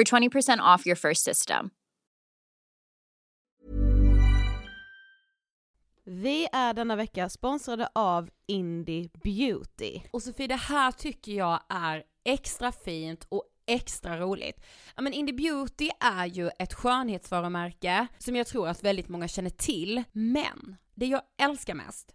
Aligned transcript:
for 0.00 0.04
20% 0.04 0.74
off 0.74 0.86
your 0.86 0.96
first 0.96 1.24
system. 1.24 1.70
Vi 6.04 6.48
är 6.52 6.74
denna 6.74 6.96
vecka 6.96 7.28
sponsrade 7.28 7.88
av 7.94 8.30
Indie 8.46 9.10
Beauty. 9.22 10.00
Och 10.12 10.22
Sofie, 10.22 10.46
det 10.46 10.56
här 10.56 10.92
tycker 10.92 11.32
jag 11.32 11.60
är 11.68 12.02
extra 12.24 12.72
fint 12.72 13.26
och 13.28 13.44
extra 13.66 14.20
roligt. 14.20 14.60
Ja 14.96 15.02
men 15.02 15.12
Indie 15.12 15.34
Beauty 15.34 15.90
är 16.00 16.26
ju 16.26 16.50
ett 16.58 16.74
skönhetsvarumärke 16.74 18.06
som 18.18 18.36
jag 18.36 18.46
tror 18.46 18.68
att 18.68 18.82
väldigt 18.82 19.08
många 19.08 19.28
känner 19.28 19.50
till, 19.50 20.02
men 20.12 20.76
det 20.94 21.06
jag 21.06 21.22
älskar 21.42 21.74
mest 21.74 22.14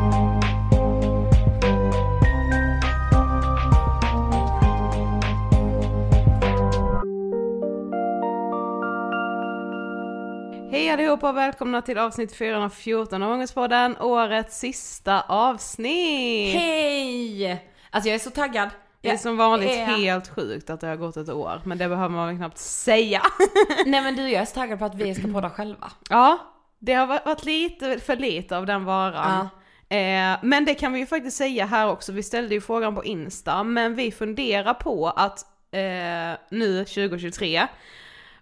Hej 10.81 10.89
allihopa 10.89 11.29
och 11.29 11.37
välkomna 11.37 11.81
till 11.81 11.97
avsnitt 11.97 12.35
414 12.35 13.23
av 13.23 13.31
Ångestpodden, 13.31 13.97
årets 13.97 14.59
sista 14.59 15.21
avsnitt! 15.21 16.53
Hej! 16.55 17.65
Alltså 17.89 18.09
jag 18.09 18.15
är 18.15 18.19
så 18.19 18.29
taggad. 18.29 18.69
Det 19.01 19.09
är 19.09 19.17
som 19.17 19.37
vanligt 19.37 19.69
är- 19.69 19.85
helt 19.85 20.27
sjukt 20.35 20.69
att 20.69 20.81
det 20.81 20.87
har 20.87 20.95
gått 20.95 21.17
ett 21.17 21.29
år, 21.29 21.61
men 21.65 21.77
det 21.77 21.87
behöver 21.89 22.09
man 22.09 22.27
väl 22.27 22.37
knappt 22.37 22.57
säga. 22.57 23.21
Nej 23.85 24.01
men 24.01 24.15
du, 24.15 24.29
jag 24.29 24.41
är 24.41 24.45
så 24.45 24.53
taggad 24.55 24.79
på 24.79 24.85
att 24.85 24.95
vi 24.95 25.15
ska 25.15 25.27
podda 25.27 25.49
själva. 25.49 25.91
Ja, 26.09 26.37
det 26.79 26.93
har 26.93 27.07
varit- 27.07 27.45
lite 27.45 27.99
för 27.99 28.15
lite 28.15 28.57
av 28.57 28.65
den 28.65 28.85
varan. 28.85 29.49
Eh, 29.89 30.37
men 30.41 30.65
det 30.65 30.73
kan 30.73 30.93
vi 30.93 30.99
ju 30.99 31.05
faktiskt 31.05 31.37
säga 31.37 31.65
här 31.65 31.89
också, 31.89 32.11
vi 32.11 32.23
ställde 32.23 32.55
ju 32.55 32.61
frågan 32.61 32.95
på 32.95 33.03
Insta, 33.05 33.63
men 33.63 33.95
vi 33.95 34.11
funderar 34.11 34.73
på 34.73 35.07
att 35.09 35.39
eh, 35.71 36.39
nu 36.49 36.85
2023 36.85 37.67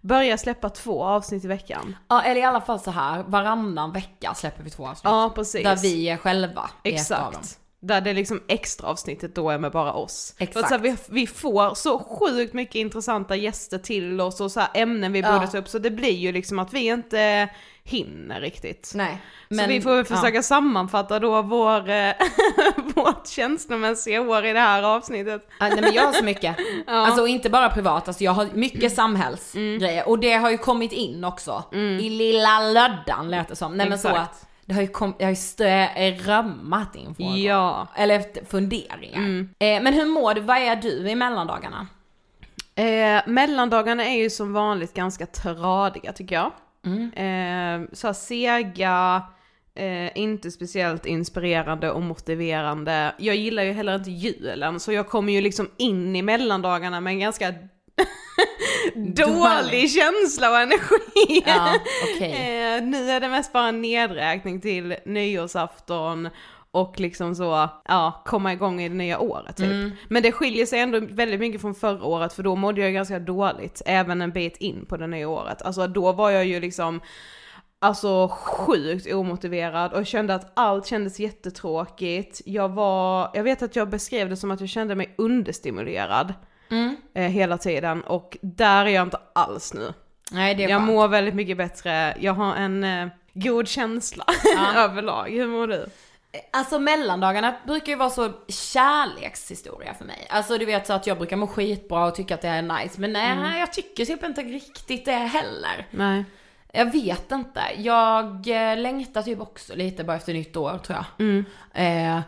börja 0.02 0.38
släppa 0.38 0.70
två 0.70 1.04
avsnitt 1.04 1.46
i 1.46 1.48
veckan. 1.48 1.96
Ja, 2.08 2.22
eller 2.22 2.42
i 2.42 2.44
alla 2.44 2.62
fall 2.62 2.80
så 2.80 2.92
här, 2.92 3.24
varannan 3.24 3.92
vecka 3.92 4.34
släpper 4.34 4.64
vi 4.64 4.70
två 4.70 4.88
avsnitt. 4.88 5.04
Ja, 5.04 5.32
precis. 5.36 5.64
Där 5.64 5.76
vi 5.76 6.10
är 6.10 6.18
själva 6.18 6.70
i 6.84 6.96
ett 6.96 7.12
av 7.12 7.34
dem. 7.34 7.42
Exakt. 7.82 7.88
Där 7.88 8.02
det 8.02 8.14
liksom 8.14 8.42
extra 8.48 8.88
avsnittet 8.88 9.36
då 9.36 9.50
är 9.50 9.58
med 9.58 9.72
bara 9.72 9.94
oss. 9.94 10.34
För 10.38 10.44
att 10.44 10.50
Exakt. 10.50 10.68
så 10.68 10.74
här, 10.76 10.82
vi, 10.82 10.96
vi 11.10 11.28
får 11.28 11.76
så 11.76 12.00
sjukt 12.00 12.54
mycket 12.54 12.76
intressanta 12.76 13.36
gäster 13.36 13.78
till 13.78 14.22
oss 14.22 14.42
och 14.42 14.52
så 14.52 14.60
här 14.60 14.70
ämnen 14.74 15.12
vi 15.14 15.20
Ja. 15.20 15.34
borde 15.34 15.48
ta 15.48 15.58
upp 15.58 15.68
så 15.68 15.80
det 15.80 15.92
blir 15.92 16.12
ju 16.16 16.32
liksom 16.32 16.60
att 16.60 16.74
vi 16.74 16.80
inte 16.86 17.50
hinner 17.84 18.42
riktigt. 18.42 18.92
Nej. 18.96 19.22
så 19.50 19.68
vi 19.68 19.82
får 19.82 20.04
försöka 20.04 20.44
sammanfatta 20.44 21.20
då 21.20 21.42
vår, 21.42 21.90
eh, 21.90 22.14
vårt 22.96 23.28
känslomässiga 23.28 24.22
år 24.22 24.46
i 24.46 24.54
det 24.54 24.60
här 24.60 24.84
avsnittet. 24.84 25.48
Ja, 25.60 25.68
nej 25.68 25.82
men 25.82 25.94
jag 25.94 26.04
har 26.04 26.14
så 26.14 26.24
mycket. 26.24 26.56
Alltså 26.88 27.22
och 27.22 27.30
inte 27.30 27.50
bara 27.50 27.70
privat, 27.70 28.08
alltså 28.08 28.24
jag 28.24 28.32
har 28.32 28.48
mycket 28.54 28.94
samhällsgrejer. 28.94 30.10
Och 30.10 30.20
det 30.20 30.34
har 30.34 30.50
ju 30.52 30.58
kommit 30.58 30.92
in 30.92 31.24
också. 31.24 31.64
I 32.02 32.10
lilla 32.10 32.60
löddan 32.60 33.30
lät 33.30 33.48
det 33.48 33.56
som. 33.56 33.78
Nej 33.78 33.90
men 33.90 34.00
så. 34.00 34.26
Det 34.70 34.76
har 34.76 34.82
ju, 34.82 34.88
kom, 34.88 35.14
jag 35.18 35.26
har 35.26 35.30
ju 35.30 35.36
strömmat 35.36 36.96
in 36.96 37.16
frågor. 37.16 37.38
Ja. 37.38 37.88
Eller 37.96 38.46
funderingar. 38.46 39.22
Eh, 39.60 39.84
men 39.84 39.94
hur 39.94 40.06
mår 40.06 40.34
du? 40.34 40.42
Vad 40.42 40.58
är 40.58 40.76
du 40.76 41.10
i 41.10 41.16
mellandagarna? 41.16 41.88
Eh, 42.76 43.22
mellandagarna 43.26 44.06
är 44.06 44.18
ju 44.18 44.30
som 44.30 44.54
vanligt 44.54 44.94
ganska 44.94 45.26
tradiga 45.26 46.14
tycker 46.14 46.36
jag. 46.36 46.52
Eh, 47.16 47.82
så 47.94 48.14
sega, 48.14 49.24
eh, 49.76 50.18
inte 50.18 50.52
speciellt 50.52 51.06
inspirerande 51.06 51.92
och 51.92 52.02
motiverande. 52.02 53.16
Jag 53.18 53.36
gillar 53.36 53.64
ju 53.64 53.72
heller 53.72 53.96
inte 53.96 54.12
julen 54.12 54.80
så 54.80 54.92
jag 54.92 55.08
kommer 55.08 55.34
ju 55.34 55.42
liksom 55.42 55.70
in 55.78 56.16
i 56.16 56.22
mellandagarna 56.22 57.02
med 57.02 57.12
en 57.12 57.20
ganska 57.20 57.54
dålig 58.96 59.92
känsla 59.92 60.50
och 60.50 60.58
energi. 60.58 61.44
Ja, 61.46 61.80
okej. 62.16 62.32
eh, 62.78 62.84
nu 62.84 63.12
är 63.12 63.20
det 63.20 63.30
mest 63.30 63.54
bara 63.54 63.68
en 63.68 63.82
nedräkning 63.82 64.62
till 64.62 64.96
nyårsafton 65.06 66.30
och 66.72 67.00
liksom 67.00 67.36
så, 67.36 67.70
ja, 67.88 68.24
komma 68.26 68.54
igång 68.54 68.82
i 68.82 68.90
det 68.90 68.96
nya 68.96 69.20
året 69.20 69.58
typ. 69.58 69.66
Mm. 69.66 69.92
Men 70.08 70.24
det 70.24 70.32
skiljer 70.32 70.66
sig 70.66 70.80
ändå 70.80 71.00
väldigt 71.00 71.40
mycket 71.40 71.62
från 71.62 71.76
förra 71.76 72.04
året 72.04 72.34
för 72.34 72.44
då 72.44 72.56
mådde 72.56 72.82
jag 72.82 72.94
ganska 72.94 73.20
dåligt, 73.20 73.82
även 73.86 74.22
en 74.22 74.32
bit 74.32 74.58
in 74.58 74.86
på 74.86 74.98
det 74.98 75.08
nya 75.08 75.30
året. 75.30 75.62
Alltså 75.62 75.88
då 75.88 76.12
var 76.12 76.30
jag 76.30 76.46
ju 76.46 76.60
liksom 76.60 77.02
Alltså 77.82 78.28
sjukt 78.28 79.14
omotiverad 79.14 79.94
och 79.94 80.06
kände 80.06 80.36
att 80.36 80.52
allt 80.54 80.86
kändes 80.86 81.20
jättetråkigt. 81.20 82.42
Jag 82.46 82.70
var, 82.70 83.32
jag 83.34 83.44
vet 83.44 83.62
att 83.62 83.76
jag 83.76 83.90
beskrev 83.90 84.30
det 84.30 84.38
som 84.38 84.52
att 84.52 84.60
jag 84.60 84.70
kände 84.70 84.96
mig 84.96 85.16
understimulerad 85.18 86.34
Mm. 86.72 86.96
eh, 87.14 87.24
hela 87.24 87.58
tiden 87.58 88.02
och 88.04 88.38
där 88.42 88.86
är 88.86 88.90
jag 88.90 89.04
inte 89.08 89.20
alls 89.34 89.74
nu. 89.74 89.94
Nej 90.32 90.56
det 90.56 90.64
är 90.64 90.70
Jag 90.70 90.80
skönt. 90.80 90.92
mår 90.92 91.08
väldigt 91.08 91.36
mycket 91.36 91.58
bättre, 91.58 92.18
jag 92.20 92.34
har 92.34 92.56
en 92.56 92.84
eh, 92.84 93.08
god 93.34 93.68
känsla 93.68 94.26
överlag. 94.76 95.30
Hur 95.30 95.48
mår 95.48 95.68
du? 95.68 95.86
Alltså 96.52 96.80
mellandagarna 96.80 97.56
brukar 97.68 97.88
ju 97.92 97.96
vara 97.96 98.10
så 98.10 98.32
kärlekshistoria 98.48 99.94
för 99.94 100.06
mig. 100.06 100.28
Alltså 100.30 100.58
du 100.58 100.66
vet 100.66 100.88
så 100.88 100.94
att 100.94 101.08
jag 101.08 101.18
brukar 101.18 101.38
må 101.38 101.48
skitbra 101.48 102.06
och 102.06 102.16
tycka 102.16 102.36
att 102.36 102.42
det 102.42 102.48
är 102.48 102.62
nice. 102.62 103.02
Men 103.02 103.14
nej, 103.14 103.60
jag 103.60 103.74
tycker 103.74 104.06
typ 104.06 104.24
inte 104.24 104.42
riktigt 104.42 105.06
det 105.06 105.12
heller. 105.12 105.88
Nej. 105.92 106.26
Jag 106.74 106.92
vet 106.92 107.32
inte. 107.32 107.62
Jag 107.78 108.26
eh, 108.48 108.78
längtar 108.78 109.22
typ 109.22 109.42
också 109.42 109.76
lite 109.76 110.04
bara 110.04 110.18
efter 110.18 110.34
nytt 110.34 110.58
år 110.58 110.78
tror 110.78 110.98
jag. 111.18 111.44
Eh, 111.74 112.20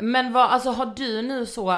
men 0.00 0.32
vad, 0.32 0.50
alltså 0.50 0.70
har 0.70 0.86
du 0.96 1.22
nu 1.22 1.46
så 1.46 1.76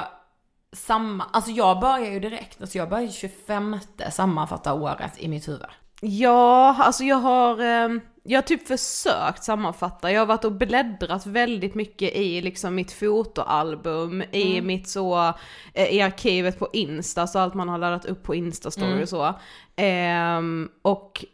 samma, 0.73 1.23
alltså 1.23 1.51
jag 1.51 1.79
börjar 1.79 2.11
ju 2.11 2.19
direkt, 2.19 2.61
alltså 2.61 2.77
jag 2.77 2.89
börjar 2.89 3.03
ju 3.03 3.11
25 3.11 3.77
sammanfatta 4.11 4.73
året 4.73 5.11
i 5.17 5.27
mitt 5.27 5.47
huvud. 5.47 5.69
Ja, 6.05 6.75
alltså 6.79 7.03
jag 7.03 7.15
har, 7.15 7.59
eh, 7.59 7.89
jag 8.23 8.37
har 8.37 8.41
typ 8.41 8.67
försökt 8.67 9.43
sammanfatta. 9.43 10.11
Jag 10.11 10.21
har 10.21 10.25
varit 10.25 10.45
och 10.45 10.51
bläddrat 10.51 11.25
väldigt 11.25 11.75
mycket 11.75 12.15
i 12.15 12.41
liksom 12.41 12.75
mitt 12.75 12.91
fotoalbum, 12.91 14.21
i 14.21 14.61
mitt 14.61 14.87
så, 14.87 15.33
eh, 15.73 15.87
i 15.87 16.01
arkivet 16.01 16.59
på 16.59 16.69
Insta, 16.73 17.27
så 17.27 17.39
allt 17.39 17.53
man 17.53 17.69
har 17.69 17.77
laddat 17.77 18.05
upp 18.05 18.23
på 18.23 18.35
Insta-story 18.35 19.03
och 19.03 19.09
så. 19.09 19.33
Ehm, 19.75 20.69
och, 20.81 21.25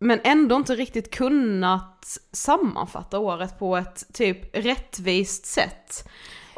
men 0.00 0.20
ändå 0.24 0.56
inte 0.56 0.74
riktigt 0.74 1.14
kunnat 1.14 2.18
sammanfatta 2.32 3.18
året 3.18 3.58
på 3.58 3.76
ett 3.76 4.14
typ 4.14 4.56
rättvist 4.56 5.46
sätt. 5.46 6.08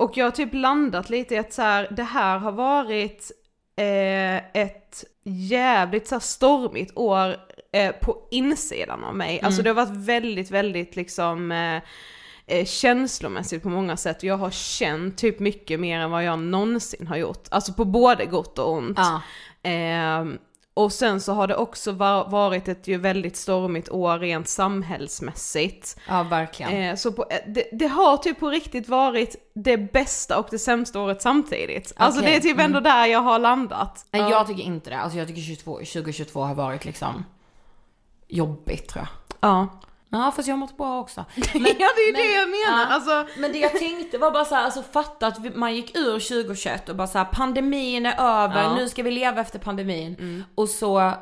Och 0.01 0.17
jag 0.17 0.27
har 0.27 0.31
typ 0.31 0.55
landat 0.55 1.11
lite 1.11 1.35
i 1.35 1.39
att 1.39 1.53
så 1.53 1.63
här, 1.63 1.89
det 1.91 2.03
här 2.03 2.39
har 2.39 2.53
varit 2.53 3.31
eh, 3.77 4.63
ett 4.63 5.05
jävligt 5.25 6.09
så 6.09 6.15
här, 6.15 6.21
stormigt 6.21 6.97
år 6.97 7.37
eh, 7.73 7.93
på 7.93 8.29
insidan 8.31 9.05
av 9.05 9.17
mig. 9.17 9.41
Alltså 9.41 9.63
det 9.63 9.71
har 9.71 9.75
varit 9.75 9.97
väldigt, 9.97 10.51
väldigt 10.51 10.97
liksom 10.97 11.53
eh, 11.53 11.83
eh, 12.47 12.65
känslomässigt 12.65 13.63
på 13.63 13.69
många 13.69 13.97
sätt. 13.97 14.23
Jag 14.23 14.37
har 14.37 14.51
känt 14.51 15.19
typ 15.19 15.39
mycket 15.39 15.81
mer 15.81 16.01
än 16.01 16.11
vad 16.11 16.25
jag 16.25 16.39
någonsin 16.39 17.07
har 17.07 17.17
gjort. 17.17 17.49
Alltså 17.51 17.73
på 17.73 17.85
både 17.85 18.27
gott 18.27 18.59
och 18.59 18.73
ont. 18.73 18.99
Ja. 18.99 19.23
Ehm, 19.63 20.39
och 20.85 20.93
sen 20.93 21.21
så 21.21 21.33
har 21.33 21.47
det 21.47 21.57
också 21.57 21.93
va- 21.93 22.25
varit 22.25 22.69
ett 22.69 22.87
ju 22.89 22.97
väldigt 22.99 23.37
stormigt 23.37 23.89
år 23.89 24.19
rent 24.19 24.49
samhällsmässigt. 24.49 25.97
Ja 26.09 26.23
verkligen. 26.23 26.73
Eh, 26.83 26.97
så 26.97 27.13
på, 27.13 27.27
eh, 27.31 27.37
det, 27.47 27.65
det 27.73 27.87
har 27.87 28.17
typ 28.17 28.41
på 28.41 28.49
riktigt 28.49 28.89
varit 28.89 29.51
det 29.55 29.77
bästa 29.77 30.39
och 30.39 30.47
det 30.51 30.59
sämsta 30.59 31.01
året 31.01 31.23
samtidigt. 31.23 31.93
Alltså 31.97 32.21
Okej, 32.21 32.31
det 32.33 32.37
är 32.37 32.41
typ 32.41 32.61
ändå 32.61 32.81
där 32.81 33.07
jag 33.07 33.21
har 33.21 33.39
landat. 33.39 34.07
Nej 34.11 34.23
Ja. 34.23 34.31
jag 34.31 34.47
tycker 34.47 34.63
inte 34.63 34.91
det. 34.91 34.99
Alltså 34.99 35.19
jag 35.19 35.29
tycker 35.29 35.43
22, 35.43 35.73
2022 35.77 36.41
har 36.43 36.55
varit 36.55 36.85
liksom 36.85 37.25
jobbigt 38.29 38.89
tror 38.89 39.05
jag. 39.05 39.37
Ja. 39.51 39.69
Ja 40.13 40.33
fast 40.37 40.49
jag 40.49 40.55
har 40.55 40.59
mått 40.59 40.77
bra 40.77 41.01
också. 41.01 41.25
ja 41.37 41.45
det 41.55 42.03
är 42.03 42.07
ju 42.07 42.13
det 42.13 42.35
jag 42.35 42.49
menar. 42.49 42.81
ja. 42.81 42.87
Alltså, 42.87 43.27
Men 43.41 43.53
det 43.53 43.59
jag 43.59 43.73
tänkte 43.79 44.19
var 44.19 44.31
bara 44.31 44.45
så 44.45 44.55
här, 44.55 44.65
alltså 44.65 44.83
fatta 44.83 45.27
att 45.27 45.57
man 45.57 45.75
gick 45.75 45.97
ur 45.97 46.13
2021 46.19 46.89
och 46.89 46.97
bara 46.97 47.07
så 47.07 47.19
här, 47.19 47.25
pandemin 47.25 48.07
är 48.07 48.15
över, 48.45 48.63
Ja. 48.63 48.75
nu 48.75 48.89
ska 48.89 49.03
vi 49.03 49.11
leva 49.11 49.41
efter 49.41 49.59
pandemin. 49.59 50.45
Och 50.55 50.69
så 50.69 51.13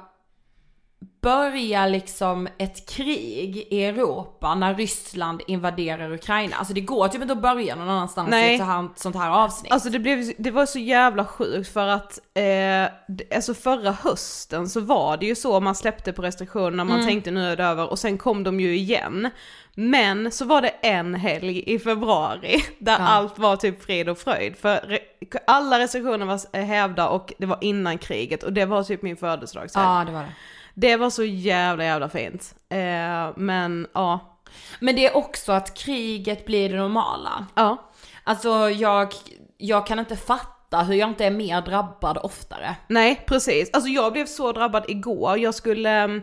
börjar 1.21 1.89
liksom 1.89 2.49
ett 2.59 2.89
krig 2.89 3.67
i 3.71 3.85
Europa 3.85 4.55
när 4.55 4.75
Ryssland 4.75 5.43
invaderar 5.47 6.13
Ukraina. 6.13 6.57
Alltså 6.57 6.75
det 6.75 6.81
går 6.81 7.09
typ 7.09 7.23
inte 7.23 7.33
att 7.33 7.43
börja 7.43 7.77
någon 7.77 7.89
annanstans 7.89 8.31
Nej. 8.31 8.51
i 8.51 8.55
ett 8.55 8.61
så 8.61 8.65
här, 8.65 8.89
sånt 8.97 9.17
här 9.17 9.31
avsnitt. 9.31 9.73
Alltså 9.73 9.91
det, 9.91 9.99
blev, 9.99 10.33
det 10.39 10.51
var 10.51 10.67
så 10.67 10.79
jävla 10.79 11.25
sjukt 11.25 11.73
för 11.73 11.87
att, 11.87 12.19
eh, 12.35 13.37
alltså 13.37 13.55
förra 13.55 13.93
hösten 13.93 14.69
så 14.69 14.81
var 14.81 15.17
det 15.17 15.27
ju 15.27 15.35
så 15.35 15.61
man 15.61 15.75
släppte 15.75 16.13
på 16.13 16.23
restriktionerna, 16.23 16.85
man 16.85 17.07
tänkte 17.07 17.31
nu 17.31 17.53
är 17.53 17.57
det 17.57 17.65
över 17.65 17.91
och 17.91 17.99
sen 17.99 18.19
kom 18.19 18.45
de 18.45 18.61
ju 18.61 18.77
igen. 18.77 19.31
Men 19.75 20.33
så 20.33 20.45
var 20.45 20.63
det 20.63 20.69
en 20.69 21.15
helg 21.15 21.63
i 21.67 21.79
februari 21.79 22.65
där 22.79 22.99
allt 22.99 23.39
var 23.39 23.57
typ 23.57 23.83
frid 23.83 24.09
och 24.09 24.19
fröjd. 24.19 24.57
För 24.57 24.99
alla 25.47 25.79
restriktioner 25.79 26.27
var 26.27 26.41
eh, 26.53 26.65
hävda 26.65 27.09
och 27.09 27.33
det 27.39 27.47
var 27.47 27.59
innan 27.61 27.99
kriget 27.99 28.43
och 28.43 28.53
det 28.53 28.65
var 28.65 28.83
typ 28.83 29.03
min 29.03 29.17
födelsedagshelg. 29.17 29.87
ja 29.87 30.05
det 30.07 30.13
var 30.13 30.23
det. 30.23 30.35
Det 30.81 30.97
var 30.97 31.11
så 31.11 31.25
jävla 31.25 31.85
jävla 31.85 32.09
fint. 32.09 32.55
Eh, 32.69 33.31
men 33.37 33.87
ja. 33.95 34.39
Men 34.81 34.97
det 34.97 35.07
är 35.07 35.17
också 35.17 35.53
att 35.53 35.75
kriget 35.75 36.47
blir 36.47 36.69
det 36.69 36.77
normala. 36.77 37.47
Ja. 37.55 37.91
Alltså 38.25 38.71
jag, 38.71 39.15
jag 39.57 39.87
kan 39.87 39.99
inte 39.99 40.17
fatta 40.17 40.79
hur 40.79 40.95
jag 40.95 41.09
inte 41.09 41.25
är 41.25 41.31
mer 41.31 41.61
drabbad 41.61 42.19
oftare. 42.23 42.77
Nej, 42.89 43.25
precis. 43.27 43.71
Alltså 43.73 43.91
jag 43.91 44.13
blev 44.13 44.27
så 44.27 44.53
drabbad 44.53 44.85
igår. 44.89 45.39
Jag 45.39 45.55
skulle... 45.55 46.23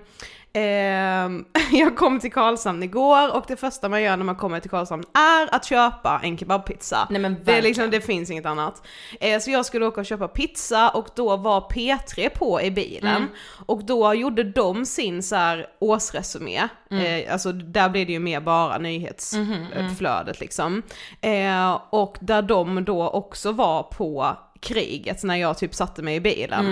ehm, 0.55 1.45
jag 1.71 1.97
kom 1.97 2.19
till 2.19 2.31
Karlshamn 2.31 2.83
igår 2.83 3.35
och 3.35 3.45
det 3.47 3.55
första 3.55 3.89
man 3.89 4.01
gör 4.01 4.17
när 4.17 4.25
man 4.25 4.35
kommer 4.35 4.59
till 4.59 4.69
Karlshamn 4.69 5.03
är 5.13 5.55
att 5.55 5.65
köpa 5.65 6.21
en 6.23 6.37
kebabpizza. 6.37 7.07
Nej, 7.09 7.21
men 7.21 7.37
det, 7.43 7.57
är 7.57 7.61
liksom, 7.61 7.89
det 7.89 8.01
finns 8.01 8.31
inget 8.31 8.45
annat. 8.45 8.87
Eh, 9.19 9.39
så 9.39 9.51
jag 9.51 9.65
skulle 9.65 9.85
åka 9.85 9.99
och 9.99 10.05
köpa 10.05 10.27
pizza 10.27 10.89
och 10.89 11.07
då 11.15 11.37
var 11.37 11.61
P3 11.61 12.29
på 12.29 12.61
i 12.61 12.71
bilen. 12.71 13.15
Mm. 13.15 13.29
Och 13.65 13.85
då 13.85 14.13
gjorde 14.13 14.43
de 14.43 14.85
sin 14.85 15.23
så 15.23 15.35
här 15.35 15.67
årsresumé. 15.79 16.67
Mm. 16.91 17.25
Eh, 17.25 17.33
alltså 17.33 17.51
där 17.51 17.89
blir 17.89 18.05
det 18.05 18.11
ju 18.11 18.19
mer 18.19 18.39
bara 18.39 18.77
nyhetsflödet 18.77 20.39
liksom. 20.39 20.81
Eh, 21.21 21.79
och 21.89 22.17
där 22.21 22.41
de 22.41 22.85
då 22.85 23.09
också 23.09 23.51
var 23.51 23.83
på 23.83 24.37
kriget 24.59 25.23
när 25.23 25.35
jag 25.35 25.57
typ 25.57 25.75
satte 25.75 26.01
mig 26.01 26.15
i 26.15 26.19
bilen. 26.19 26.65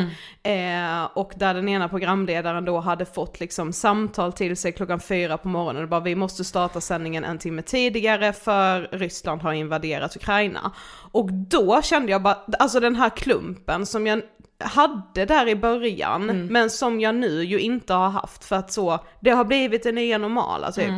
Eh, 0.44 1.04
och 1.14 1.34
där 1.36 1.54
den 1.54 1.70
ena 1.70 1.90
programledaren 1.90 2.66
då 2.66 2.80
hade 2.80 3.06
fått 3.06 3.40
liksom 3.40 3.74
samtal 3.74 4.34
till 4.34 4.58
sig 4.58 4.72
klockan 4.72 5.00
fyra 5.00 5.38
på 5.38 5.48
morgonen 5.48 5.84
och 5.84 5.90
bara 5.90 6.00
vi 6.00 6.16
måste 6.16 6.44
starta 6.44 6.82
sändningen 6.82 7.24
en 7.24 7.38
timme 7.38 7.62
tidigare 7.62 8.34
för 8.34 8.90
Ryssland 8.92 9.42
har 9.42 9.54
invaderat 9.54 10.16
Ukraina. 10.16 10.72
Och 11.12 11.34
då 11.34 11.82
kände 11.82 12.12
jag 12.12 12.22
bara, 12.22 12.38
alltså 12.60 12.80
den 12.80 12.96
här 12.96 13.10
klumpen 13.10 13.86
som 13.86 14.08
jag 14.08 14.22
hade 14.60 15.26
där 15.26 15.48
i 15.48 15.56
början, 15.56 16.48
men 16.48 16.70
som 16.70 17.00
jag 17.00 17.16
nu 17.16 17.44
ju 17.44 17.60
inte 17.60 17.94
har 17.94 18.10
haft 18.10 18.44
för 18.44 18.56
att 18.56 18.72
så, 18.72 19.00
det 19.20 19.30
har 19.30 19.46
blivit 19.46 19.84
det 19.84 19.92
nya 19.92 20.18
normala 20.18 20.72
typ. 20.72 20.90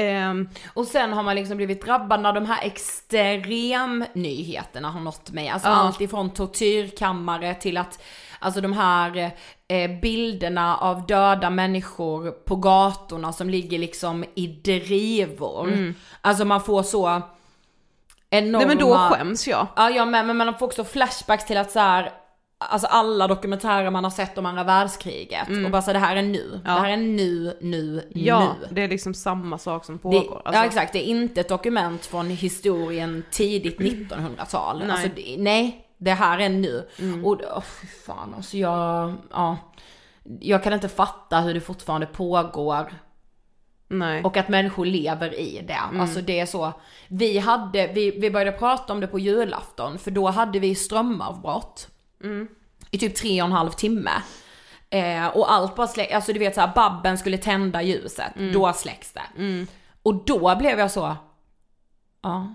Ehm, 0.00 0.48
Och 0.74 0.86
sen 0.86 1.12
har 1.12 1.22
man 1.22 1.36
liksom 1.36 1.56
blivit 1.56 1.84
drabbad 1.84 2.20
när 2.20 2.32
de 2.32 2.46
här 2.46 2.62
extremnyheterna 2.62 4.90
har 4.90 5.00
nått 5.00 5.30
mig. 5.30 5.48
Alltså 5.48 5.68
Ja. 5.68 5.74
allt 5.74 6.00
ifrån 6.00 6.30
tortyrkammare 6.30 7.54
till 7.54 7.76
att, 7.76 8.02
alltså 8.38 8.60
de 8.60 8.72
här 8.72 9.30
eh, 9.68 9.90
bilderna 10.00 10.76
av 10.76 11.06
döda 11.06 11.50
människor 11.50 12.30
på 12.30 12.56
gatorna 12.56 13.32
som 13.32 13.50
ligger 13.50 13.78
liksom 13.78 14.24
i 14.34 14.46
drivor. 14.46 15.94
Alltså 16.20 16.44
man 16.44 16.62
får 16.62 16.82
så, 16.82 17.22
enorma... 18.30 18.58
Nej 18.58 18.66
men 18.76 18.78
då 18.78 18.96
skäms 18.96 19.48
jag. 19.48 19.66
Ja 19.76 19.90
jag 19.90 20.08
med, 20.08 20.26
men 20.26 20.36
man 20.36 20.58
får 20.58 20.66
också 20.66 20.84
flashbacks 20.84 21.46
till 21.46 21.56
att 21.56 21.70
så 21.70 21.78
här, 21.78 22.12
alltså 22.60 22.88
alla 22.88 23.28
dokumentärer 23.28 23.90
man 23.90 24.04
har 24.04 24.10
sett 24.10 24.38
om 24.38 24.46
andra 24.46 24.64
världskriget 24.64 25.48
och 25.64 25.70
bara 25.70 25.82
så 25.82 25.92
det 25.92 25.98
här 25.98 26.16
är 26.16 26.22
nu. 26.22 26.44
Mm. 26.46 26.60
Ja. 26.64 26.74
Det 26.74 26.80
här 26.80 26.90
är 26.90 26.96
nu, 26.96 27.56
nu, 27.60 28.08
Ja, 28.14 28.56
nu. 28.60 28.66
det 28.70 28.82
är 28.82 28.88
liksom 28.88 29.14
samma 29.14 29.58
sak 29.58 29.84
som 29.84 29.94
Det, 29.94 30.00
pågår. 30.02 30.42
Alltså, 30.44 30.60
Ja 30.60 30.66
exakt, 30.66 30.92
det 30.92 30.98
är 30.98 31.04
inte 31.10 31.40
ett 31.40 31.48
dokument 31.48 32.06
från 32.06 32.30
historien 32.30 33.24
tidigt 33.30 33.78
1900-tal. 33.78 34.78
Nej. 34.78 34.90
Alltså, 34.90 35.08
det, 35.16 35.36
nej, 35.38 35.86
det 35.98 36.12
här 36.12 36.38
är 36.38 36.48
nu. 36.48 36.88
Mm. 36.98 37.24
Och 37.24 37.32
oh, 37.32 37.62
fan 38.06 38.34
alltså 38.36 38.56
jag, 38.56 39.14
ja. 39.30 39.56
Jag 40.40 40.62
kan 40.64 40.72
inte 40.72 40.88
fatta 40.88 41.40
hur 41.40 41.54
det 41.54 41.60
fortfarande 41.60 42.06
pågår 42.06 42.92
Nej. 43.88 44.22
och 44.24 44.36
att 44.36 44.48
människor 44.48 44.86
lever 44.86 45.34
i 45.34 45.64
det. 45.66 45.80
Mm. 45.88 46.00
Alltså 46.00 46.20
det 46.20 46.40
är 46.40 46.46
så. 46.46 46.72
Vi 47.08 47.38
hade, 47.38 47.86
vi, 47.86 48.10
vi 48.10 48.30
började 48.30 48.58
prata 48.58 48.92
om 48.92 49.00
det 49.00 49.06
på 49.06 49.18
julafton 49.18 49.98
för 49.98 50.10
då 50.10 50.26
hade 50.26 50.58
vi 50.58 50.74
strömavbrott. 50.74 51.88
Mm. 52.24 52.48
I 52.90 52.98
typ 52.98 53.14
tre 53.16 53.42
och 53.42 53.46
en 53.46 53.52
halv 53.52 53.70
timme. 53.70 54.10
Eh, 54.90 55.26
och 55.26 55.52
allt 55.52 55.76
bara 55.76 55.86
släck, 55.86 56.12
alltså 56.12 56.32
du 56.32 56.38
vet 56.38 56.54
såhär, 56.54 56.72
Babben 56.74 57.18
skulle 57.18 57.38
tända 57.38 57.82
ljuset, 57.82 58.36
Mm. 58.36 58.52
då 58.52 58.72
släcks 58.72 59.12
det. 59.12 59.66
Och 60.02 60.14
då 60.24 60.56
blev 60.56 60.78
jag 60.78 60.90
så, 60.90 61.16
ja, 62.22 62.54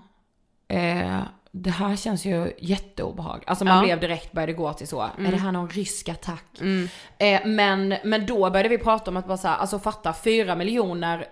eh, 0.68 1.20
det 1.52 1.70
här 1.70 1.96
känns 1.96 2.24
ju 2.24 2.52
jätteobehagligt. 2.58 3.48
Alltså 3.48 3.64
man 3.64 3.76
Ja. 3.76 3.82
blev 3.82 4.00
direkt, 4.00 4.32
började 4.32 4.52
gå 4.52 4.72
till 4.72 4.88
så, 4.88 5.00
är 5.02 5.30
det 5.30 5.36
här 5.36 5.52
någon 5.52 5.68
rysk 5.70 6.08
attack? 6.08 6.44
Mm. 6.60 6.88
Eh, 7.18 7.46
men, 7.46 7.94
men 8.04 8.26
då 8.26 8.50
började 8.50 8.68
vi 8.68 8.78
prata 8.78 9.10
om 9.10 9.16
att 9.16 9.26
bara 9.26 9.36
så 9.38 9.48
här, 9.48 9.56
alltså 9.56 9.78
fatta, 9.78 10.12
fyra 10.12 10.54
miljoner 10.54 11.26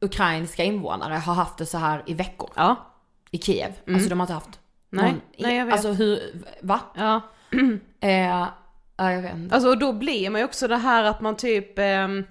ukrainska 0.00 0.64
invånare 0.64 1.14
har 1.14 1.34
haft 1.34 1.58
det 1.58 1.66
så 1.66 1.78
här 1.78 2.02
i 2.06 2.14
veckor 2.14 2.50
Ja. 2.56 2.76
i 3.30 3.38
Kiev. 3.38 3.72
Alltså 3.88 4.08
de 4.08 4.20
har 4.20 4.24
inte 4.24 4.34
haft 4.34 4.58
Mm. 4.92 5.04
Nej, 5.04 5.12
någon, 5.12 5.20
nej, 5.38 5.56
jag 5.56 5.64
vet. 5.66 5.72
Alltså 5.72 5.92
hur, 5.92 6.42
va? 6.62 6.80
Ja. 6.94 7.20
Eh, 8.00 8.26
ja, 8.96 9.12
jag 9.12 9.22
vet 9.22 9.34
inte. 9.34 9.54
Alltså 9.54 9.68
och 9.70 9.78
då 9.78 9.92
blir 9.92 10.30
man 10.30 10.40
ju 10.40 10.44
också 10.44 10.68
det 10.68 10.76
här 10.76 11.04
att 11.04 11.20
man 11.20 11.36
typ 11.36 11.78
ehm, 11.78 12.24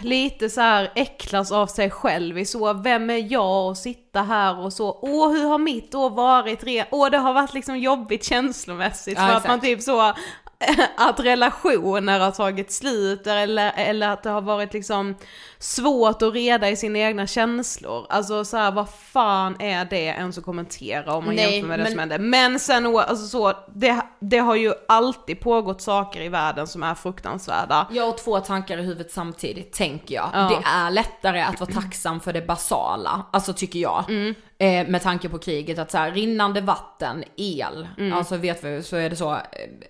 lite 0.00 0.50
så 0.50 0.60
här 0.60 0.92
äcklas 0.94 1.52
av 1.52 1.66
sig 1.66 1.90
själv 1.90 2.38
i 2.38 2.44
så, 2.44 2.72
vem 2.72 3.10
är 3.10 3.32
jag 3.32 3.70
att 3.70 3.78
sitta 3.78 4.22
här 4.22 4.58
och 4.58 4.72
så, 4.72 4.98
åh 5.02 5.32
hur 5.32 5.44
har 5.44 5.58
mitt 5.58 5.94
år 5.94 6.10
varit? 6.10 6.88
Åh 6.90 7.10
det 7.10 7.18
har 7.18 7.32
varit 7.32 7.54
liksom 7.54 7.78
jobbigt 7.78 8.24
känslomässigt 8.24 9.18
Ja, 9.18 9.26
för 9.26 9.32
att 9.32 9.36
exakt. 9.36 9.48
man 9.48 9.60
typ 9.60 9.82
så, 9.82 10.14
att 10.96 11.20
relationer 11.20 12.20
har 12.20 12.30
tagit 12.30 12.72
slut 12.72 13.26
eller, 13.26 13.72
eller 13.76 14.08
att 14.08 14.22
det 14.22 14.30
har 14.30 14.40
varit 14.40 14.72
liksom 14.72 15.14
svårt 15.58 16.22
att 16.22 16.34
reda 16.34 16.70
i 16.70 16.76
sina 16.76 16.98
egna 16.98 17.26
känslor. 17.26 18.06
Alltså 18.08 18.44
så 18.44 18.56
här, 18.56 18.70
vad 18.72 18.88
fan 18.90 19.56
är 19.60 19.84
det 19.84 20.04
ens 20.04 20.38
att 20.38 20.44
kommentera 20.44 21.14
om 21.14 21.24
man 21.24 21.34
Nej, 21.34 21.54
jämför 21.54 21.68
med 21.68 21.78
det 21.78 21.82
men- 21.82 21.90
som 21.92 21.98
hände. 21.98 22.18
Men 22.18 22.58
sen 22.58 22.86
alltså 22.96 23.26
så, 23.26 23.52
det, 23.74 24.00
det 24.20 24.38
har 24.38 24.54
ju 24.54 24.72
alltid 24.88 25.40
pågått 25.40 25.80
saker 25.82 26.20
i 26.20 26.28
världen 26.28 26.66
som 26.66 26.82
är 26.82 26.94
fruktansvärda. 26.94 27.86
Jag 27.90 28.06
har 28.06 28.12
två 28.12 28.40
tankar 28.40 28.78
i 28.78 28.82
huvudet 28.82 29.12
samtidigt, 29.12 29.72
tänker 29.72 30.14
jag. 30.14 30.30
Ja. 30.32 30.48
Det 30.48 30.68
är 30.68 30.90
lättare 30.90 31.40
att 31.40 31.60
vara 31.60 31.70
tacksam 31.70 32.20
för 32.20 32.32
det 32.32 32.46
basala, 32.46 33.26
alltså 33.32 33.52
tycker 33.52 33.78
jag. 33.78 34.04
Mm. 34.08 34.34
Eh, 34.60 34.86
med 34.88 35.02
tanke 35.02 35.28
på 35.28 35.38
kriget, 35.38 35.78
att 35.78 35.90
så 35.90 35.98
här, 35.98 36.10
rinnande 36.10 36.60
vatten, 36.60 37.24
el, 37.36 37.88
Mm. 37.98 38.12
alltså 38.18 38.36
vet 38.36 38.64
vi 38.64 38.82
så 38.82 38.96
är 38.96 39.10
det 39.10 39.16
så 39.16 39.32
eh, 39.34 39.40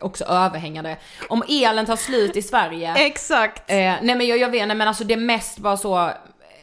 också 0.01 0.25
överhängande. 0.25 0.97
Om 1.29 1.43
elen 1.49 1.87
tar 1.87 1.97
slut 1.97 2.37
i 2.37 2.43
Sverige, 2.43 2.95
Exakt! 3.07 3.71
Eh, 3.71 3.77
nej 3.77 4.01
men 4.03 4.27
jag, 4.27 4.39
jag 4.39 4.51
vet 4.51 4.63
inte 4.63 4.75
men 4.75 4.89
alltså 4.89 5.05
det 5.05 5.15
är 5.15 5.19
mest 5.19 5.59
bara 5.59 5.77
så 5.77 6.11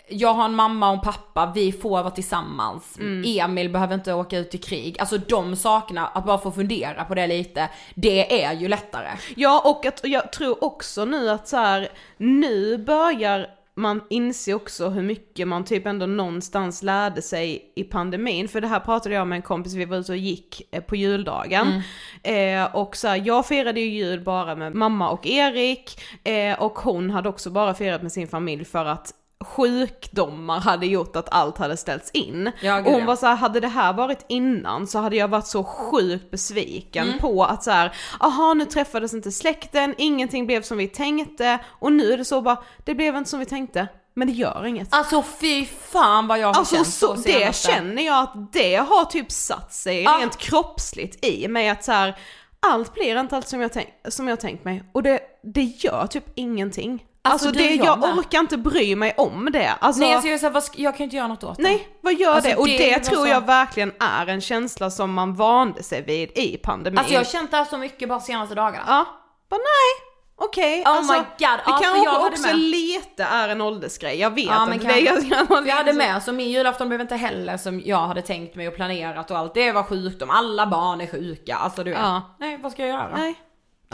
jag 0.07 0.33
har 0.33 0.45
en 0.45 0.55
mamma 0.55 0.87
och 0.89 0.93
en 0.95 1.01
pappa, 1.01 1.51
vi 1.55 1.71
får 1.71 1.89
vara 1.89 2.11
tillsammans. 2.11 2.97
Mm. 2.99 3.23
Emil 3.39 3.69
behöver 3.69 3.93
inte 3.95 4.13
åka 4.13 4.37
ut 4.37 4.55
i 4.55 4.57
krig. 4.57 4.99
Alltså 4.99 5.17
de 5.17 5.55
sakerna, 5.55 6.07
att 6.07 6.25
bara 6.25 6.37
få 6.37 6.51
fundera 6.51 7.03
på 7.05 7.15
det 7.15 7.27
lite, 7.27 7.69
det 7.95 8.43
är 8.43 8.53
ju 8.53 8.67
lättare. 8.67 9.09
Ja 9.35 9.61
och 9.65 9.85
att, 9.85 9.99
jag 10.03 10.31
tror 10.31 10.63
också 10.63 11.05
nu 11.05 11.29
att 11.29 11.47
så 11.47 11.57
här, 11.57 11.89
nu 12.17 12.77
börjar 12.77 13.47
man 13.75 14.01
inse 14.09 14.53
också 14.53 14.89
hur 14.89 15.01
mycket 15.01 15.47
man 15.47 15.63
typ 15.63 15.85
ändå 15.85 16.05
någonstans 16.05 16.83
lärde 16.83 17.21
sig 17.21 17.71
i 17.75 17.83
pandemin. 17.83 18.47
För 18.47 18.61
det 18.61 18.67
här 18.67 18.79
pratade 18.79 19.15
jag 19.15 19.27
med 19.27 19.35
en 19.35 19.41
kompis, 19.41 19.73
vi 19.73 19.85
var 19.85 19.97
ute 19.97 20.11
och 20.11 20.17
gick 20.17 20.61
eh, 20.71 20.83
på 20.83 20.95
juldagen. 20.95 21.81
Eh, 22.23 22.75
och 22.75 22.95
så 22.95 23.07
här, 23.07 23.21
jag 23.25 23.45
firade 23.45 23.79
ju 23.79 23.89
jul 23.89 24.23
bara 24.23 24.55
med 24.55 24.75
mamma 24.75 25.09
och 25.09 25.27
Erik. 25.27 25.99
Eh, 26.23 26.61
och 26.61 26.79
hon 26.79 27.09
hade 27.09 27.29
också 27.29 27.49
bara 27.49 27.73
firat 27.73 28.01
med 28.01 28.11
sin 28.11 28.27
familj 28.27 28.65
för 28.65 28.85
att 28.85 29.13
sjukdomar 29.47 30.59
hade 30.59 30.85
gjort 30.85 31.15
att 31.15 31.33
allt 31.33 31.57
hade 31.57 31.77
ställts 31.77 32.11
in. 32.11 32.51
Ja, 32.61 32.79
och 32.79 32.91
hon 32.91 33.05
var 33.05 33.15
så 33.15 33.25
här, 33.25 33.35
hade 33.35 33.59
det 33.59 33.67
här 33.67 33.93
varit 33.93 34.25
innan 34.29 34.87
så 34.87 34.99
hade 34.99 35.15
jag 35.15 35.27
varit 35.27 35.47
så 35.47 35.63
sjukt 35.63 36.31
besviken 36.31 37.07
på 37.19 37.43
att 37.45 37.63
så 37.63 37.71
här, 37.71 37.95
aha 38.19 38.53
nu 38.53 38.65
träffades 38.65 39.13
inte 39.13 39.31
släkten, 39.31 39.95
ingenting 39.97 40.45
blev 40.47 40.61
som 40.61 40.77
vi 40.77 40.87
tänkte 40.87 41.59
och 41.67 41.91
nu 41.91 42.13
är 42.13 42.17
det 42.17 42.25
så 42.25 42.41
bara, 42.41 42.57
det 42.85 42.95
blev 42.95 43.15
inte 43.15 43.29
som 43.29 43.39
vi 43.39 43.45
tänkte, 43.45 43.87
men 44.13 44.27
det 44.27 44.33
gör 44.33 44.65
inget. 44.65 44.87
Alltså 44.91 45.23
fy 45.41 45.65
fan 45.65 46.27
vad 46.27 46.39
jag 46.39 46.47
har 46.47 46.53
Alltså 46.53 46.75
känt 46.75 46.87
så, 46.87 47.15
så 47.15 47.21
det 47.21 47.55
känner 47.55 48.05
jag 48.05 48.23
att 48.23 48.53
det 48.53 48.75
har 48.75 49.05
typ 49.05 49.31
satt 49.31 49.73
sig 49.73 50.03
Ja. 50.03 50.17
rent 50.21 50.37
kroppsligt 50.37 51.25
i 51.25 51.47
mig 51.47 51.69
att 51.69 51.83
så 51.83 51.91
här, 51.91 52.17
allt 52.59 52.93
blir 52.93 53.19
inte 53.19 53.35
allt 53.35 53.47
som 53.47 53.61
jag, 53.61 53.73
tänk, 53.73 53.89
som 54.07 54.27
jag 54.27 54.39
tänkt 54.39 54.65
mig 54.65 54.83
och 54.93 55.03
det, 55.03 55.19
det 55.43 55.61
gör 55.63 56.07
typ 56.07 56.25
ingenting. 56.35 57.03
Alltså, 57.25 57.47
Alltså, 57.47 57.61
det, 57.63 57.75
jag 57.75 57.85
jag 57.85 58.17
orkar 58.17 58.39
inte 58.39 58.57
bry 58.57 58.95
mig 58.95 59.13
om 59.17 59.49
det. 59.53 59.73
Alltså, 59.79 60.01
Nej 60.01 60.13
alltså 60.13 60.27
jag, 60.29 60.39
så 60.39 60.49
här, 60.49 60.63
jag 60.75 60.97
kan 60.97 61.03
inte 61.03 61.15
göra 61.15 61.27
något 61.27 61.43
åt 61.43 61.57
det. 61.57 61.63
Nej, 61.63 61.87
vad 62.01 62.13
gör 62.13 62.31
Alltså, 62.33 62.49
det? 62.49 62.55
Och 62.55 62.67
det 62.67 62.77
det, 62.77 62.99
tror 62.99 63.25
så- 63.25 63.27
jag 63.31 63.45
verkligen 63.45 63.93
är 63.99 64.27
en 64.27 64.41
känsla 64.41 64.89
som 64.91 65.13
man 65.13 65.33
vande 65.35 65.83
sig 65.83 66.01
vid 66.01 66.31
i 66.37 66.57
pandemin. 66.57 66.97
Alltså 66.97 67.13
jag 67.13 67.19
har 67.19 67.25
känt 67.25 67.51
det 67.51 67.57
här 67.57 67.65
så 67.65 67.77
mycket 67.77 68.09
bara 68.09 68.19
senaste 68.19 68.55
dagarna. 68.55 68.83
Ja, 68.87 69.05
bara 69.49 69.57
nej, 69.57 70.07
okej. 70.35 70.81
Oh 70.81 70.89
alltså, 70.89 71.13
my 71.13 71.19
God, 71.19 71.27
Det 71.39 71.45
ja, 71.65 71.79
kanske 71.83 72.03
jag 72.03 72.25
också 72.25 72.41
med. 72.47 72.55
liti 72.59 73.21
är 73.23 73.49
en 73.49 73.61
åldersgrej, 73.61 74.19
jag 74.19 74.29
vet 74.35 74.45
Ja, 74.45 74.73
inte. 74.73 74.87
det 74.87 75.01
ganska 75.01 75.45
För 75.45 75.67
jag 75.67 75.75
hade 75.75 75.93
med, 75.93 76.23
så 76.23 76.31
min 76.31 76.49
julafton 76.49 76.87
blev 76.89 77.01
inte 77.01 77.15
heller 77.15 77.57
som 77.57 77.81
jag 77.85 77.97
hade 78.07 78.21
tänkt 78.21 78.55
mig 78.55 78.67
och 78.67 78.75
planerat 78.75 79.31
och 79.31 79.37
allt. 79.37 79.53
Det 79.53 79.71
var 79.71 79.83
sjukdom, 79.83 80.29
alla 80.29 80.67
barn 80.67 81.01
är 81.01 81.07
sjuka, 81.07 81.55
alltså 81.55 81.83
du 81.83 81.89
vet. 81.91 81.99
Ja. 81.99 82.35
Nej 82.39 82.57
vad 82.63 82.71
ska 82.71 82.81
jag 82.81 82.89
göra? 82.89 83.17
Nej. 83.17 83.35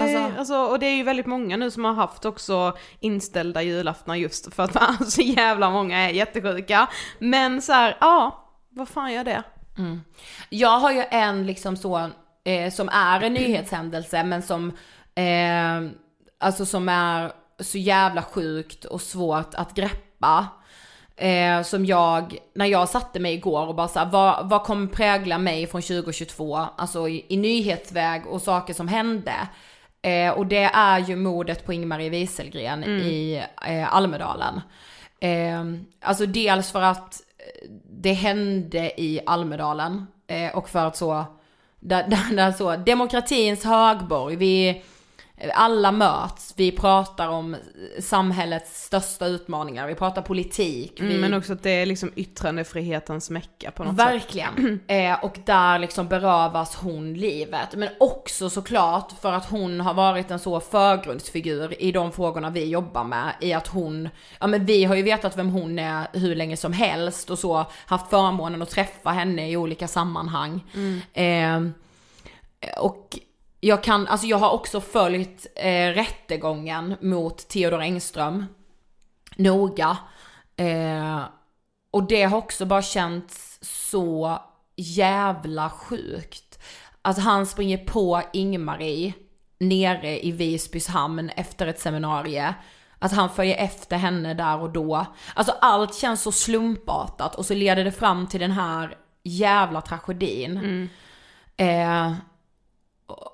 Det, 0.01 0.17
alltså, 0.17 0.17
Alltså- 0.25 0.39
alltså, 0.39 0.55
och 0.73 0.79
det 0.79 0.85
är 0.85 0.95
ju 0.95 1.03
väldigt 1.03 1.25
många 1.25 1.57
nu 1.57 1.71
som 1.71 1.85
har 1.85 1.93
haft 1.93 2.25
också 2.25 2.77
inställda 2.99 3.61
julaftnar 3.61 4.15
just 4.15 4.53
för 4.53 4.63
att 4.63 5.11
så 5.11 5.21
jävla 5.21 5.69
många 5.69 5.97
är 5.97 6.09
jättesjuka. 6.09 6.87
Men 7.19 7.61
så 7.61 7.73
här, 7.73 7.97
ja, 7.99 8.45
vad 8.69 8.87
fan 8.89 9.13
gör 9.13 9.23
det? 9.23 9.43
Jag 10.49 10.79
har 10.79 10.91
ju 10.91 11.03
en 11.09 11.45
liksom 11.47 11.77
så, 11.77 12.09
eh, 12.43 12.71
som 12.71 12.89
är 12.89 13.21
en 13.21 13.33
nyhetshändelse 13.33 14.23
men 14.23 14.41
som, 14.41 14.69
eh, 15.15 15.91
alltså 16.39 16.65
som 16.65 16.89
är 16.89 17.31
så 17.59 17.77
jävla 17.77 18.21
sjukt 18.23 18.85
och 18.85 19.01
svårt 19.01 19.53
att 19.55 19.73
greppa. 19.75 20.47
Eh, 21.15 21.61
som 21.63 21.85
jag, 21.85 22.37
när 22.55 22.65
jag 22.65 22.89
satte 22.89 23.19
mig 23.19 23.33
igår 23.33 23.67
och 23.67 23.75
bara 23.75 23.87
såhär, 23.87 24.05
vad, 24.11 24.49
vad 24.49 24.63
kommer 24.63 24.87
prägla 24.87 25.37
mig 25.37 25.67
från 25.67 25.81
2022? 25.81 26.57
Alltså 26.77 27.07
i, 27.09 27.25
i 27.29 27.37
nyhetsväg 27.37 28.27
och 28.27 28.41
saker 28.41 28.73
som 28.73 28.87
hände. 28.87 29.33
Eh, 30.01 30.31
och 30.31 30.47
det 30.47 30.63
är 30.63 30.99
ju 30.99 31.15
mordet 31.15 31.65
på 31.65 31.73
Ingmarie 31.73 32.09
Wieselgren 32.09 32.83
i 32.83 33.43
eh, 33.67 33.95
Almedalen. 33.95 34.61
Eh, 35.19 35.63
alltså 36.01 36.25
dels 36.25 36.71
för 36.71 36.81
att 36.81 37.21
eh, 37.37 37.69
det 37.91 38.13
hände 38.13 39.01
i 39.01 39.21
Almedalen 39.25 40.07
eh, 40.27 40.55
och 40.55 40.69
för 40.69 40.85
att 40.85 40.97
så, 40.97 41.25
där, 41.79 42.07
där, 42.07 42.35
där 42.35 42.51
så, 42.51 42.75
demokratins 42.75 43.63
högborg, 43.63 44.35
vi 44.35 44.83
alla 45.53 45.91
möts, 45.91 46.53
vi 46.57 46.71
pratar 46.71 47.27
om 47.27 47.55
samhällets 47.99 48.83
största 48.83 49.25
utmaningar, 49.25 49.87
vi 49.87 49.95
pratar 49.95 50.21
politik, 50.21 50.93
vi, 50.95 51.05
Mm, 51.05 51.21
men 51.21 51.33
också 51.33 51.53
att 51.53 51.63
det 51.63 51.71
är 51.71 51.85
liksom 51.85 52.11
yttrandefrihetens 52.15 53.29
mecka 53.29 53.71
på 53.71 53.83
något 53.83 53.97
sätt. 53.97 54.07
Verkligen. 54.07 54.79
Eh, 54.87 55.23
och 55.23 55.37
där 55.45 55.79
liksom 55.79 56.07
berövas 56.07 56.75
hon 56.75 57.13
livet. 57.13 57.75
Men 57.75 57.89
också 57.99 58.49
såklart 58.49 59.11
för 59.21 59.33
att 59.33 59.49
hon 59.49 59.79
har 59.79 59.93
varit 59.93 60.31
en 60.31 60.39
så 60.39 60.59
förgrundsfigur 60.59 61.81
i 61.83 61.91
de 61.91 62.11
frågorna 62.11 62.49
vi 62.49 62.65
jobbar 62.65 63.03
med. 63.03 63.33
I 63.41 63.53
att 63.53 63.67
hon, 63.67 64.09
ja 64.39 64.47
men 64.47 64.65
vi 64.65 64.83
har 64.83 64.95
ju 64.95 65.01
vetat 65.01 65.37
vem 65.37 65.49
hon 65.49 65.79
är 65.79 66.07
hur 66.13 66.35
länge 66.35 66.57
som 66.57 66.73
helst 66.73 67.29
och 67.29 67.39
så 67.39 67.65
haft 67.85 68.09
förmånen 68.09 68.61
att 68.61 68.69
träffa 68.69 69.09
henne 69.09 69.51
i 69.51 69.57
olika 69.57 69.87
sammanhang. 69.87 70.63
Eh, 71.13 71.61
och 72.77 73.19
jag 73.63 73.83
kan, 73.83 74.07
alltså 74.07 74.27
jag 74.27 74.37
har 74.37 74.51
också 74.51 74.81
följt 74.81 75.47
eh, 75.55 75.87
rättegången 75.87 76.95
mot 77.01 77.47
Theodor 77.47 77.81
Engström 77.81 78.45
noga. 79.35 79.97
Eh, 80.55 81.21
och 81.91 82.03
det 82.07 82.23
har 82.23 82.37
också 82.37 82.65
bara 82.65 82.81
känts 82.81 83.59
så 83.61 84.39
jävla 84.75 85.69
sjukt. 85.69 86.59
Att 87.01 87.19
han 87.19 87.45
springer 87.45 87.77
på 87.77 88.21
Ingmarie 88.33 89.13
nere 89.59 90.25
i 90.25 90.31
Visbys 90.31 90.87
hamn 90.87 91.29
efter 91.29 91.67
ett 91.67 91.79
seminarie. 91.79 92.55
Att 92.99 93.11
han 93.11 93.29
följer 93.29 93.57
efter 93.57 93.97
henne 93.97 94.33
där 94.33 94.59
och 94.59 94.69
då. 94.69 95.05
Alltså 95.33 95.55
allt 95.61 95.95
känns 95.95 96.21
så 96.21 96.31
slumpartat 96.31 97.35
och 97.35 97.45
så 97.45 97.53
leder 97.53 97.83
det 97.83 97.91
fram 97.91 98.27
till 98.27 98.39
den 98.39 98.51
här 98.51 98.97
jävla 99.23 99.81
tragedin. 99.81 100.89
Eh, 101.57 102.13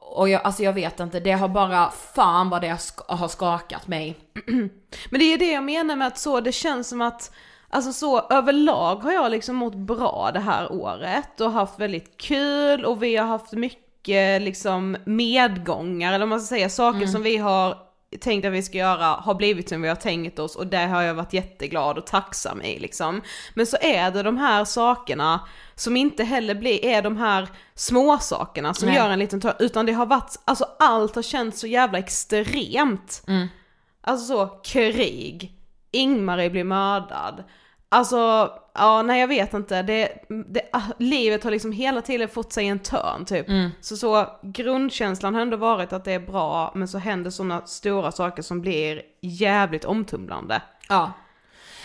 och 0.01 0.29
jag, 0.29 0.41
alltså 0.41 0.63
jag 0.63 0.73
vet 0.73 0.99
inte, 0.99 1.19
det 1.19 1.31
har 1.31 1.47
bara, 1.47 1.91
fan 1.91 2.49
vad 2.49 2.61
det 2.61 2.77
har 3.07 3.27
skakat 3.27 3.87
mig. 3.87 4.17
Men 5.09 5.19
det 5.19 5.33
är 5.33 5.37
det 5.37 5.51
jag 5.51 5.63
menar 5.63 5.95
med 5.95 6.07
att 6.07 6.17
så, 6.17 6.39
det 6.39 6.51
känns 6.51 6.89
som 6.89 7.01
att 7.01 7.31
Alltså 7.69 7.93
så 7.93 8.19
överlag 8.29 8.95
har 8.95 9.11
jag 9.11 9.31
liksom 9.31 9.55
mått 9.55 9.75
bra 9.75 10.29
det 10.33 10.39
här 10.39 10.71
året 10.71 11.41
och 11.41 11.51
haft 11.51 11.79
väldigt 11.79 12.17
kul 12.17 12.85
och 12.85 13.03
vi 13.03 13.15
har 13.15 13.27
haft 13.27 13.51
mycket 13.51 14.41
liksom 14.41 14.97
medgångar 15.05 16.09
eller 16.13 16.19
vad 16.19 16.29
man 16.29 16.41
ska 16.41 16.55
säga, 16.55 16.69
saker 16.69 17.07
som 17.07 17.23
vi 17.23 17.37
har 17.37 17.77
tänkt 18.19 18.45
att 18.45 18.53
vi 18.53 18.63
ska 18.63 18.77
göra 18.77 19.05
har 19.05 19.35
blivit 19.35 19.69
som 19.69 19.81
vi 19.81 19.87
har 19.87 19.95
tänkt 19.95 20.39
oss 20.39 20.55
och 20.55 20.67
det 20.67 20.77
har 20.77 21.01
jag 21.01 21.13
varit 21.13 21.33
jätteglad 21.33 21.97
och 21.97 22.07
tacksam 22.07 22.61
i 22.61 22.79
liksom. 22.79 23.21
Men 23.53 23.65
så 23.65 23.77
är 23.81 24.11
det 24.11 24.23
de 24.23 24.37
här 24.37 24.65
sakerna 24.65 25.39
som 25.77 25.97
inte 25.97 26.23
heller 26.23 26.55
blir, 26.55 26.85
är 26.85 27.01
de 27.01 27.17
här 27.17 27.47
små 27.75 28.17
sakerna 28.17 28.73
som 28.73 28.87
Nej. 28.87 28.97
gör 28.97 29.09
en 29.09 29.19
liten 29.19 29.41
tör, 29.41 29.55
utan 29.59 29.85
det 29.85 29.93
har 29.93 30.05
varit, 30.05 30.35
alltså 30.45 30.65
allt 30.79 31.15
har 31.15 31.21
känts 31.21 31.59
så 31.59 31.67
jävla 31.67 31.97
extremt. 31.97 33.23
Alltså 34.01 34.25
så, 34.25 34.47
krig, 34.47 35.53
Ingmarie 35.91 36.49
blir 36.49 36.63
mördad. 36.63 37.43
Alltså, 37.89 38.51
ja 38.73 39.01
nej 39.01 39.19
jag 39.19 39.27
vet 39.27 39.53
inte, 39.53 39.81
det, 39.81 40.09
det, 40.47 40.61
ah, 40.71 40.81
livet 40.97 41.43
har 41.43 41.51
liksom 41.51 41.71
hela 41.71 42.01
tiden 42.01 42.29
fått 42.29 42.53
sig 42.53 42.67
en 42.67 42.79
törn 42.79 43.25
typ. 43.25 43.45
Så, 43.81 43.97
så 43.97 44.27
grundkänslan 44.43 45.33
har 45.35 45.41
ändå 45.41 45.57
varit 45.57 45.93
att 45.93 46.05
det 46.05 46.11
är 46.11 46.19
bra, 46.19 46.71
men 46.75 46.87
så 46.87 46.97
händer 46.97 47.31
sådana 47.31 47.61
stora 47.65 48.11
saker 48.11 48.41
som 48.41 48.61
blir 48.61 49.01
jävligt 49.21 49.85
omtumlande. 49.85 50.61
Ja. 50.89 51.11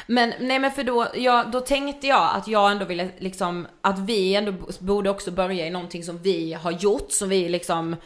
Men 0.07 0.33
nej 0.41 0.59
men 0.59 0.71
för 0.71 0.85
då, 0.85 1.07
ja, 1.15 1.45
då 1.53 1.61
tänkte 1.61 2.07
jag 2.07 2.31
att 2.37 2.49
jag 2.49 2.71
ändå 2.71 2.85
ville 2.85 3.09
liksom, 3.19 3.67
att 3.81 3.99
vi 3.99 4.35
ändå 4.35 4.53
borde 4.79 5.11
också 5.11 5.31
börja 5.31 5.67
i 5.67 5.71
någonting 5.71 6.05
som 6.05 6.19
vi 6.19 6.53
har 6.53 6.71
gjort, 6.71 7.13
som 7.13 7.29
vi 7.29 7.49
liksom, 7.49 7.97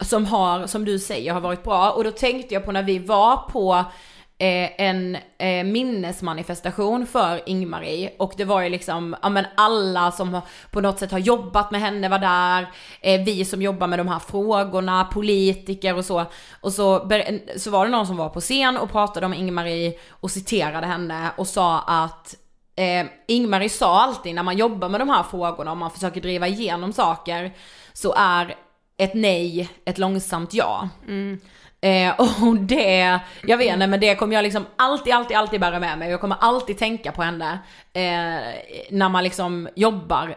som 0.00 0.26
har, 0.26 0.66
som 0.66 0.84
du 0.84 0.98
säger, 0.98 1.32
har 1.32 1.40
varit 1.40 1.64
bra. 1.64 1.90
Och 1.90 2.04
då 2.04 2.10
tänkte 2.10 2.54
jag 2.54 2.64
på 2.64 2.72
när 2.72 2.82
vi 2.82 2.98
var 2.98 3.36
på 3.36 3.84
Eh, 4.42 4.70
en 4.78 5.16
eh, 5.38 5.64
minnesmanifestation 5.64 7.06
för 7.06 7.40
Ingmarie 7.46 8.12
och 8.18 8.34
det 8.36 8.44
var 8.44 8.62
ju 8.62 8.68
liksom, 8.68 9.16
ja 9.22 9.28
men 9.28 9.44
alla 9.56 10.12
som 10.12 10.40
på 10.70 10.80
något 10.80 10.98
sätt 10.98 11.12
har 11.12 11.18
jobbat 11.18 11.70
med 11.70 11.80
henne 11.80 12.08
var 12.08 12.18
där, 12.18 12.70
eh, 13.00 13.24
vi 13.24 13.44
som 13.44 13.62
jobbar 13.62 13.86
med 13.86 13.98
de 13.98 14.08
här 14.08 14.18
frågorna, 14.18 15.04
politiker 15.04 15.96
och 15.96 16.04
så. 16.04 16.24
Och 16.60 16.72
så, 16.72 17.10
så 17.56 17.70
var 17.70 17.84
det 17.84 17.90
någon 17.90 18.06
som 18.06 18.16
var 18.16 18.28
på 18.28 18.40
scen 18.40 18.76
och 18.76 18.90
pratade 18.90 19.26
om 19.26 19.34
Ingmarie 19.34 19.94
och 20.10 20.30
citerade 20.30 20.86
henne 20.86 21.30
och 21.36 21.46
sa 21.46 21.80
att 21.80 22.34
eh, 22.76 23.06
Ingmarie 23.28 23.68
sa 23.68 24.00
alltid 24.00 24.34
när 24.34 24.42
man 24.42 24.56
jobbar 24.56 24.88
med 24.88 25.00
de 25.00 25.08
här 25.08 25.22
frågorna 25.22 25.70
och 25.70 25.76
man 25.76 25.90
försöker 25.90 26.20
driva 26.20 26.48
igenom 26.48 26.92
saker 26.92 27.52
så 27.92 28.14
är 28.16 28.54
ett 28.96 29.14
nej 29.14 29.68
ett 29.84 29.98
långsamt 29.98 30.54
ja. 30.54 30.88
Mm. 31.08 31.40
Eh, 31.84 32.20
och 32.20 32.56
det, 32.56 33.20
jag 33.42 33.58
vet 33.58 33.72
inte 33.72 33.86
men 33.86 34.00
det 34.00 34.14
kommer 34.14 34.34
jag 34.34 34.42
liksom 34.42 34.66
alltid, 34.76 35.14
alltid, 35.14 35.36
alltid 35.36 35.60
bära 35.60 35.80
med 35.80 35.98
mig. 35.98 36.10
Jag 36.10 36.20
kommer 36.20 36.36
alltid 36.40 36.78
tänka 36.78 37.12
på 37.12 37.22
henne 37.22 37.58
eh, 37.92 38.02
när 38.90 39.08
man 39.08 39.24
liksom 39.24 39.68
jobbar 39.74 40.34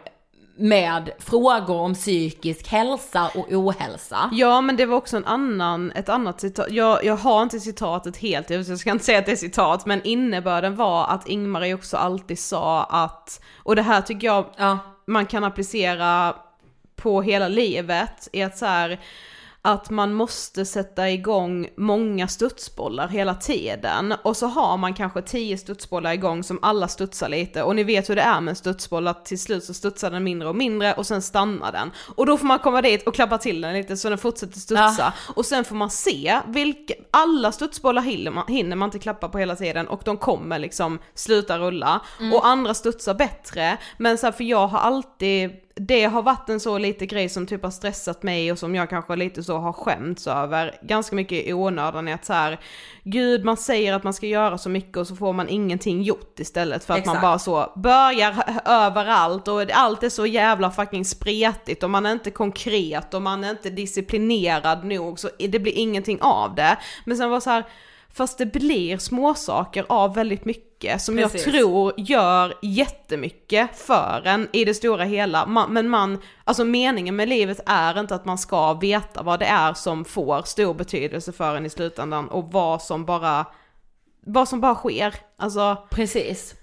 med 0.58 1.10
frågor 1.18 1.76
om 1.76 1.94
psykisk 1.94 2.68
hälsa 2.68 3.30
och 3.34 3.52
ohälsa. 3.52 4.30
Ja 4.32 4.60
men 4.60 4.76
det 4.76 4.86
var 4.86 4.96
också 4.96 5.16
en 5.16 5.24
annan, 5.24 5.92
ett 5.92 6.08
annat 6.08 6.40
citat, 6.40 6.70
jag, 6.70 7.04
jag 7.04 7.16
har 7.16 7.42
inte 7.42 7.60
citatet 7.60 8.16
helt, 8.16 8.50
jag 8.50 8.78
ska 8.78 8.90
inte 8.90 9.04
säga 9.04 9.18
att 9.18 9.26
det 9.26 9.32
är 9.32 9.36
citat, 9.36 9.86
men 9.86 10.02
innebörden 10.04 10.76
var 10.76 11.06
att 11.06 11.28
Ingmarie 11.28 11.74
också 11.74 11.96
alltid 11.96 12.38
sa 12.38 12.84
att, 12.84 13.40
och 13.62 13.76
det 13.76 13.82
här 13.82 14.00
tycker 14.00 14.26
jag 14.26 14.46
Ja. 14.56 14.78
man 15.06 15.26
kan 15.26 15.44
applicera 15.44 16.34
på 16.96 17.22
hela 17.22 17.48
livet, 17.48 18.28
är 18.32 18.46
att 18.46 18.58
så 18.58 18.66
här, 18.66 19.00
att 19.66 19.90
man 19.90 20.12
måste 20.12 20.64
sätta 20.64 21.10
igång 21.10 21.68
många 21.76 22.28
studsbollar 22.28 23.08
hela 23.08 23.34
tiden. 23.34 24.14
Och 24.22 24.36
så 24.36 24.46
har 24.46 24.76
man 24.76 24.94
kanske 24.94 25.22
tio 25.22 25.58
studsbollar 25.58 26.12
igång 26.12 26.42
som 26.42 26.58
alla 26.62 26.88
studsar 26.88 27.28
lite. 27.28 27.62
Och 27.62 27.76
ni 27.76 27.84
vet 27.84 28.10
hur 28.10 28.16
det 28.16 28.22
är 28.22 28.40
med 28.40 28.52
en 28.52 28.56
studsboll 28.56 29.08
att 29.08 29.24
till 29.24 29.40
slut 29.40 29.64
så 29.64 29.74
studsar 29.74 30.10
den 30.10 30.24
mindre 30.24 30.48
och 30.48 30.56
mindre 30.56 30.92
och 30.92 31.06
sen 31.06 31.22
stannar 31.22 31.72
den. 31.72 31.90
Och 32.16 32.26
då 32.26 32.38
får 32.38 32.46
man 32.46 32.58
komma 32.58 32.82
dit 32.82 33.06
och 33.06 33.14
klappa 33.14 33.38
till 33.38 33.60
den 33.60 33.72
lite 33.72 33.96
så 33.96 34.08
den 34.08 34.18
fortsätter 34.18 34.60
studsa. 34.60 35.12
Och 35.34 35.46
sen 35.46 35.64
får 35.64 35.76
man 35.76 35.90
se 35.90 36.40
vilka, 36.46 36.94
alla 37.10 37.52
studsbollar 37.52 38.02
hinner 38.02 38.30
man, 38.30 38.44
hinner 38.48 38.76
man 38.76 38.86
inte 38.86 38.98
klappa 38.98 39.28
på 39.28 39.38
hela 39.38 39.56
tiden 39.56 39.88
och 39.88 40.00
de 40.04 40.16
kommer 40.16 40.58
liksom 40.58 40.98
sluta 41.14 41.58
rulla. 41.58 42.00
Och 42.34 42.46
andra 42.46 42.74
studsar 42.74 43.14
bättre. 43.14 43.78
Men 43.98 44.18
så 44.18 44.26
här, 44.26 44.32
för 44.32 44.44
jag 44.44 44.66
har 44.66 44.78
alltid 44.78 45.65
det 45.80 46.04
har 46.04 46.22
varit 46.22 46.48
en 46.48 46.60
så 46.60 46.78
lite 46.78 47.06
grej 47.06 47.28
som 47.28 47.46
typ 47.46 47.62
har 47.62 47.70
stressat 47.70 48.22
mig 48.22 48.52
och 48.52 48.58
som 48.58 48.74
jag 48.74 48.90
kanske 48.90 49.16
lite 49.16 49.42
så 49.42 49.58
har 49.58 49.72
skämts 49.72 50.26
över 50.26 50.78
ganska 50.82 51.16
mycket 51.16 51.46
i 51.46 51.52
onödan 51.52 52.08
är 52.08 52.14
att 52.14 52.24
så 52.24 52.32
här, 52.32 52.60
gud 53.04 53.44
man 53.44 53.56
säger 53.56 53.92
att 53.92 54.04
man 54.04 54.14
ska 54.14 54.26
göra 54.26 54.58
så 54.58 54.68
mycket 54.68 54.96
och 54.96 55.06
så 55.06 55.16
får 55.16 55.32
man 55.32 55.48
ingenting 55.48 56.02
gjort 56.02 56.40
istället 56.40 56.84
för 56.84 56.94
att 56.94 57.06
man 57.06 57.16
Exakt. 57.16 57.22
bara 57.22 57.38
så 57.38 57.72
börjar 57.76 58.60
överallt 58.64 59.48
och 59.48 59.70
allt 59.72 60.02
är 60.02 60.08
så 60.08 60.26
jävla 60.26 60.70
fucking 60.70 61.04
spretigt 61.04 61.82
och 61.82 61.90
man 61.90 62.06
är 62.06 62.12
inte 62.12 62.30
konkret 62.30 63.14
och 63.14 63.22
man 63.22 63.44
är 63.44 63.50
inte 63.50 63.70
disciplinerad 63.70 64.84
nog 64.84 65.18
så 65.18 65.28
det 65.38 65.58
blir 65.58 65.72
ingenting 65.72 66.18
av 66.20 66.54
det. 66.54 66.78
Men 67.04 67.16
sen 67.16 67.30
var 67.30 67.40
så 67.40 67.50
här, 67.50 67.64
fast 68.16 68.38
det 68.38 68.46
blir 68.46 68.98
småsaker 68.98 69.86
av 69.88 70.14
väldigt 70.14 70.44
mycket 70.44 71.02
som 71.02 71.18
jag 71.18 71.32
Precis. 71.32 71.52
tror 71.52 71.92
gör 71.96 72.54
jättemycket 72.62 73.78
för 73.78 74.22
en 74.24 74.48
i 74.52 74.64
det 74.64 74.74
stora 74.74 75.04
hela. 75.04 75.46
Man, 75.46 75.72
men 75.72 75.88
man, 75.88 76.22
alltså 76.44 76.64
meningen 76.64 77.16
med 77.16 77.28
livet 77.28 77.60
är 77.66 78.00
inte 78.00 78.14
att 78.14 78.24
man 78.24 78.38
ska 78.38 78.74
veta 78.74 79.22
vad 79.22 79.40
det 79.40 79.46
är 79.46 79.74
som 79.74 80.04
får 80.04 80.42
stor 80.42 80.74
betydelse 80.74 81.32
för 81.32 81.56
en 81.56 81.66
i 81.66 81.70
slutändan 81.70 82.28
och 82.28 82.52
vad 82.52 82.82
som 82.82 83.04
bara, 83.04 83.46
vad 84.20 84.48
som 84.48 84.60
bara 84.60 84.74
sker. 84.74 85.14
Alltså, 85.36 85.76
Precis. 85.90 86.54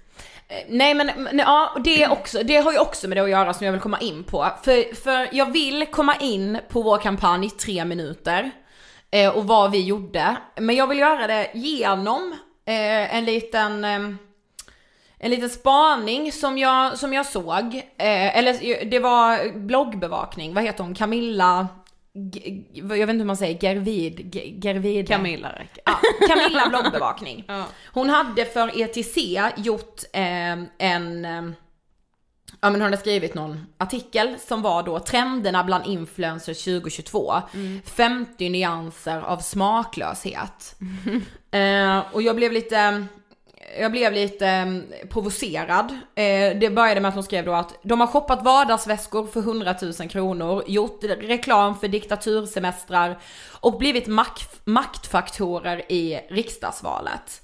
Eh, 0.48 0.56
Nej 0.68 0.94
men, 0.94 1.10
men 1.16 1.38
ja, 1.38 1.76
det, 1.84 2.02
är 2.02 2.12
också, 2.12 2.42
det 2.42 2.56
har 2.56 2.72
ju 2.72 2.78
också 2.78 3.08
med 3.08 3.16
det 3.16 3.22
att 3.22 3.30
göra 3.30 3.54
som 3.54 3.66
jag 3.66 3.72
vill 3.72 3.80
komma 3.80 4.00
in 4.00 4.24
på. 4.24 4.46
För, 4.62 4.94
för 4.94 5.28
jag 5.32 5.52
vill 5.52 5.86
komma 5.86 6.16
in 6.16 6.58
på 6.68 6.82
vår 6.82 6.98
kampanj 6.98 7.50
tre 7.50 7.84
minuter 7.84 8.50
eh, 9.14 9.36
och 9.36 9.44
vad 9.46 9.70
vi 9.70 9.84
gjorde. 9.84 10.36
Men 10.56 10.76
jag 10.76 10.86
vill 10.86 10.98
göra 10.98 11.26
det 11.26 11.50
genom 11.54 12.32
eh, 12.66 13.16
en 13.16 13.24
liten 13.24 13.84
eh, 13.84 14.00
en 15.18 15.30
liten 15.30 15.50
spaning 15.50 16.32
som 16.32 16.58
jag, 16.58 16.98
som 16.98 17.12
jag 17.12 17.26
såg, 17.26 17.74
eh, 17.76 18.38
eller 18.38 18.84
det 18.84 18.98
var 18.98 19.58
bloggbevakning, 19.58 20.54
vad 20.54 20.64
heter 20.64 20.84
hon, 20.84 20.94
Camilla, 20.94 21.68
G- 22.14 22.62
jag 22.72 22.84
vet 22.86 23.00
inte 23.00 23.12
hur 23.12 23.24
man 23.24 23.36
säger, 23.36 23.58
Gervid, 23.62 24.30
G- 24.32 24.54
Gervide. 24.62 25.06
Camilla 25.06 25.48
räcker. 25.52 25.82
Ja, 25.86 25.98
Camilla 26.28 26.68
bloggbevakning. 26.68 27.44
Ja. 27.48 27.64
Hon 27.92 28.10
hade 28.10 28.44
för 28.44 28.80
ETC 28.82 29.16
gjort 29.56 30.02
eh, 30.12 30.52
en, 30.78 31.24
eh, 31.24 31.42
ja 32.60 32.70
men 32.70 32.72
hon 32.72 32.82
hade 32.82 32.96
skrivit 32.96 33.34
någon 33.34 33.66
artikel 33.78 34.36
som 34.46 34.62
var 34.62 34.82
då 34.82 34.98
trenderna 34.98 35.64
bland 35.64 35.86
influencers 35.86 36.64
2022. 36.64 37.34
50 37.84 38.48
nyanser 38.48 39.20
av 39.20 39.38
smaklöshet. 39.38 40.76
Eh, 41.54 42.02
och 42.12 42.22
jag 42.22 42.36
blev 42.36 42.52
lite, 42.52 43.06
jag 43.80 43.92
blev 43.92 44.12
lite 44.12 44.48
eh, 44.48 45.08
provocerad. 45.08 45.98
Eh, 46.14 46.58
det 46.58 46.74
började 46.74 47.00
med 47.00 47.08
att 47.08 47.14
hon 47.14 47.24
skrev 47.24 47.44
då 47.44 47.52
att 47.52 47.74
de 47.82 48.00
har 48.00 48.06
shoppat 48.06 48.44
vardagsväskor 48.44 49.26
för 49.26 49.40
100 49.40 49.74
000 49.82 49.92
kronor, 50.08 50.64
gjort 50.66 51.04
reklam 51.04 51.78
för 51.78 51.88
diktatursemestrar 51.88 53.18
och 53.60 53.78
blivit 53.78 54.06
makt, 54.06 54.60
maktfaktorer 54.64 55.92
i 55.92 56.20
riksdagsvalet. 56.30 57.42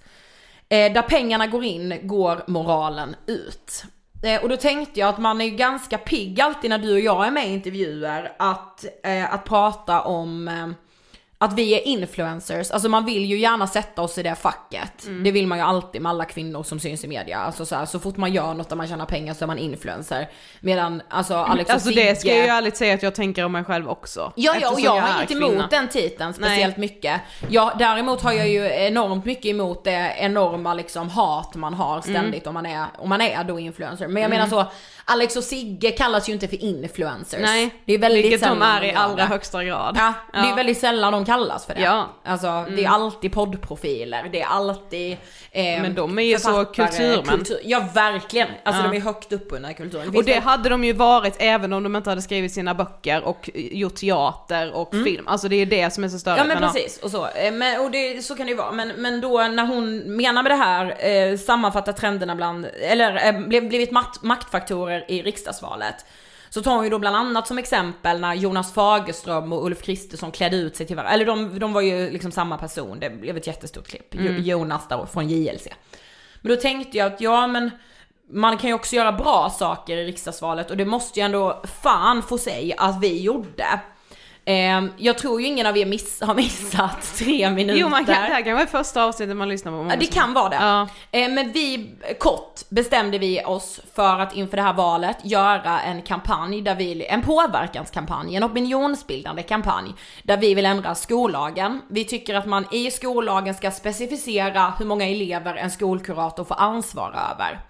Eh, 0.69 0.93
där 0.93 1.03
pengarna 1.03 1.47
går 1.47 1.65
in 1.65 1.99
går 2.03 2.43
moralen 2.47 3.17
ut. 3.27 3.85
Eh, 4.23 4.43
och 4.43 4.49
då 4.49 4.57
tänkte 4.57 5.01
jag 5.01 5.09
att 5.09 5.19
man 5.19 5.41
är 5.41 5.45
ju 5.45 5.51
ganska 5.51 5.99
pigg 5.99 6.41
alltid 6.41 6.71
när 6.71 6.79
du 6.79 6.93
och 6.93 7.01
jag 7.01 7.27
är 7.27 7.31
med 7.31 7.49
i 7.49 7.53
intervjuer 7.53 8.33
att, 8.39 8.85
eh, 9.03 9.35
att 9.35 9.45
prata 9.45 10.01
om 10.01 10.49
eh, 10.49 10.69
att 11.43 11.53
vi 11.53 11.75
är 11.75 11.87
influencers, 11.87 12.71
alltså 12.71 12.89
man 12.89 13.05
vill 13.05 13.25
ju 13.25 13.39
gärna 13.39 13.67
sätta 13.67 14.03
oss 14.03 14.19
i 14.19 14.23
det 14.23 14.35
facket. 14.35 15.07
Mm. 15.07 15.25
Det 15.25 15.31
vill 15.31 15.47
man 15.47 15.59
ju 15.59 15.65
alltid 15.65 16.03
med 16.03 16.11
alla 16.11 16.25
kvinnor 16.25 16.63
som 16.63 16.81
syns 16.81 17.05
i 17.05 17.09
media. 17.09 17.39
Alltså 17.39 17.67
så, 17.67 17.77
här, 17.77 17.87
så 17.87 17.99
fort 17.99 18.17
man 18.17 18.33
gör 18.33 18.55
något 18.55 18.69
där 18.69 18.77
man 18.77 18.89
tjänar 18.89 19.07
pengar 19.07 19.35
så 19.35 19.45
är 19.45 19.47
man 19.47 19.59
influencer. 19.59 20.29
Medan 20.61 21.03
alltså 21.09 21.35
Alex 21.35 21.69
och 21.69 21.75
Alltså 21.75 21.89
Sigge... 21.89 22.05
det 22.05 22.21
ska 22.21 22.29
jag 22.29 22.39
ju 22.39 22.51
ärligt 22.51 22.77
säga 22.77 22.95
att 22.95 23.03
jag 23.03 23.15
tänker 23.15 23.45
om 23.45 23.53
mig 23.53 23.65
själv 23.65 23.89
också. 23.89 24.33
Ja, 24.37 24.57
ja, 24.61 24.71
och 24.71 24.81
jag 24.81 24.97
är 24.97 25.01
har 25.01 25.19
inget 25.19 25.29
kvinna. 25.29 25.47
emot 25.47 25.71
den 25.71 25.89
titeln 25.89 26.35
speciellt 26.35 26.77
mycket. 26.77 27.21
Ja, 27.49 27.73
däremot 27.79 28.23
har 28.23 28.33
jag 28.33 28.49
ju 28.49 28.67
enormt 28.67 29.25
mycket 29.25 29.47
emot 29.47 29.85
det 29.85 30.15
enorma 30.19 30.75
liksom 30.75 31.09
hat 31.09 31.55
man 31.55 31.75
har 31.75 32.01
ständigt 32.01 32.47
om, 32.47 32.55
man 32.55 32.67
är, 32.67 32.87
om 32.99 33.09
man 33.09 33.21
är 33.21 33.45
då 33.45 33.59
influencer. 33.59 34.09
Men 34.09 34.23
jag 34.23 34.31
menar 34.31 34.47
så, 34.47 34.65
Alex 35.05 35.37
och 35.37 35.45
Sigge 35.45 35.91
kallas 35.91 36.29
ju 36.29 36.33
inte 36.33 36.49
för 36.49 36.65
influencers. 36.65 37.41
Nej, 37.43 37.71
det 37.85 37.93
är 37.93 37.99
väldigt 37.99 38.25
vilket 38.25 38.49
de 38.49 38.63
är 38.63 38.85
i 38.85 38.93
allra 38.93 39.25
högsta 39.25 39.65
grad. 39.65 39.97
Ja, 39.99 40.13
det 40.33 40.49
är 40.49 40.57
väldigt 40.57 40.79
sällan 40.79 41.13
de 41.13 41.25
kallas 41.33 41.67
för 41.67 41.75
det. 41.75 41.81
Ja. 41.81 42.09
Alltså 42.25 42.67
det 42.77 42.85
är 42.85 42.89
alltid 42.89 43.33
poddprofiler, 43.33 44.29
det 44.33 44.41
är 44.41 44.47
alltid 44.47 45.13
eh, 45.53 45.65
Men 45.83 45.95
de 45.95 46.19
är 46.19 46.23
ju 46.23 46.39
så 46.39 46.65
kulturmän. 46.65 47.25
kultur- 47.25 47.61
Ja 47.65 47.89
verkligen, 47.95 48.49
alltså 48.65 48.83
Ja. 48.85 48.91
de 48.91 48.97
är 48.97 49.01
högt 49.01 49.33
uppbundna 49.33 49.71
i 49.71 49.75
kulturen. 49.75 50.09
Och 50.09 50.13
finns 50.15 50.27
det 50.27 50.33
väl- 50.33 50.43
hade 50.43 50.69
de 50.69 50.85
ju 50.85 50.93
varit 50.93 51.37
även 51.39 51.73
om 51.73 51.83
de 51.83 51.97
inte 51.97 52.11
hade 52.11 52.23
skrivit 52.23 52.53
sina 52.53 52.75
böcker 52.75 53.23
och 53.25 53.51
gjort 53.55 53.95
teater 53.97 54.73
och 54.73 54.91
film. 55.05 55.29
Alltså 55.29 55.49
det 55.49 55.57
är 55.57 55.67
det 55.67 55.91
som 55.91 56.05
är 56.05 56.09
så. 56.09 56.31
Mm. 56.31 56.39
Ja 56.39 56.45
men 56.55 56.59
precis, 56.73 56.99
och 56.99 57.11
så. 57.11 57.27
Eh, 57.29 57.53
Men, 57.53 57.81
och 57.81 57.91
det, 57.91 58.25
så 58.25 58.35
kan 58.37 58.47
det 58.47 58.51
ju 58.51 58.57
vara. 58.57 58.73
Men, 58.73 58.89
men 58.89 59.21
då 59.21 59.39
när 59.43 59.67
hon 59.67 59.99
menar 60.17 60.43
med 60.43 60.53
det 60.53 60.57
här, 60.57 61.07
eh, 61.33 61.37
sammanfattar 61.39 61.93
trenderna 61.93 62.35
bland, 62.37 62.67
eller 62.83 63.27
eh, 63.27 63.61
blivit 63.61 63.91
makt, 63.91 64.23
maktfaktorer 64.23 65.05
i 65.09 65.23
riksdagsvalet. 65.23 65.95
Så 66.51 66.63
tar 66.63 66.75
hon 66.75 66.85
ju 66.85 66.91
då 66.91 66.99
bland 66.99 67.17
annat 67.17 67.47
som 67.47 67.59
exempel 67.59 68.21
när 68.21 68.35
Jonas 68.35 68.73
Fagerström 68.75 69.53
och 69.53 69.65
Ulf 69.67 69.83
Kristersson 69.83 70.33
klädde 70.33 70.57
ut 70.57 70.77
sig 70.77 70.87
till 70.87 70.97
varandra. 70.97 71.15
Eller 71.15 71.27
de, 71.27 71.59
de 71.59 71.73
var 71.73 71.81
ju 71.81 72.11
liksom 72.11 72.33
samma 72.33 72.59
person, 72.59 73.01
det 73.01 73.11
blev 73.11 73.37
ett 73.37 73.47
jättestort 73.47 73.89
klipp. 73.89 74.07
Jo- 74.11 74.33
Jonas 74.33 74.89
där 74.89 75.07
från 75.07 75.29
JLC. 75.29 75.69
Men 76.41 76.51
då 76.55 76.61
tänkte 76.61 76.99
jag 76.99 77.13
att 77.13 77.21
ja 77.21 77.47
men 77.47 77.71
man 78.33 78.59
kan 78.59 78.69
ju 78.71 78.75
också 78.75 78.97
göra 78.97 79.13
bra 79.13 79.51
saker 79.59 79.97
i 79.97 80.05
riksdagsvalet 80.07 80.71
och 80.71 80.77
det 80.77 80.85
måste 80.85 81.21
ju 81.21 81.25
ändå 81.27 81.63
fan 81.83 82.23
få 82.23 82.39
sig 82.39 82.75
att 82.79 83.01
vi 83.01 83.23
gjorde. 83.23 83.81
Eh, 84.51 84.85
jag 84.97 85.19
tror 85.19 85.41
ju 85.41 85.47
ingen 85.47 85.67
av 85.67 85.77
er 85.77 85.87
miss, 85.87 86.21
har 86.21 86.35
missat 86.35 87.15
tre 87.19 87.51
minuter. 87.51 87.81
Jo 87.81 87.89
man 87.89 88.05
kan, 88.05 88.15
det 88.15 88.21
här 88.21 88.43
kan 88.43 88.55
vara 88.55 88.67
första 88.67 89.05
avsnittet 89.05 89.37
man 89.37 89.49
lyssnar 89.49 89.73
på. 89.73 89.91
Ja, 89.91 89.97
det 90.01 90.07
kan 90.07 90.35
vara 90.35 90.49
det. 90.49 90.57
Ja. 90.57 90.89
Eh, 91.11 91.31
men 91.31 91.53
vi, 91.53 91.91
kort 92.19 92.61
bestämde 92.69 93.19
vi 93.19 93.45
oss 93.45 93.81
för 93.95 94.19
att 94.19 94.37
inför 94.37 94.57
det 94.57 94.63
här 94.63 94.73
valet 94.73 95.17
göra 95.23 95.81
en 95.81 96.03
kampanj 96.03 96.63
där 96.63 96.75
vi, 96.75 97.07
en 97.07 97.23
påverkanskampanj, 97.23 98.37
en 98.37 98.45
opinionsbildande 98.45 99.43
kampanj, 99.43 99.95
där 100.23 100.37
vi 100.37 100.55
vill 100.55 100.67
ändra 100.67 100.95
skollagen. 100.95 101.83
Vi 101.89 102.05
tycker 102.05 102.35
att 102.35 102.47
man 102.47 102.67
i 102.73 102.91
skollagen 102.91 103.55
ska 103.55 103.71
specificera 103.71 104.75
hur 104.79 104.87
många 104.87 105.09
elever 105.09 105.55
en 105.55 105.71
skolkurator 105.71 106.45
får 106.45 106.61
ansvar 106.61 107.11
över. 107.33 107.61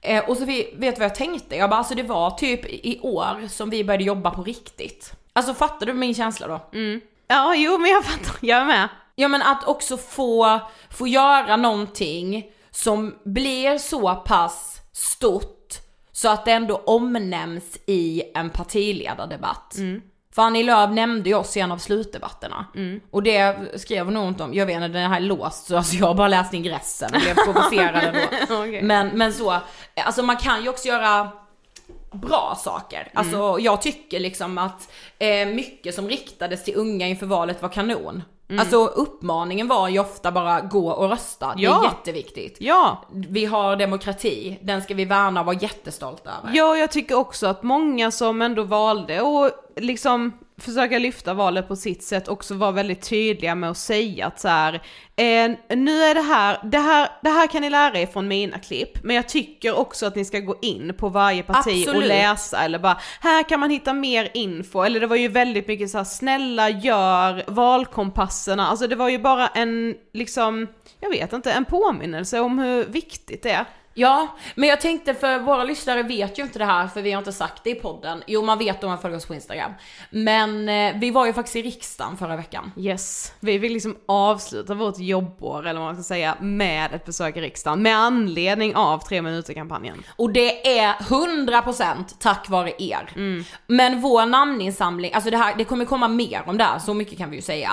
Eh, 0.00 0.28
och 0.28 0.36
så 0.36 0.44
vet 0.44 0.78
du 0.78 0.90
vad 0.90 1.00
jag 1.00 1.14
tänkte? 1.14 1.56
Jag 1.56 1.70
bara, 1.70 1.78
alltså 1.78 1.94
det 1.94 2.02
var 2.02 2.30
typ 2.30 2.66
i 2.66 3.00
år 3.02 3.48
som 3.48 3.70
vi 3.70 3.84
började 3.84 4.04
jobba 4.04 4.30
på 4.30 4.42
riktigt. 4.42 5.12
Alltså 5.32 5.54
fattar 5.54 5.86
du 5.86 5.92
min 5.92 6.14
känsla 6.14 6.46
då? 6.48 6.60
Ja 7.28 7.54
jo 7.56 7.78
men 7.78 7.90
jag 7.90 8.04
fattar, 8.04 8.34
jag 8.40 8.58
är 8.60 8.64
med. 8.64 8.88
Ja 9.14 9.28
men 9.28 9.42
att 9.42 9.66
också 9.68 9.96
få, 9.96 10.60
få 10.90 11.06
göra 11.08 11.56
någonting 11.56 12.44
som 12.70 13.14
blir 13.24 13.78
så 13.78 14.14
pass 14.14 14.80
stort 14.92 15.74
så 16.12 16.28
att 16.28 16.44
det 16.44 16.52
ändå 16.52 16.76
omnämns 16.76 17.78
i 17.86 18.22
en 18.34 18.50
partiledardebatt. 18.50 19.74
För 20.34 20.42
Annie 20.42 20.62
Lööf 20.62 20.90
nämnde 20.90 21.28
ju 21.28 21.34
oss 21.34 21.56
i 21.56 21.60
en 21.60 21.72
av 21.72 21.78
slutdebatterna. 21.78 22.66
Och 23.10 23.22
det 23.22 23.56
skrev 23.80 24.04
hon 24.04 24.14
nog 24.14 24.28
inte 24.28 24.42
om, 24.42 24.54
jag 24.54 24.66
vet 24.66 24.76
inte 24.76 24.88
den 24.88 25.10
här 25.10 25.16
är 25.16 25.24
låst 25.24 25.66
så 25.66 25.76
alltså 25.76 25.96
jag 25.96 26.06
har 26.06 26.14
bara 26.14 26.28
läst 26.28 26.54
ingressen 26.54 27.10
och 27.14 27.20
blev 27.20 27.34
provocerad 27.34 28.04
ändå. 28.04 28.20
Okej. 28.62 28.82
Men, 28.82 29.08
men 29.08 29.32
så, 29.32 29.56
alltså 29.96 30.22
man 30.22 30.36
kan 30.36 30.62
ju 30.62 30.68
också 30.68 30.88
göra 30.88 31.28
bra 32.12 32.56
saker. 32.58 33.10
Alltså 33.14 33.56
jag 33.60 33.82
tycker 33.82 34.20
liksom 34.20 34.58
att 34.58 34.90
eh, 35.18 35.46
mycket 35.46 35.94
som 35.94 36.08
riktades 36.08 36.64
till 36.64 36.76
unga 36.76 37.06
inför 37.08 37.26
valet 37.26 37.62
var 37.62 37.68
kanon. 37.68 38.22
Alltså 38.58 38.76
uppmaningen 38.86 39.68
var 39.68 39.88
ju 39.88 39.98
ofta 39.98 40.32
bara 40.32 40.60
gå 40.60 40.88
och 40.90 41.08
rösta, 41.10 41.54
det 41.56 41.62
Ja. 41.62 41.80
är 41.80 41.84
jätteviktigt. 41.84 42.56
Ja, 42.60 43.02
Vi 43.12 43.44
har 43.44 43.76
demokrati, 43.76 44.58
den 44.62 44.82
ska 44.82 44.94
vi 44.94 45.04
värna 45.04 45.40
och 45.40 45.46
vara 45.46 45.56
jättestolta 45.56 46.30
över. 46.42 46.56
Ja, 46.56 46.76
jag 46.76 46.90
tycker 46.90 47.14
också 47.14 47.46
att 47.46 47.62
många 47.62 48.10
som 48.10 48.42
ändå 48.42 48.62
valde 48.62 49.20
att 49.20 49.52
liksom 49.82 50.32
försöka 50.58 50.98
lyfta 50.98 51.34
valet 51.34 51.68
på 51.68 51.76
sitt 51.76 52.02
sätt 52.02 52.28
också 52.28 52.54
var 52.54 52.72
väldigt 52.72 53.08
tydliga 53.08 53.54
med 53.54 53.70
att 53.70 53.78
säga 53.78 54.26
att 54.26 54.40
så 54.40 54.48
här, 54.48 54.74
eh, 55.16 55.76
nu 55.76 56.02
är 56.02 56.14
det 56.14 56.20
här, 56.20 56.58
det 56.64 56.78
här, 56.78 57.08
det 57.22 57.30
här 57.30 57.46
kan 57.46 57.62
ni 57.62 57.70
lära 57.70 57.98
er 57.98 58.06
från 58.06 58.28
mina 58.28 58.58
klipp, 58.58 59.02
men 59.02 59.16
jag 59.16 59.28
tycker 59.28 59.78
också 59.78 60.06
att 60.06 60.16
ni 60.16 60.24
ska 60.24 60.38
gå 60.38 60.56
in 60.62 60.94
på 60.98 61.08
varje 61.08 61.42
parti 61.42 61.84
och 61.86 61.88
Absolut. 61.88 62.08
läsa 62.08 62.64
eller 62.64 62.78
bara, 62.78 62.98
här 63.20 63.48
kan 63.48 63.60
man 63.60 63.70
hitta 63.70 63.92
mer 63.92 64.30
info, 64.34 64.82
eller 64.82 65.00
det 65.00 65.06
var 65.06 65.16
ju 65.16 65.28
väldigt 65.28 65.68
mycket 65.68 65.90
så 65.90 65.98
här, 65.98 66.04
snälla 66.04 66.70
gör 66.70 67.42
valkompasserna, 67.46 68.66
alltså 68.66 68.86
det 68.86 68.96
var 68.96 69.08
ju 69.08 69.18
bara 69.18 69.48
en, 69.48 69.94
liksom, 70.12 70.68
jag 71.00 71.10
vet 71.10 71.32
inte, 71.32 71.52
en 71.52 71.64
påminnelse 71.64 72.40
om 72.40 72.58
hur 72.58 72.84
viktigt 72.84 73.42
det 73.42 73.50
är. 73.50 73.64
Ja, 73.94 74.36
men 74.54 74.68
jag 74.68 74.80
tänkte 74.80 75.14
för 75.14 75.38
våra 75.38 75.64
lyssnare 75.64 76.02
vet 76.02 76.38
ju 76.38 76.42
inte 76.42 76.58
det 76.58 76.64
här 76.64 76.88
för 76.88 77.02
vi 77.02 77.12
har 77.12 77.18
inte 77.18 77.32
sagt 77.32 77.64
det 77.64 77.70
i 77.70 77.74
podden. 77.74 78.22
Jo, 78.26 78.42
man 78.42 78.58
vet 78.58 78.84
om 78.84 78.90
man 78.90 78.98
följer 78.98 79.18
oss 79.18 79.26
på 79.26 79.34
Instagram. 79.34 79.72
Men 80.10 80.68
eh, 80.68 81.00
vi 81.00 81.10
var 81.10 81.26
ju 81.26 81.32
faktiskt 81.32 81.56
i 81.56 81.62
riksdagen 81.62 82.16
förra 82.16 82.36
veckan. 82.36 82.72
Yes, 82.76 83.32
vi 83.40 83.58
vill 83.58 83.72
liksom 83.72 83.96
avsluta 84.06 84.74
vårt 84.74 84.98
jobbår 84.98 85.66
eller 85.66 85.80
vad 85.80 85.88
man 85.88 85.94
ska 85.94 86.02
säga 86.02 86.36
med 86.40 86.94
ett 86.94 87.04
besök 87.04 87.36
i 87.36 87.40
riksdagen 87.40 87.82
med 87.82 87.96
anledning 87.96 88.76
av 88.76 88.98
tre 88.98 89.22
minuter-kampanjen. 89.22 90.02
Och 90.16 90.32
det 90.32 90.78
är 90.78 90.92
100% 90.92 92.04
tack 92.18 92.48
vare 92.48 92.72
er. 92.78 93.10
Men 93.66 94.00
vår 94.00 94.26
namninsamling, 94.26 95.12
alltså 95.14 95.30
det, 95.30 95.36
här, 95.36 95.54
det 95.56 95.64
kommer 95.64 95.84
komma 95.84 96.08
mer 96.08 96.42
om 96.46 96.58
det 96.58 96.64
här, 96.64 96.78
så 96.78 96.94
mycket 96.94 97.18
kan 97.18 97.30
vi 97.30 97.36
ju 97.36 97.42
säga. 97.42 97.70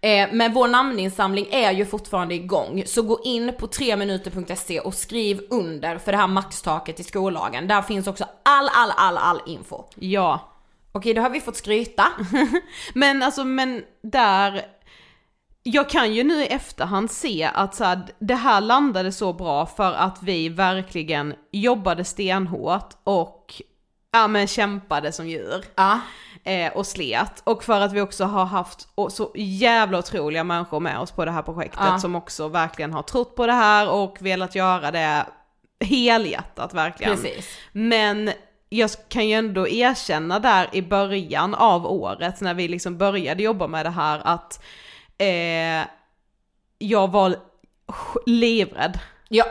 Eh, 0.00 0.28
men 0.32 0.52
vår 0.52 0.68
namninsamling 0.68 1.46
är 1.50 1.72
ju 1.72 1.86
fortfarande 1.86 2.34
igång. 2.34 2.82
Så 2.86 3.02
gå 3.02 3.20
in 3.24 3.52
på 3.58 3.66
3minuter.se 3.66 4.80
och 4.80 4.94
skriv 4.94 5.40
under 5.58 5.98
för 5.98 6.12
det 6.12 6.18
här 6.18 6.26
maxtaket 6.26 7.00
i 7.00 7.04
skollagen. 7.04 7.68
Där 7.68 7.82
finns 7.82 8.06
också 8.06 8.24
all, 8.42 8.68
all, 8.74 8.90
all, 8.96 9.16
all 9.16 9.40
info. 9.46 9.84
Ja, 9.94 10.40
Okej, 10.92 11.14
då 11.14 11.22
har 11.22 11.30
vi 11.30 11.40
fått 11.40 11.56
skryta. 11.56 12.06
men 12.94 13.22
alltså 13.22 13.44
men 13.44 13.82
där 14.02 14.62
jag 15.62 15.88
kan 15.88 16.14
ju 16.14 16.24
nu 16.24 16.42
i 16.42 16.46
efterhand 16.46 17.10
se 17.10 17.50
att 17.54 17.74
så 17.74 17.84
här, 17.84 18.00
det 18.18 18.34
här 18.34 18.60
landade 18.60 19.12
så 19.12 19.32
bra 19.32 19.66
för 19.66 19.92
att 19.92 20.22
vi 20.22 20.48
verkligen 20.48 21.34
jobbade 21.52 22.04
stenhårt 22.04 22.94
och 23.04 23.62
ja 24.12 24.28
men 24.28 24.46
kämpade 24.46 25.12
som 25.12 25.28
djur. 25.28 25.64
Ja. 25.74 26.00
eh, 26.44 26.72
och 26.72 26.86
slet. 26.86 27.42
Och 27.44 27.64
för 27.64 27.80
att 27.80 27.92
vi 27.92 28.00
också 28.00 28.24
har 28.24 28.44
haft 28.44 28.88
så 29.10 29.32
jävla 29.34 29.98
otroliga 29.98 30.44
människor 30.44 30.80
med 30.80 30.98
oss 30.98 31.10
på 31.10 31.24
det 31.24 31.30
här 31.30 31.42
projektet 31.42 31.80
Ja. 31.84 31.98
som 31.98 32.16
också 32.16 32.48
verkligen 32.48 32.92
har 32.92 33.02
trott 33.02 33.36
på 33.36 33.46
det 33.46 33.52
här 33.52 33.90
och 33.90 34.16
velat 34.20 34.54
göra 34.54 34.90
det 34.90 35.26
helhjärtat 35.80 36.74
verkligen. 36.74 37.16
Precis. 37.16 37.58
Men 37.72 38.30
jag 38.68 38.90
kan 39.08 39.28
ju 39.28 39.34
ändå 39.34 39.68
erkänna 39.68 40.38
där 40.38 40.68
i 40.72 40.82
början 40.82 41.54
av 41.54 41.86
året 41.86 42.40
när 42.40 42.54
vi 42.54 42.68
liksom 42.68 42.98
började 42.98 43.42
jobba 43.42 43.66
med 43.66 43.86
det 43.86 43.90
här 43.90 44.20
att 44.24 44.64
eh, 45.18 45.86
jag 46.78 47.10
var 47.10 47.36
livrädd. 48.26 48.98
Ja, 49.28 49.44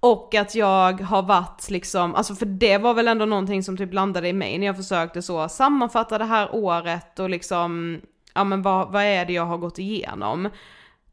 Och 0.00 0.34
att 0.34 0.54
jag 0.54 1.00
har 1.00 1.22
varit 1.22 1.70
liksom, 1.70 2.14
alltså 2.14 2.34
för 2.34 2.46
det 2.46 2.78
var 2.78 2.94
väl 2.94 3.08
ändå 3.08 3.24
någonting 3.24 3.62
som 3.62 3.76
typ 3.76 3.94
landade 3.94 4.28
i 4.28 4.32
mig 4.32 4.58
när 4.58 4.66
jag 4.66 4.76
försökte 4.76 5.22
så 5.22 5.48
sammanfatta 5.48 6.18
det 6.18 6.24
här 6.24 6.54
året 6.54 7.18
och 7.18 7.30
liksom, 7.30 8.00
ja 8.34 8.44
men 8.44 8.62
vad, 8.62 8.92
vad 8.92 9.02
är 9.02 9.24
det 9.24 9.32
jag 9.32 9.46
har 9.46 9.58
gått 9.58 9.78
igenom? 9.78 10.48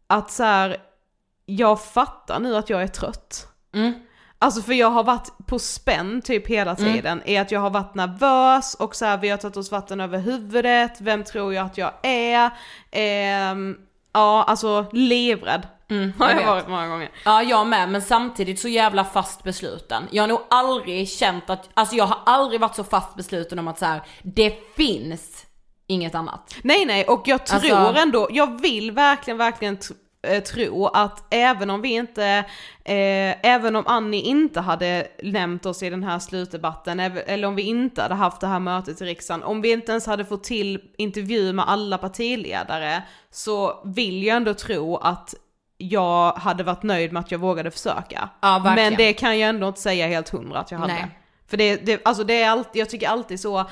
Att 0.08 0.32
så 0.32 0.44
här, 0.44 0.78
jag 1.46 1.84
fattar 1.84 2.40
nu 2.40 2.56
att 2.56 2.70
jag 2.70 2.84
är 2.84 2.88
trött. 2.88 3.48
Mm. 3.74 3.94
Alltså 4.46 4.62
för 4.62 4.74
jag 4.74 4.90
har 4.90 5.04
varit 5.04 5.30
på 5.48 5.60
spänn 5.60 6.22
typ 6.22 6.48
hela 6.48 6.76
tiden, 6.76 7.22
i 7.26 7.38
att 7.38 7.52
jag 7.52 7.60
har 7.60 7.70
varit 7.70 7.96
nervös 7.96 8.74
och 8.74 8.96
så 8.96 9.06
här, 9.06 9.18
vi 9.18 9.30
har 9.30 9.38
tagit 9.38 9.58
oss 9.58 9.72
vatten 9.72 10.00
över 10.02 10.20
huvudet, 10.20 11.02
vem 11.02 11.24
tror 11.24 11.54
jag 11.54 11.66
att 11.66 11.78
jag 11.78 11.92
är? 12.04 12.50
Ehm, 12.92 13.78
ja, 14.14 14.44
alltså 14.44 14.86
livrädd. 14.92 15.68
har 16.20 16.30
jag 16.30 16.42
jag 16.42 16.46
varit 16.46 16.68
många 16.68 16.88
gånger. 16.88 17.10
Ja, 17.26 17.44
jag 17.44 17.68
med, 17.68 17.90
men 17.90 18.02
samtidigt 18.02 18.60
så 18.60 18.68
jävla 18.68 19.04
fast 19.04 19.44
besluten. 19.44 20.04
Jag 20.12 20.24
har 20.24 20.28
nog 20.28 20.42
aldrig 20.50 21.10
känt 21.10 21.50
att, 21.50 21.70
alltså 21.74 21.96
jag 21.96 22.06
har 22.06 22.20
aldrig 22.26 22.62
varit 22.62 22.76
så 22.76 22.84
fast 22.84 23.16
besluten 23.16 23.60
om 23.60 23.68
att 23.68 23.80
så 23.80 23.86
här, 23.86 24.02
det 24.24 24.54
finns 24.76 25.46
inget 25.88 26.16
annat. 26.16 26.56
Nej 26.64 26.86
nej, 26.86 27.06
och 27.06 27.22
jag 27.26 27.46
tror 27.46 27.78
Alltså- 27.86 28.02
ändå, 28.02 28.28
jag 28.32 28.62
vill 28.62 28.92
verkligen, 28.92 29.38
verkligen 29.38 29.78
eh, 30.26 30.44
tro 30.44 30.88
att 30.88 31.24
även 31.30 31.70
om 31.70 31.82
vi 31.82 31.90
inte, 31.90 32.26
eh, 32.84 33.46
även 33.46 33.76
om 33.76 33.88
Annie 33.88 34.22
inte 34.22 34.62
hade 34.62 35.08
nämnt 35.24 35.66
oss 35.66 35.84
i 35.84 35.90
den 35.90 36.04
här 36.04 36.20
slutdebatten, 36.20 37.00
eller 37.00 37.48
om 37.48 37.56
vi 37.56 37.62
inte 37.62 38.02
hade 38.02 38.16
haft 38.16 38.42
det 38.42 38.48
här 38.48 38.60
mötet 38.60 39.02
i 39.02 39.06
riksdagen, 39.06 39.44
om 39.44 39.62
vi 39.62 39.72
inte 39.72 39.92
ens 39.92 40.06
hade 40.06 40.26
fått 40.26 40.44
till 40.44 40.82
intervju 40.98 41.54
med 41.54 41.70
alla 41.70 41.98
partiledare, 41.98 43.04
så 43.32 43.82
vill 43.86 44.24
jag 44.24 44.38
ändå 44.38 44.54
tro 44.54 44.98
att 44.98 45.36
jag 45.78 46.32
hade 46.32 46.64
varit 46.64 46.84
nöjd 46.84 47.14
med 47.14 47.20
att 47.20 47.32
jag 47.32 47.40
vågade 47.40 47.72
försöka. 47.72 48.30
Ja. 48.42 48.74
Men 48.76 48.96
det 48.96 49.14
kan 49.14 49.40
jag 49.40 49.50
ändå 49.50 49.68
inte 49.68 49.82
säga 49.82 50.08
helt 50.08 50.30
hundra 50.30 50.60
att 50.60 50.72
jag 50.72 50.80
hade. 50.80 50.94
Nej. 50.94 51.20
För 51.48 51.58
det, 51.58 51.76
det, 51.76 52.02
alltså 52.06 52.24
det 52.24 52.42
är 52.42 52.50
alltid, 52.50 52.82
jag 52.82 52.90
tycker 52.90 53.08
alltid 53.08 53.40
så, 53.40 53.66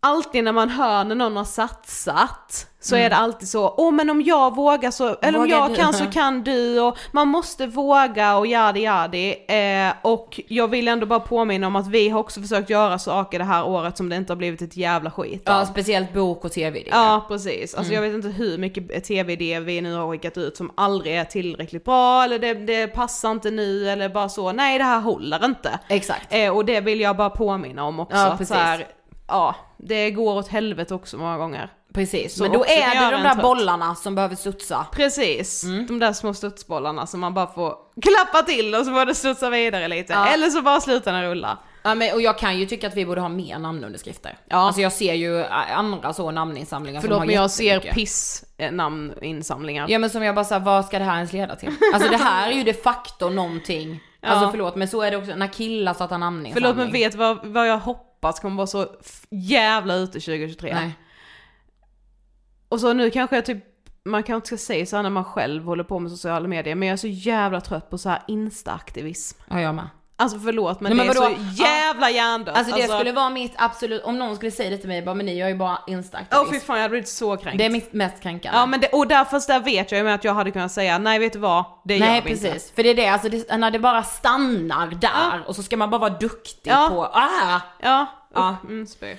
alltid 0.00 0.44
när 0.44 0.52
man 0.52 0.68
hör 0.68 1.04
när 1.04 1.14
någon 1.14 1.36
har 1.36 1.44
satsat 1.44 2.66
så 2.82 2.94
Mm. 2.94 3.06
är 3.06 3.10
det 3.10 3.16
alltid 3.16 3.48
så, 3.48 3.74
åh 3.76 3.92
men 3.92 4.10
om 4.10 4.22
jag 4.22 4.56
vågar 4.56 4.90
så, 4.90 5.16
eller 5.22 5.38
om 5.38 5.44
Vågar 5.44 5.56
jag 5.58 5.70
du? 5.70 5.74
kan 5.76 5.92
så 5.94 6.06
kan 6.12 6.42
du 6.42 6.80
och 6.80 6.98
man 7.12 7.28
måste 7.28 7.66
våga 7.66 8.36
och 8.36 8.46
yadi 8.46 8.80
yadi. 8.80 9.36
Eh, 9.48 9.92
och 10.02 10.40
jag 10.48 10.68
vill 10.68 10.88
ändå 10.88 11.06
bara 11.06 11.20
påminna 11.20 11.66
om 11.66 11.76
att 11.76 11.86
vi 11.86 12.08
har 12.08 12.20
också 12.20 12.40
försökt 12.40 12.70
göra 12.70 12.98
saker 12.98 13.38
det 13.38 13.44
här 13.44 13.66
året 13.66 13.96
som 13.96 14.08
det 14.08 14.16
inte 14.16 14.32
har 14.32 14.36
blivit 14.36 14.62
ett 14.62 14.76
jävla 14.76 15.10
skit 15.10 15.48
av. 15.48 15.56
Ja, 15.58 15.66
speciellt 15.66 16.12
bok 16.14 16.44
och 16.44 16.52
tv 16.52 16.82
Ja 16.90 17.24
precis, 17.28 17.74
alltså 17.74 17.92
Mm. 17.92 18.04
jag 18.04 18.10
vet 18.12 18.24
inte 18.24 18.38
hur 18.38 18.58
mycket 18.58 19.04
tv-idéer 19.04 19.60
vi 19.60 19.80
nu 19.80 19.94
har 19.94 20.10
skickat 20.10 20.38
ut 20.38 20.56
som 20.56 20.70
aldrig 20.74 21.16
är 21.16 21.24
tillräckligt 21.24 21.84
bra 21.84 22.24
eller 22.24 22.38
det, 22.38 22.54
det 22.54 22.86
passar 22.86 23.30
inte 23.30 23.50
nu 23.50 23.88
eller 23.90 24.08
bara 24.08 24.28
så, 24.28 24.52
nej 24.52 24.78
det 24.78 24.84
här 24.84 25.00
håller 25.00 25.44
inte. 25.44 25.78
Exakt. 25.88 26.26
Eh, 26.30 26.56
och 26.56 26.64
det 26.64 26.80
vill 26.80 27.00
jag 27.00 27.16
bara 27.16 27.30
påminna 27.30 27.84
om 27.84 28.00
också. 28.00 28.16
Ja, 28.16 28.26
att 28.26 28.38
precis. 28.38 28.48
så 28.56 28.60
här, 28.62 28.86
ja, 29.30 29.54
det 29.76 30.10
går 30.10 30.34
åt 30.34 30.48
helvete 30.48 30.94
också 30.94 31.16
många 31.16 31.38
gånger. 31.38 31.72
Precis, 31.94 32.34
Så 32.36 32.42
men 32.42 32.52
då 32.52 32.64
är 32.64 32.94
det 33.10 33.16
de 33.16 33.22
där 33.22 33.32
trött. 33.32 33.42
bollarna 33.42 33.94
som 33.94 34.14
behöver 34.14 34.36
studsa. 34.36 34.86
Precis, 34.92 35.64
Mm. 35.64 35.86
de 35.86 35.98
där 35.98 36.12
små 36.12 36.34
studsbollarna 36.34 37.06
som 37.06 37.20
man 37.20 37.34
bara 37.34 37.46
får 37.46 37.74
klappa 38.02 38.42
till 38.46 38.74
och 38.74 38.84
så 38.84 38.92
får 38.92 39.06
det 39.06 39.14
studsa 39.14 39.50
vidare 39.50 39.88
lite. 39.88 40.12
Ja. 40.12 40.26
Eller 40.26 40.50
så 40.50 40.62
bara 40.62 40.80
slutar 40.80 41.12
den 41.12 41.22
rulla. 41.22 41.58
Ja, 41.82 41.94
men, 41.94 42.14
och 42.14 42.20
jag 42.22 42.38
kan 42.38 42.58
ju 42.58 42.66
tycka 42.66 42.86
att 42.86 42.94
vi 42.96 43.06
borde 43.06 43.20
ha 43.20 43.28
mer 43.28 43.58
namnunderskrifter. 43.58 44.38
Ja. 44.48 44.56
Alltså 44.56 44.80
jag 44.80 44.92
ser 44.92 45.14
ju 45.14 45.44
andra 45.44 46.12
så 46.12 46.30
namninsamlingar 46.30 47.00
som 47.00 47.08
Förlåt 47.08 47.18
har 47.18 47.26
men 47.26 47.34
jag 47.34 47.50
ser 47.50 47.80
piss 47.80 48.44
namninsamlingar. 48.72 49.86
Ja 49.88 49.98
men 49.98 50.10
som 50.10 50.22
jag 50.22 50.34
bara 50.34 50.44
såhär, 50.44 50.60
vad 50.60 50.84
ska 50.84 50.98
det 50.98 51.04
här 51.04 51.16
ens 51.16 51.32
leda 51.32 51.56
till? 51.56 51.72
Alltså 51.94 52.10
det 52.10 52.16
här 52.16 52.50
är 52.50 52.54
ju 52.54 52.62
de 52.62 52.72
facto 52.74 53.28
någonting, 53.28 54.00
Ja. 54.20 54.28
alltså 54.28 54.50
förlåt 54.50 54.76
men 54.76 54.88
så 54.88 55.02
är 55.02 55.10
det 55.10 55.16
också 55.16 55.34
när 55.34 55.46
killar 55.46 55.94
startar 55.94 56.18
namninsamling. 56.18 56.54
Förlåt 56.54 56.76
men 56.76 56.92
vet 56.92 57.14
vad, 57.14 57.46
vad 57.46 57.68
jag 57.68 57.78
hoppas 57.78 58.09
kommer 58.20 58.56
vara 58.56 58.66
så 58.66 58.96
jävla 59.30 59.94
ute 59.94 60.12
2023? 60.12 60.74
Nej. 60.74 60.98
Och 62.68 62.80
så 62.80 62.92
nu 62.92 63.10
kanske 63.10 63.36
jag 63.36 63.46
typ, 63.46 63.64
man 64.04 64.22
kanske 64.22 64.36
inte 64.36 64.46
ska 64.46 64.72
säga 64.72 64.86
så 64.86 64.96
här 64.96 65.02
när 65.02 65.10
man 65.10 65.24
själv 65.24 65.64
håller 65.64 65.84
på 65.84 65.98
med 65.98 66.10
sociala 66.10 66.48
medier, 66.48 66.74
men 66.74 66.88
jag 66.88 66.92
är 66.92 66.96
så 66.96 67.08
jävla 67.08 67.60
trött 67.60 67.90
på 67.90 67.98
så 67.98 68.08
här 68.08 68.22
instaaktivism. 68.28 69.38
Ja 69.48 69.60
jag 69.60 69.74
med. 69.74 69.88
Alltså 70.20 70.38
förlåt 70.38 70.80
men, 70.80 70.96
Nej, 70.96 71.06
men 71.06 71.14
det 71.14 71.20
är 71.20 71.30
vadå? 71.30 71.34
så 71.56 71.62
jävla 71.64 72.10
hjärndött. 72.10 72.56
Alltså 72.56 72.76
det 72.76 72.82
skulle 72.88 73.12
vara 73.12 73.30
mitt 73.30 73.52
absolut, 73.56 74.02
om 74.04 74.18
någon 74.18 74.36
skulle 74.36 74.50
säga 74.50 74.70
det 74.70 74.78
till 74.78 74.88
mig, 74.88 75.02
bara 75.02 75.14
men 75.14 75.26
ni 75.26 75.34
gör 75.38 75.48
ju 75.48 75.54
bara 75.54 75.78
Åh 75.86 75.92
instaaktivism. 75.94 76.52
fy 76.52 76.60
fan 76.60 76.76
jag 76.76 76.82
hade 76.82 76.90
blivit 76.90 77.08
så 77.08 77.36
kränkt. 77.36 77.58
det 77.58 77.64
är 77.64 77.70
mitt 77.70 77.92
mest 77.92 78.22
kränkande. 78.22 78.58
Ja 78.58 78.66
men 78.66 78.80
det, 78.80 78.88
och 78.88 79.06
därför 79.06 79.46
där 79.46 79.60
vet 79.60 79.90
jag 79.92 79.98
ju 79.98 80.04
med 80.04 80.14
att 80.14 80.24
jag 80.24 80.34
hade 80.34 80.50
kunnat 80.50 80.72
säga 80.72 80.98
nej 80.98 81.18
vet 81.18 81.32
du 81.32 81.38
vad, 81.38 81.64
det 81.84 81.98
Nej 81.98 82.14
gör 82.16 82.22
vi 82.22 82.30
precis, 82.30 82.44
inte. 82.54 82.74
för 82.74 82.82
det 82.82 82.88
är 82.90 82.94
det, 82.94 83.06
alltså 83.08 83.28
det, 83.28 83.56
när 83.56 83.70
det 83.70 83.78
bara 83.78 84.02
stannar 84.02 84.86
där 84.86 85.42
och 85.46 85.56
så 85.56 85.62
ska 85.62 85.76
man 85.76 85.90
bara 85.90 85.98
vara 86.00 86.10
duktig 86.18 86.70
Ja. 86.70 86.88
på, 86.90 87.04
ah! 87.04 87.60
Ja, 87.82 88.06
Ja. 88.34 88.56
Usch, 88.70 89.02
mm. 89.02 89.16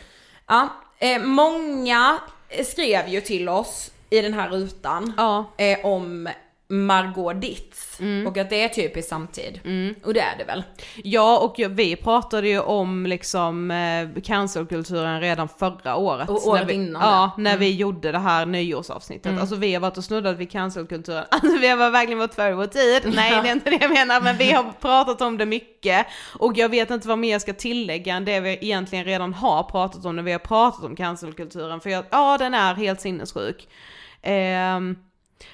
Ja, 0.48 0.68
eh, 1.00 1.22
många 1.22 2.18
skrev 2.66 3.08
ju 3.08 3.22
till 3.22 3.50
oss 3.50 3.92
i 4.10 4.22
den 4.22 4.34
här 4.34 4.50
rutan 4.50 5.14
Ja. 5.18 5.46
eh, 5.58 5.86
om 5.86 6.30
Margot 6.72 7.42
Ditz 7.42 7.88
Mm. 8.00 8.28
och 8.28 8.38
att 8.38 8.50
det 8.50 8.64
är 8.64 8.70
typiskt 8.70 9.10
samtid. 9.10 9.60
Och 10.04 10.14
det 10.14 10.20
är 10.20 10.38
det 10.38 10.44
väl? 10.44 10.64
Ja 11.04 11.38
och 11.40 11.56
vi 11.78 11.96
pratade 11.96 12.48
ju 12.48 12.60
om 12.60 13.06
liksom 13.06 13.72
eh, 13.72 14.22
cancelkulturen 14.22 15.22
redan 15.22 15.48
förra 15.48 15.96
året. 15.96 16.30
Och 16.30 16.48
året 16.48 16.62
när 16.62 16.68
vi, 16.68 16.74
innan 16.74 17.02
Ja, 17.02 17.32
det. 17.36 17.42
när 17.42 17.58
vi 17.58 17.76
gjorde 17.76 18.12
det 18.12 18.20
här 18.20 18.46
nyårsavsnittet. 18.46 19.40
Alltså 19.40 19.56
vi 19.56 19.74
har 19.74 19.82
varit 19.82 19.98
och 19.98 20.04
snuddat 20.04 20.38
vid 20.38 20.52
cancelkulturen. 20.52 21.26
Alltså 21.32 21.58
vi 21.58 21.68
har 21.68 21.90
verkligen 21.92 22.20
varit 22.20 22.34
före 22.36 22.54
vår 22.56 22.66
tid. 22.66 23.02
Nej 23.16 23.40
det 23.44 23.50
är 23.50 23.54
inte 23.54 23.70
det 23.70 23.78
jag 23.82 23.92
menar 23.92 24.22
men 24.22 24.38
vi 24.38 24.52
har 24.52 24.64
pratat 24.82 25.22
om 25.22 25.38
det 25.38 25.46
mycket. 25.46 26.06
Och 26.40 26.58
jag 26.58 26.70
vet 26.70 26.90
inte 26.92 27.08
vad 27.08 27.18
mer 27.18 27.32
jag 27.32 27.42
ska 27.42 27.54
tillägga 27.54 28.16
än 28.16 28.26
det 28.26 28.40
vi 28.40 28.50
egentligen 28.62 29.06
redan 29.06 29.34
har 29.34 29.64
pratat 29.64 30.06
om 30.06 30.16
när 30.16 30.24
vi 30.24 30.32
har 30.32 30.40
pratat 30.40 30.84
om 30.86 30.96
cancelkulturen. 30.96 31.80
För 31.82 31.90
jag, 31.90 32.06
ja 32.12 32.38
den 32.38 32.54
är 32.54 32.74
helt 32.76 33.02
sinnessjuk. 33.02 33.68
Ehm, 34.22 34.96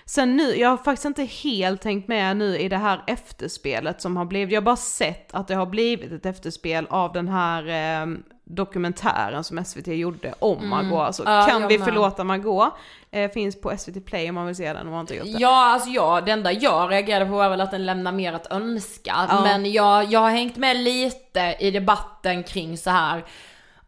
Sen 0.05 0.37
nu, 0.37 0.55
jag 0.55 0.69
har 0.69 0.77
faktiskt 0.77 1.05
inte 1.05 1.23
helt 1.23 1.81
tänkt 1.81 2.07
med 2.07 2.37
nu 2.37 2.57
i 2.57 2.69
det 2.69 2.77
här 2.77 3.03
efterspelet 3.07 4.01
som 4.01 4.17
har 4.17 4.25
blivit, 4.25 4.53
jag 4.53 4.61
har 4.61 4.65
bara 4.65 4.75
sett 4.75 5.33
att 5.33 5.47
det 5.47 5.55
har 5.55 5.65
blivit 5.65 6.11
ett 6.11 6.25
efterspel 6.25 6.87
av 6.89 7.13
den 7.13 7.27
här 7.27 7.67
eh, 8.01 8.07
dokumentären 8.45 9.43
som 9.43 9.65
SVT 9.65 9.87
gjorde 9.87 10.33
om 10.39 10.69
Margot. 10.69 10.99
Alltså, 10.99 11.23
Mm. 11.23 11.33
Ja, 11.35 11.45
kan 11.47 11.67
vi 11.67 11.77
med. 11.77 11.85
förlåta 11.87 12.23
Margot? 12.23 12.73
Eh, 13.11 13.31
finns 13.31 13.61
på 13.61 13.77
SVT 13.77 14.05
Play 14.05 14.29
om 14.29 14.35
man 14.35 14.45
vill 14.45 14.55
se 14.55 14.73
den 14.73 14.87
och 14.87 14.93
har 14.93 15.01
inte 15.01 15.15
gjort 15.15 15.25
det. 15.25 15.31
Ja, 15.39 15.65
alltså 15.73 15.89
ja, 15.89 16.21
det 16.25 16.31
enda 16.31 16.51
jag 16.51 16.91
reagerade 16.91 17.25
på 17.25 17.31
var 17.31 17.49
väl 17.49 17.61
att 17.61 17.71
den 17.71 17.85
lämnar 17.85 18.11
mer 18.11 18.33
att 18.33 18.51
önska. 18.51 19.13
Ja. 19.29 19.41
Men 19.43 19.71
jag, 19.71 20.03
jag 20.05 20.19
har 20.19 20.29
hängt 20.29 20.57
med 20.57 20.77
lite 20.77 21.55
i 21.59 21.71
debatten 21.71 22.43
kring 22.43 22.77
så 22.77 22.89
här. 22.89 23.23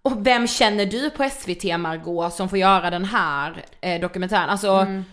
Och 0.02 0.28
vem 0.28 0.48
känner 0.48 0.86
du 0.86 1.10
på 1.10 1.30
SVT 1.30 1.78
Margot 1.80 2.34
som 2.34 2.50
får 2.50 2.58
göra 2.60 2.90
den 2.90 3.06
här 3.06 3.64
eh, 3.82 4.02
dokumentären? 4.02 4.50
Alltså, 4.50 4.70
Mm. 4.72 5.06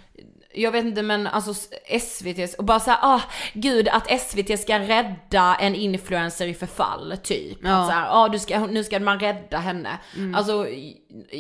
Jag 0.57 0.73
vet 0.73 0.85
inte 0.85 1.03
men 1.03 1.27
alltså 1.27 1.55
SVT, 2.01 2.55
och 2.59 2.65
bara 2.65 2.81
såhär, 2.81 2.99
ah 3.03 3.21
gud 3.53 3.89
att 3.89 4.21
SVT 4.21 4.61
ska 4.61 4.79
rädda 4.79 5.57
en 5.61 5.75
influencer 5.75 6.47
i 6.47 6.55
förfall 6.55 7.15
typ. 7.23 7.59
Ja. 7.63 7.71
Att 7.71 7.87
så 7.87 7.93
här, 7.93 8.09
ah, 8.11 8.29
du 8.29 8.39
ska, 8.39 8.67
nu 8.67 8.85
ska 8.85 9.01
man 9.01 9.21
rädda 9.21 9.59
henne. 9.59 9.99
Mm. 10.17 10.35
Alltså 10.35 10.67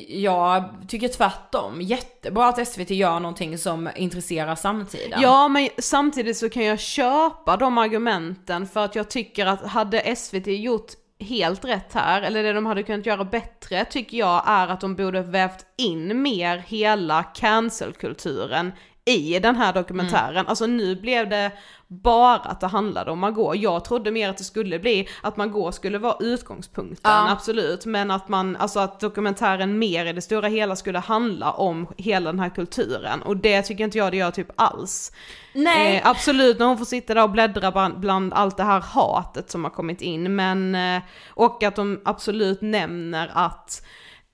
jag 0.08 0.64
tycker 0.88 1.08
tvärtom, 1.08 1.82
jättebra 1.82 2.48
att 2.48 2.68
SVT 2.68 2.90
gör 2.90 3.20
någonting 3.20 3.58
som 3.58 3.90
intresserar 3.96 4.54
samtiden. 4.54 5.20
Ja 5.22 5.48
men 5.48 5.68
samtidigt 5.78 6.36
så 6.36 6.48
kan 6.48 6.64
jag 6.64 6.80
köpa 6.80 7.56
de 7.56 7.78
argumenten 7.78 8.66
för 8.66 8.84
att 8.84 8.94
jag 8.94 9.08
tycker 9.08 9.46
att 9.46 9.66
hade 9.66 10.16
SVT 10.16 10.46
gjort 10.46 10.92
helt 11.20 11.64
rätt 11.64 11.92
här, 11.92 12.22
eller 12.22 12.42
det 12.42 12.52
de 12.52 12.66
hade 12.66 12.82
kunnat 12.82 13.06
göra 13.06 13.24
bättre, 13.24 13.84
tycker 13.84 14.18
jag 14.18 14.42
är 14.46 14.68
att 14.68 14.80
de 14.80 14.96
borde 14.96 15.22
vävt 15.22 15.66
in 15.76 16.22
mer 16.22 16.58
hela 16.66 17.22
cancelkulturen 17.22 18.72
i 19.08 19.38
den 19.38 19.56
här 19.56 19.72
dokumentären. 19.72 20.46
Alltså 20.46 20.66
nu 20.66 20.96
blev 20.96 21.28
det 21.28 21.52
bara 21.88 22.34
att 22.36 22.60
det 22.60 22.66
handlade 22.66 23.10
om 23.10 23.18
Margot. 23.18 23.56
Jag 23.56 23.84
trodde 23.84 24.10
mer 24.10 24.30
att 24.30 24.38
det 24.38 24.44
skulle 24.44 24.78
bli 24.78 25.08
att 25.22 25.36
Margot 25.36 25.74
skulle 25.74 25.98
vara 25.98 26.16
utgångspunkten, 26.20 27.12
Ja. 27.12 27.30
absolut. 27.30 27.86
Men 27.86 28.10
att 28.10 28.28
man, 28.28 28.56
alltså 28.56 28.80
att 28.80 29.00
dokumentären 29.00 29.78
mer 29.78 30.06
i 30.06 30.12
det 30.12 30.22
stora 30.22 30.48
hela 30.48 30.76
skulle 30.76 30.98
handla 30.98 31.50
om 31.52 31.86
hela 31.96 32.32
den 32.32 32.40
här 32.40 32.48
kulturen. 32.48 33.22
Och 33.22 33.36
det 33.36 33.62
tycker 33.62 33.84
inte 33.84 33.98
jag 33.98 34.12
det 34.12 34.16
gör 34.16 34.30
typ 34.30 34.50
alls. 34.56 35.12
Nej. 35.52 35.96
Eh, 35.96 36.06
absolut 36.06 36.58
när 36.58 36.66
hon 36.66 36.78
får 36.78 36.84
sitta 36.84 37.14
där 37.14 37.22
och 37.22 37.30
bläddra 37.30 37.70
bland, 37.72 38.00
bland 38.00 38.34
allt 38.34 38.56
det 38.56 38.64
här 38.64 38.80
hatet 38.80 39.50
som 39.50 39.64
har 39.64 39.70
kommit 39.70 40.02
in, 40.02 40.36
men 40.36 40.74
eh, 40.74 41.02
och 41.30 41.62
att 41.62 41.76
de 41.76 42.00
absolut 42.04 42.60
nämner 42.62 43.30
att 43.34 43.82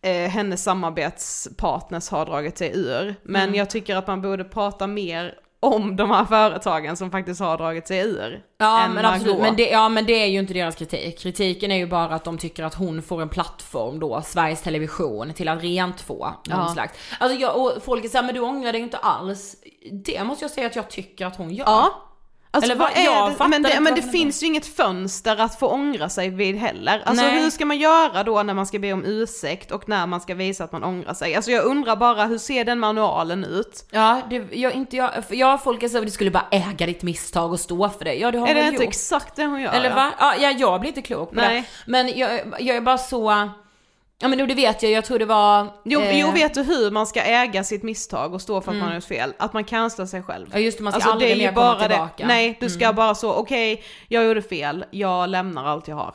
eh, 0.03 0.29
hennes 0.31 0.63
samarbetspartners 0.63 2.11
har 2.11 2.27
dragit 2.27 2.59
sig 2.59 2.73
ur. 2.75 3.15
Men 3.23 3.43
Mm. 3.43 3.55
jag 3.55 3.71
tycker 3.71 3.97
att 3.97 4.07
man 4.07 4.23
borde 4.23 4.45
prata 4.45 4.87
mer 4.87 5.35
om 5.61 5.97
de 5.97 6.11
här 6.11 6.25
företagen 6.25 6.97
som 6.97 7.11
faktiskt 7.11 7.41
har 7.41 7.59
dragit 7.59 7.89
sig 7.89 7.99
ur. 7.99 8.43
Ja 8.59 8.89
men 8.95 9.05
absolut, 9.05 9.39
men 9.39 9.57
det, 9.57 9.69
ja 9.71 9.89
men 9.89 10.07
det 10.07 10.13
är 10.23 10.27
ju 10.27 10.39
inte 10.39 10.55
deras 10.55 10.75
kritik. 10.75 11.19
Kritiken 11.19 11.71
är 11.73 11.77
ju 11.77 11.87
bara 11.87 12.15
att 12.15 12.25
de 12.25 12.39
tycker 12.39 12.65
att 12.65 12.75
hon 12.75 13.03
får 13.03 13.23
en 13.23 13.29
plattform 13.29 14.01
då, 14.01 14.23
Sveriges 14.25 14.63
Television, 14.63 15.33
till 15.33 15.49
att 15.49 15.63
rent 15.63 16.01
få 16.01 16.25
någon 16.49 16.59
Ja. 16.67 16.73
slags. 16.73 16.93
Alltså 17.21 17.39
jag, 17.39 17.57
och 17.61 17.83
folk 17.83 18.11
såhär, 18.11 18.25
men 18.25 18.35
du 18.35 18.41
ångrar 18.41 18.73
dig 18.73 18.81
inte 18.81 18.97
alls. 18.97 19.57
Det 20.05 20.25
måste 20.25 20.45
jag 20.45 20.51
säga 20.51 20.67
att 20.67 20.77
jag 20.77 20.91
tycker 20.91 21.27
att 21.27 21.37
hon 21.37 21.51
gör. 21.55 21.65
Ja. 21.67 22.09
Alltså, 22.55 22.71
Eller 22.73 22.79
vad 22.81 22.89
vad- 22.89 22.99
är 22.99 23.39
det? 23.39 23.49
Men 23.49 23.63
det, 23.63 23.81
men 23.81 23.95
det 23.95 24.03
finns 24.03 24.43
ju 24.43 24.47
inget 24.47 24.67
fönster 24.77 25.41
att 25.41 25.59
få 25.59 25.69
ångra 25.69 26.09
sig 26.09 26.29
vid 26.31 26.57
heller. 26.57 27.03
Alltså 27.07 27.25
Nej. 27.25 27.41
hur 27.43 27.51
ska 27.51 27.65
man 27.65 27.79
göra 27.79 28.25
då 28.25 28.43
när 28.43 28.55
man 28.55 28.67
ska 28.67 28.79
be 28.79 28.93
om 28.93 29.05
ursäkt 29.05 29.71
och 29.71 29.89
när 29.89 30.07
man 30.07 30.21
ska 30.21 30.35
visa 30.35 30.65
att 30.65 30.73
man 30.73 30.85
ångrar 30.85 31.15
sig? 31.15 31.35
Alltså 31.35 31.51
jag 31.51 31.65
undrar 31.65 31.97
bara, 31.97 32.25
hur 32.25 32.39
ser 32.39 32.65
den 32.65 32.79
manualen 32.79 33.45
ut? 33.45 33.85
Ja, 33.91 34.21
det, 34.31 34.45
jag, 34.53 34.73
inte 34.75 34.97
jag, 34.97 35.11
jag 35.31 35.63
folk 35.63 35.83
är 35.83 35.89
så, 35.89 36.01
du 36.01 36.11
skulle 36.11 36.31
bara 36.31 36.47
äga 36.51 36.87
ditt 36.87 37.03
misstag 37.03 37.53
och 37.53 37.61
stå 37.61 37.89
för 37.89 38.05
det. 38.05 38.15
Ja 38.15 38.31
det 38.31 38.39
har 38.39 38.49
är 38.49 38.55
det 38.55 38.61
inte 38.61 38.75
gjort. 38.75 38.83
exakt 38.89 39.37
det 39.37 39.45
hon 39.45 39.61
gör? 39.61 39.73
Eller 39.73 39.95
va? 39.95 40.11
Ja, 40.19 40.35
jag 40.37 40.81
blir 40.81 40.89
inte 40.89 41.03
klok 41.03 41.29
på 41.31 41.35
Nej. 41.37 41.61
det. 41.61 41.91
Men 41.91 42.19
jag, 42.19 42.41
jag 42.61 42.77
är 42.77 42.81
bara 42.81 42.99
så, 42.99 43.49
ja 44.23 44.29
men 44.29 44.49
det 44.49 44.55
vet 44.55 44.83
jag, 44.83 44.93
jag 44.93 45.05
tror 45.05 45.19
det 45.19 45.25
var... 45.25 45.69
Jo, 45.85 46.01
eh, 46.01 46.21
jo, 46.21 46.31
vet 46.31 46.55
du 46.55 46.63
hur 46.63 46.91
man 46.91 47.07
ska 47.07 47.23
äga 47.23 47.65
sitt 47.65 47.83
misstag 47.83 48.35
och 48.35 48.41
stå 48.41 48.61
för 48.61 48.73
att 48.73 48.79
man 48.79 48.89
har 48.89 48.95
gjort 48.95 49.05
fel? 49.05 49.33
Att 49.39 49.53
man 49.53 49.65
cancelar 49.65 50.07
sig 50.07 50.23
själv. 50.23 50.47
Ja 50.53 50.59
just 50.59 50.79
det, 50.79 50.85
man 50.85 50.93
ska 50.93 50.97
Alltså 50.97 51.11
aldrig 51.11 51.31
är 51.31 51.37
mer 51.37 51.53
komma 51.53 51.55
bara 51.55 51.81
tillbaka. 51.81 52.25
Mm. 52.25 52.29
det. 52.29 52.35
Nej, 52.35 52.59
du 52.61 52.71
ska 52.71 52.93
bara 52.93 53.15
så, 53.15 53.33
okej, 53.33 53.83
jag 54.09 54.25
gjorde 54.25 54.43
fel, 54.43 54.85
jag 54.91 55.29
lämnar 55.31 55.65
allt 55.65 55.89
jag 55.89 55.97
har. 55.97 56.15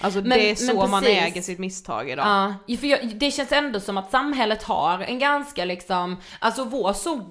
Alltså 0.00 0.18
Mm. 0.18 0.28
Men- 0.28 0.38
det 0.38 0.50
är 0.50 0.54
så 0.54 0.86
man 0.86 1.04
äger 1.04 1.42
sitt 1.42 1.58
misstag 1.58 2.10
idag. 2.10 2.54
Ja, 2.66 2.76
för 2.76 2.86
jag, 2.86 3.06
det 3.16 3.30
känns 3.30 3.52
ändå 3.52 3.80
som 3.80 3.98
att 3.98 4.10
samhället 4.10 4.62
har 4.62 4.98
en 4.98 5.18
ganska 5.18 5.64
liksom, 5.64 6.16
alltså 6.40 6.64
vår 6.64 6.92
så 6.92 7.28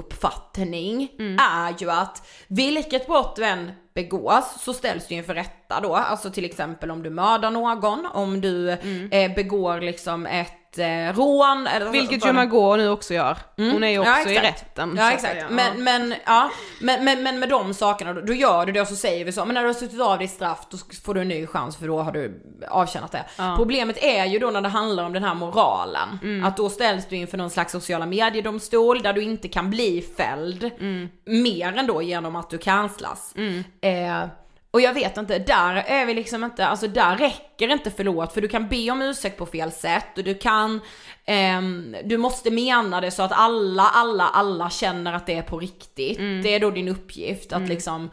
grunduppfattning 0.00 1.08
Mm. 1.18 1.38
är 1.38 1.74
ju 1.78 1.90
att 1.90 2.28
vilket 2.48 3.06
brott 3.06 3.36
du 3.36 3.44
än 3.44 3.70
begås 3.94 4.44
så 4.62 4.74
ställs 4.74 5.06
du 5.06 5.14
inför 5.14 5.34
rätta 5.34 5.80
då, 5.80 5.94
alltså 5.96 6.30
till 6.30 6.44
exempel 6.44 6.90
om 6.90 7.02
du 7.02 7.10
mördar 7.10 7.50
någon, 7.50 8.06
om 8.06 8.40
du 8.40 8.70
Mm. 8.70 9.08
eh, 9.12 9.34
begår 9.34 9.80
liksom 9.80 10.26
ett 10.26 10.52
ett 10.72 10.78
eh, 10.78 11.16
rån. 11.20 11.66
Eller, 11.66 11.90
Vilket 11.90 12.26
ju 12.26 12.32
Margot 12.32 12.78
nu 12.78 12.88
också 12.90 13.14
gör. 13.14 13.36
Hon 13.56 13.84
är 13.84 13.88
ju 13.88 13.98
också 13.98 14.10
Ja, 14.10 14.30
i 14.30 14.38
rätten. 14.38 14.94
Ja 14.98 15.12
exakt, 15.12 15.50
men, 15.50 15.84
men, 15.84 16.14
ja. 16.26 16.50
men, 16.80 17.04
men, 17.04 17.22
men 17.22 17.38
med 17.38 17.48
de 17.48 17.74
sakerna, 17.74 18.12
då, 18.12 18.20
då 18.20 18.32
gör 18.32 18.66
du 18.66 18.72
det 18.72 18.80
och 18.80 18.88
så 18.88 18.96
säger 18.96 19.24
vi 19.24 19.32
så, 19.32 19.44
men 19.44 19.54
när 19.54 19.60
du 19.62 19.66
har 19.66 19.74
suttit 19.74 20.00
av 20.00 20.18
ditt 20.18 20.30
straff 20.30 20.66
då 20.70 20.78
får 21.04 21.14
du 21.14 21.20
en 21.20 21.28
ny 21.28 21.46
chans 21.46 21.76
för 21.76 21.86
då 21.86 22.02
har 22.02 22.12
du 22.12 22.42
avtjänat 22.68 23.12
det. 23.12 23.24
Problemet 23.56 23.96
är 24.02 24.24
ju 24.24 24.38
då 24.38 24.50
när 24.50 24.60
det 24.60 24.68
handlar 24.68 25.04
om 25.04 25.12
den 25.12 25.24
här 25.24 25.34
moralen, 25.34 26.18
Mm. 26.22 26.44
att 26.44 26.56
då 26.56 26.68
ställs 26.70 27.06
du 27.08 27.16
inför 27.16 27.38
någon 27.38 27.50
slags 27.50 27.72
sociala 27.72 28.06
mediedomstol 28.06 29.02
där 29.02 29.12
du 29.12 29.22
inte 29.22 29.48
kan 29.48 29.70
bli 29.70 30.04
fälld, 30.16 30.70
Mm. 30.80 31.08
mer 31.26 31.78
än 31.78 31.86
då 31.86 32.02
genom 32.02 32.36
att 32.36 32.50
du 32.50 32.58
kanslas. 32.58 33.34
Eh, 33.80 34.24
och 34.70 34.80
jag 34.80 34.94
vet 34.94 35.16
inte, 35.16 35.38
där 35.38 35.74
är 35.74 36.06
vi 36.06 36.14
liksom 36.14 36.44
inte, 36.44 36.66
alltså 36.66 36.88
där 36.88 37.16
räcker 37.16 37.68
inte 37.68 37.90
förlåt 37.90 38.32
för 38.32 38.40
du 38.40 38.48
kan 38.48 38.68
be 38.68 38.90
om 38.90 39.02
ursäkt 39.02 39.38
på 39.38 39.46
fel 39.46 39.72
sätt 39.72 40.18
och 40.18 40.24
du 40.24 40.34
kan, 40.34 40.80
ehm, 41.24 41.96
du 42.04 42.16
måste 42.18 42.50
mena 42.50 43.00
det 43.00 43.10
så 43.10 43.22
att 43.22 43.32
alla, 43.32 43.82
alla, 43.82 44.28
alla 44.28 44.70
känner 44.70 45.12
att 45.12 45.26
det 45.26 45.34
är 45.34 45.42
på 45.42 45.58
riktigt. 45.58 46.18
Det 46.42 46.54
är 46.54 46.60
då 46.60 46.70
din 46.70 46.88
uppgift 46.88 47.52
att 47.52 47.68
liksom 47.68 48.10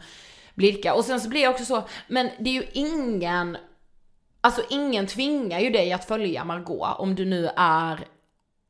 blidka. 0.54 0.94
Och 0.94 1.04
sen 1.04 1.20
så 1.20 1.28
blir 1.28 1.42
jag 1.42 1.50
också 1.50 1.64
så, 1.64 1.82
men 2.08 2.30
det 2.38 2.50
är 2.50 2.54
ju 2.54 2.66
ingen, 2.72 3.56
alltså 4.40 4.62
ingen 4.70 5.06
tvingar 5.06 5.60
ju 5.60 5.70
dig 5.70 5.92
att 5.92 6.04
följa 6.04 6.44
Margot 6.44 6.98
om 6.98 7.14
du 7.14 7.24
nu 7.24 7.50
är 7.56 8.04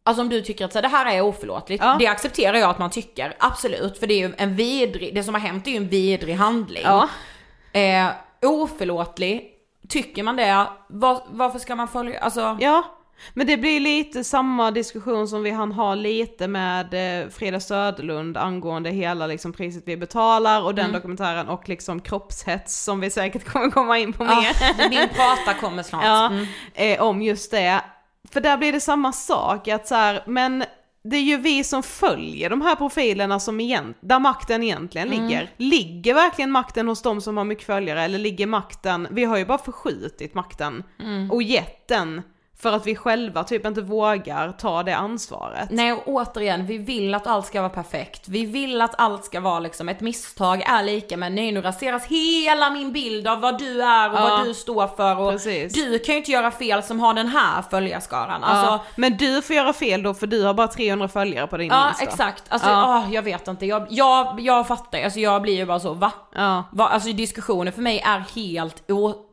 Alltså 0.03 0.23
om 0.23 0.29
du 0.29 0.43
tycker 0.43 0.65
att 0.65 0.73
så 0.73 0.79
här, 0.79 0.83
det 0.83 0.89
här 0.89 1.17
är 1.17 1.21
oförlåtligt, 1.21 1.85
Ja. 1.85 1.97
det 1.99 2.07
accepterar 2.07 2.57
jag 2.59 2.71
att 2.71 2.79
man 2.79 2.91
tycker, 2.91 3.35
absolut, 3.39 3.99
för 3.99 4.07
det 4.07 4.15
är 4.15 4.29
ju 4.29 4.35
en 4.39 4.57
vidrig, 4.57 5.15
det 5.15 5.23
som 5.25 5.35
har 5.35 5.41
hänt 5.41 5.67
är 5.67 5.71
ju 5.71 5.77
en 5.77 5.89
vidrig 5.89 6.35
handling. 6.35 6.83
Ja. 6.85 7.09
Eh, 7.73 8.07
oförlåtlig, 8.43 9.51
tycker 9.89 10.23
man 10.23 10.37
det, 10.37 10.67
var, 10.89 11.23
varför 11.31 11.59
ska 11.59 11.77
man 11.77 11.89
följa, 11.89 12.21
alltså 12.21 12.57
Ja, 12.61 12.85
men 13.35 13.47
det 13.47 13.57
blir 13.57 13.81
lite 13.81 14.25
samma 14.25 14.71
diskussion 14.71 15.29
som 15.29 15.43
vi 15.43 15.51
hann 15.51 15.73
ha 15.73 15.95
lite 15.95 16.49
med 16.49 16.95
eh, 17.23 17.29
Frida 17.29 17.61
Söderlund 17.61 18.37
angående 18.37 18.91
hela 18.91 19.27
liksom 19.27 19.53
priset 19.53 19.83
vi 19.87 19.97
betalar 19.97 20.63
och 20.63 20.75
den 20.75 20.85
Mm. 20.85 20.95
dokumentären 20.97 21.49
och 21.49 21.69
liksom 21.69 22.01
kroppshets 22.01 22.85
som 22.85 23.01
vi 23.01 23.11
säkert 23.11 23.45
kommer 23.53 23.71
komma 23.71 23.99
in 23.99 24.13
på 24.13 24.25
Ja, 24.25 24.41
mer. 24.41 24.89
min 24.91 25.09
prata 25.09 25.55
kommer 25.61 25.83
snart. 25.83 26.05
ja, 26.05 26.27
Mm. 26.27 26.47
eh, 26.75 27.03
om 27.03 27.23
just 27.23 27.51
det. 27.51 27.81
För 28.33 28.41
där 28.41 28.57
blir 28.57 28.73
det 28.73 28.81
samma 28.81 29.13
sak, 29.13 29.69
att 29.69 29.87
så 29.89 29.95
här, 29.95 30.23
men 30.27 30.65
det 31.11 31.17
är 31.17 31.23
ju 31.23 31.37
vi 31.37 31.65
som 31.65 31.83
följer 31.83 32.51
de 32.51 32.63
här 32.63 32.75
profilerna 32.77 33.41
som 33.41 33.61
igen, 33.61 33.95
där 34.01 34.19
makten 34.19 34.63
egentligen 34.63 35.09
Mm. 35.13 35.27
ligger. 35.27 35.51
Ligger 35.57 36.15
verkligen 36.15 36.51
makten 36.51 36.89
hos 36.89 37.03
de 37.03 37.21
som 37.21 37.37
har 37.37 37.45
mycket 37.45 37.67
följare 37.67 38.03
eller 38.03 38.19
ligger 38.19 38.47
makten, 38.47 39.09
vi 39.11 39.25
har 39.25 39.37
ju 39.37 39.45
bara 39.45 39.59
förskjutit 39.59 40.35
makten 40.35 40.83
Mm. 41.01 41.31
och 41.31 41.43
gett 41.43 41.89
den 41.89 42.23
för 42.63 42.73
att 42.73 42.87
vi 42.87 42.97
själva 42.97 43.45
typ 43.45 43.67
inte 43.67 43.81
vågar 43.81 44.53
ta 44.53 44.83
det 44.83 44.97
ansvaret. 44.97 45.71
Nej 45.71 45.93
och 45.93 46.03
återigen, 46.07 46.67
vi 46.67 46.79
vill 46.79 47.15
att 47.15 47.27
allt 47.27 47.47
ska 47.47 47.61
vara 47.61 47.71
perfekt. 47.71 48.29
Vi 48.29 48.47
vill 48.47 48.81
att 48.83 48.95
allt 49.01 49.25
ska 49.25 49.41
vara 49.41 49.61
liksom, 49.61 49.89
ett 49.89 50.01
misstag 50.01 50.63
är 50.63 50.83
lika 50.83 51.17
med 51.17 51.33
nej 51.33 51.53
nu 51.53 51.61
raseras 51.63 52.07
hela 52.07 52.71
min 52.71 52.93
bild 52.93 53.29
av 53.29 53.41
vad 53.41 53.59
du 53.59 53.83
är 53.83 54.11
och 54.13 54.17
Ja. 54.19 54.21
vad 54.29 54.45
du 54.47 54.55
står 54.55 54.87
för 54.97 55.19
och 55.19 55.33
Precis. 55.33 55.73
du 55.75 55.99
kan 55.99 56.13
ju 56.15 56.19
inte 56.19 56.31
göra 56.31 56.51
fel 56.51 56.83
som 56.83 57.01
har 57.01 57.15
den 57.15 57.29
här 57.29 57.63
följarskaran. 57.71 58.41
Ja, 58.43 58.47
Alltså, 58.49 58.87
men 58.97 59.17
du 59.17 59.43
får 59.43 59.57
göra 59.57 59.73
fel 59.73 60.03
då 60.03 60.15
för 60.15 60.27
du 60.27 60.45
har 60.45 60.55
bara 60.55 60.69
300 60.69 61.09
följare 61.09 61.47
på 61.47 61.57
din 61.57 61.69
Ja 61.69 61.89
Insta. 61.89 62.05
exakt, 62.05 62.45
alltså 62.49 62.69
Ja. 62.69 62.85
ah, 62.87 63.05
jag 63.11 63.23
vet 63.23 63.49
inte, 63.49 63.67
jag, 63.67 63.87
jag, 63.91 64.41
jag 64.41 64.67
fattar, 64.69 65.05
alltså 65.05 65.21
jag 65.21 65.43
blir 65.43 65.55
ju 65.57 65.67
bara 65.67 65.81
så 65.81 65.95
va? 65.95 66.13
Ja, 66.35 66.65
va? 66.73 66.89
Alltså 66.89 67.13
diskussioner 67.13 67.71
för 67.73 67.83
mig 67.83 68.01
är 68.01 68.25
helt 68.35 68.83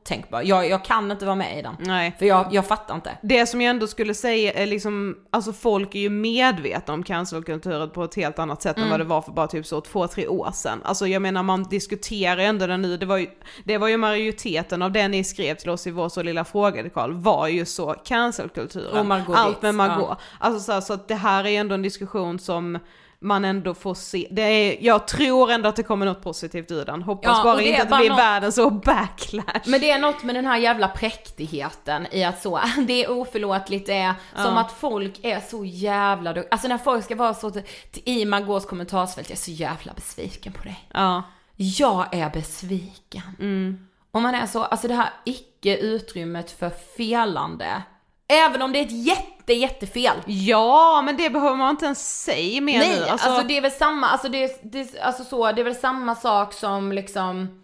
otänkbar, 0.06 0.42
jag, 0.42 0.70
jag 0.70 0.86
kan 0.86 1.12
inte 1.12 1.26
vara 1.26 1.36
med 1.36 1.60
i 1.60 1.62
den. 1.62 1.76
nej. 1.80 2.16
För 2.20 2.26
jag, 2.26 2.48
jag 2.52 2.66
fattar 2.66 2.96
inte. 2.96 3.18
Det 3.22 3.46
som 3.46 3.62
jag 3.62 3.70
ändå 3.70 3.88
skulle 3.88 4.14
säga 4.14 4.54
är 4.54 4.66
liksom, 4.66 5.18
alltså 5.32 5.54
folk 5.54 5.96
är 5.96 6.00
ju 6.00 6.10
medvetna 6.10 6.94
om 6.94 7.04
cancelkulturen 7.04 7.90
på 7.90 8.04
ett 8.04 8.16
helt 8.16 8.40
annat 8.40 8.62
sätt 8.62 8.78
än 8.78 8.90
vad 8.90 9.00
det 9.00 9.04
var 9.04 9.22
för 9.22 9.32
bara 9.32 9.48
typ 9.48 9.66
så 9.66 9.82
två, 9.82 10.08
tre 10.08 10.28
år 10.28 10.52
sedan. 10.54 10.82
Alltså 10.84 11.08
jag 11.08 11.22
menar 11.22 11.44
man 11.44 11.64
diskuterar 11.64 12.38
ju 12.38 12.44
ändå 12.44 12.68
den 12.68 12.82
nu, 12.82 12.98
det 12.98 13.06
var 13.06 13.18
ju, 13.18 13.28
det 13.64 13.78
var 13.78 13.88
ju 13.88 13.98
majoriteten 13.98 14.82
av 14.82 14.92
det 14.92 15.08
ni 15.08 15.24
skrev 15.24 15.56
till 15.56 15.70
oss 15.70 15.88
i 15.88 15.92
vår 15.92 16.10
så 16.10 16.24
lilla 16.24 16.46
fråga 16.46 16.90
Karl, 16.90 17.14
var 17.14 17.48
ju 17.48 17.66
så 17.66 17.94
cancelkulturen. 17.94 18.98
Allt 19.38 19.62
med 19.62 19.76
Margot. 19.76 20.08
ja. 20.10 20.18
Alltså 20.40 20.60
så, 20.60 20.72
här, 20.72 20.82
så 20.82 20.94
att 20.94 21.08
det 21.08 21.16
här 21.16 21.46
är 21.46 21.60
ändå 21.60 21.76
en 21.76 21.82
diskussion 21.82 22.40
som 22.40 22.80
man 23.26 23.46
ändå 23.46 23.74
får 23.74 23.94
se, 23.94 24.28
det 24.32 24.42
är, 24.42 24.78
jag 24.84 25.08
tror 25.08 25.52
ändå 25.52 25.70
att 25.70 25.76
det 25.76 25.84
kommer 25.84 26.06
något 26.06 26.22
positivt 26.24 26.72
ur 26.72 26.86
den. 26.86 27.02
Hoppas 27.02 27.38
Ja, 27.38 27.44
bara 27.44 27.56
det 27.56 27.64
inte 27.68 27.82
att 27.84 27.90
det 27.90 27.96
blir 27.98 28.10
något- 28.10 28.20
världens 28.20 28.56
så 28.56 28.70
backlash. 28.70 29.62
Men 29.66 29.80
det 29.82 29.92
är 29.92 30.00
något 30.00 30.24
med 30.24 30.36
den 30.36 30.46
här 30.46 30.58
jävla 30.58 30.88
präktigheten 30.88 32.08
i 32.12 32.24
att 32.24 32.42
så, 32.42 32.60
det 32.88 33.04
är 33.04 33.12
oförlåtligt, 33.12 33.86
det 33.88 33.94
är 33.98 34.14
som 34.36 34.58
att 34.58 34.72
folk 34.72 35.20
är 35.26 35.40
så 35.40 35.66
jävla 35.66 36.34
duk- 36.34 36.48
Alltså 36.52 36.68
när 36.68 36.78
folk 36.78 37.06
ska 37.06 37.16
vara 37.16 37.34
så, 37.34 37.52
i 37.94 38.26
Margaux 38.26 38.66
kommentarsfält, 38.66 39.30
jag 39.30 39.36
är 39.36 39.42
så 39.42 39.52
jävla 39.52 39.94
besviken 39.94 40.54
på 40.54 40.64
dig. 40.64 40.88
Ja. 40.94 41.24
Jag 41.56 42.06
är 42.12 42.30
besviken. 42.30 43.22
Mm. 43.40 43.88
Och 44.12 44.22
man 44.22 44.36
är 44.36 44.46
så, 44.46 44.64
alltså 44.64 44.88
det 44.88 44.94
här 44.96 45.10
icke 45.24 45.78
utrymmet 45.78 46.52
för 46.52 46.70
felande. 46.98 47.82
Även 48.28 48.62
om 48.62 48.74
det 48.74 48.80
är 48.80 48.86
ett 48.86 49.06
jätte, 49.06 49.54
jättefel. 49.54 50.18
Ja, 50.26 51.02
men 51.06 51.18
det 51.18 51.30
behöver 51.30 51.56
man 51.56 51.70
inte 51.70 51.86
ens 51.86 52.24
säga 52.24 52.62
mer 52.62 52.80
Nej, 52.80 53.00
nu. 53.00 53.06
alltså, 53.06 53.44
det 53.48 53.58
är 53.58 53.62
väl 53.62 53.72
samma, 53.72 54.08
alltså 54.08 54.30
det, 54.30 54.60
det, 54.64 55.00
alltså 55.00 55.24
så, 55.24 55.52
det 55.52 55.62
är 55.62 55.66
väl 55.66 55.76
samma 55.76 56.16
sak 56.16 56.54
som 56.54 56.92
liksom, 56.92 57.64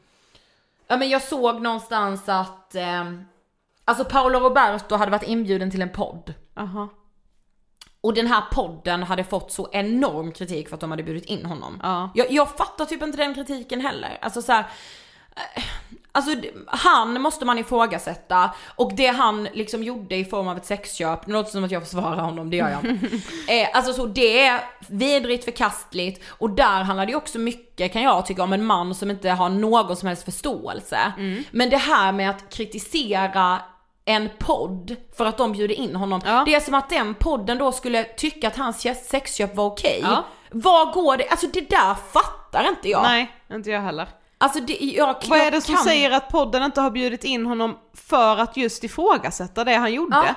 ja 0.87 0.97
men 0.97 1.09
jag 1.09 1.21
såg 1.21 1.61
någonstans 1.61 2.29
att, 2.29 2.75
eh, 2.75 3.03
alltså 3.85 4.05
Paolo 4.05 4.39
Roberto 4.39 4.95
hade 4.95 5.11
varit 5.11 5.27
inbjuden 5.27 5.71
till 5.71 5.81
en 5.81 5.91
podd. 5.91 6.33
Aha. 6.57 6.89
Och 8.01 8.13
den 8.13 8.27
här 8.27 8.41
podden 8.51 9.03
hade 9.03 9.23
fått 9.23 9.51
så 9.51 9.69
enorm 9.71 10.31
kritik 10.31 10.69
för 10.69 10.75
att 10.75 10.81
de 10.81 10.91
hade 10.91 11.03
bjudit 11.03 11.25
in 11.25 11.45
honom. 11.45 11.79
Ja. 11.83 12.09
Jag, 12.15 12.31
jag 12.31 12.49
fattar 12.57 12.85
typ 12.85 13.03
inte 13.03 13.17
den 13.17 13.35
kritiken 13.35 13.81
heller. 13.81 14.17
Alltså 14.21 14.41
så 14.41 14.51
här, 14.51 14.65
Alltså 16.13 16.31
han 16.67 17.21
måste 17.21 17.45
man 17.45 17.57
ifrågasätta 17.59 18.51
och 18.75 18.95
det 18.95 19.07
han 19.07 19.43
liksom 19.43 19.83
gjorde 19.83 20.15
i 20.15 20.25
form 20.25 20.47
av 20.47 20.57
ett 20.57 20.65
sexköp, 20.65 21.25
det 21.25 21.31
låter 21.31 21.51
som 21.51 21.63
att 21.63 21.71
jag 21.71 21.83
försvarar 21.83 22.23
honom, 22.23 22.49
det 22.49 22.57
gör 22.57 22.69
jag 22.69 22.85
eh, 23.61 23.69
alltså 23.73 23.93
så 23.93 24.05
det 24.05 24.45
är 24.45 24.61
vidrigt 24.87 25.45
förkastligt 25.45 26.23
och 26.27 26.49
där 26.49 26.83
handlar 26.83 27.05
det 27.05 27.09
ju 27.09 27.17
också 27.17 27.39
mycket 27.39 27.93
kan 27.93 28.01
jag 28.01 28.25
tycka 28.25 28.43
om 28.43 28.53
en 28.53 28.65
man 28.65 28.95
som 28.95 29.11
inte 29.11 29.29
har 29.29 29.49
någon 29.49 29.95
som 29.95 30.07
helst 30.07 30.23
förståelse. 30.23 31.13
Men 31.51 31.69
det 31.69 31.77
här 31.77 32.11
med 32.11 32.29
att 32.29 32.49
kritisera 32.49 33.59
en 34.05 34.29
podd 34.39 34.95
för 35.17 35.25
att 35.25 35.37
de 35.37 35.51
bjuder 35.51 35.75
in 35.75 35.95
honom. 35.95 36.21
Ja. 36.25 36.43
Det 36.45 36.55
är 36.55 36.59
som 36.59 36.73
att 36.73 36.89
den 36.89 37.13
podden 37.13 37.57
då 37.57 37.71
skulle 37.71 38.03
tycka 38.03 38.47
att 38.47 38.57
hans 38.57 38.87
sexköp 39.09 39.55
var 39.55 39.65
okej. 39.65 39.99
Ja. 40.03 40.25
Vad 40.51 40.93
går 40.93 41.17
det, 41.17 41.27
alltså 41.27 41.47
det 41.47 41.69
där 41.69 41.95
fattar 42.13 42.69
inte 42.69 42.89
jag. 42.89 43.03
Nej, 43.03 43.31
inte 43.51 43.69
jag 43.69 43.81
heller. 43.81 44.07
Alltså 44.41 44.59
det, 44.59 44.73
jag, 44.81 45.15
Vad 45.27 45.39
är 45.39 45.43
jag 45.43 45.53
det 45.53 45.61
som 45.61 45.75
kan- 45.75 45.83
säger 45.83 46.11
att 46.11 46.29
podden 46.29 46.63
inte 46.63 46.81
har 46.81 46.91
bjudit 46.91 47.23
in 47.23 47.45
honom 47.45 47.77
för 47.93 48.37
att 48.37 48.57
just 48.57 48.83
ifrågasätta 48.83 49.63
det 49.63 49.73
han 49.75 49.93
gjorde? 49.93 50.15
Ja. 50.15 50.35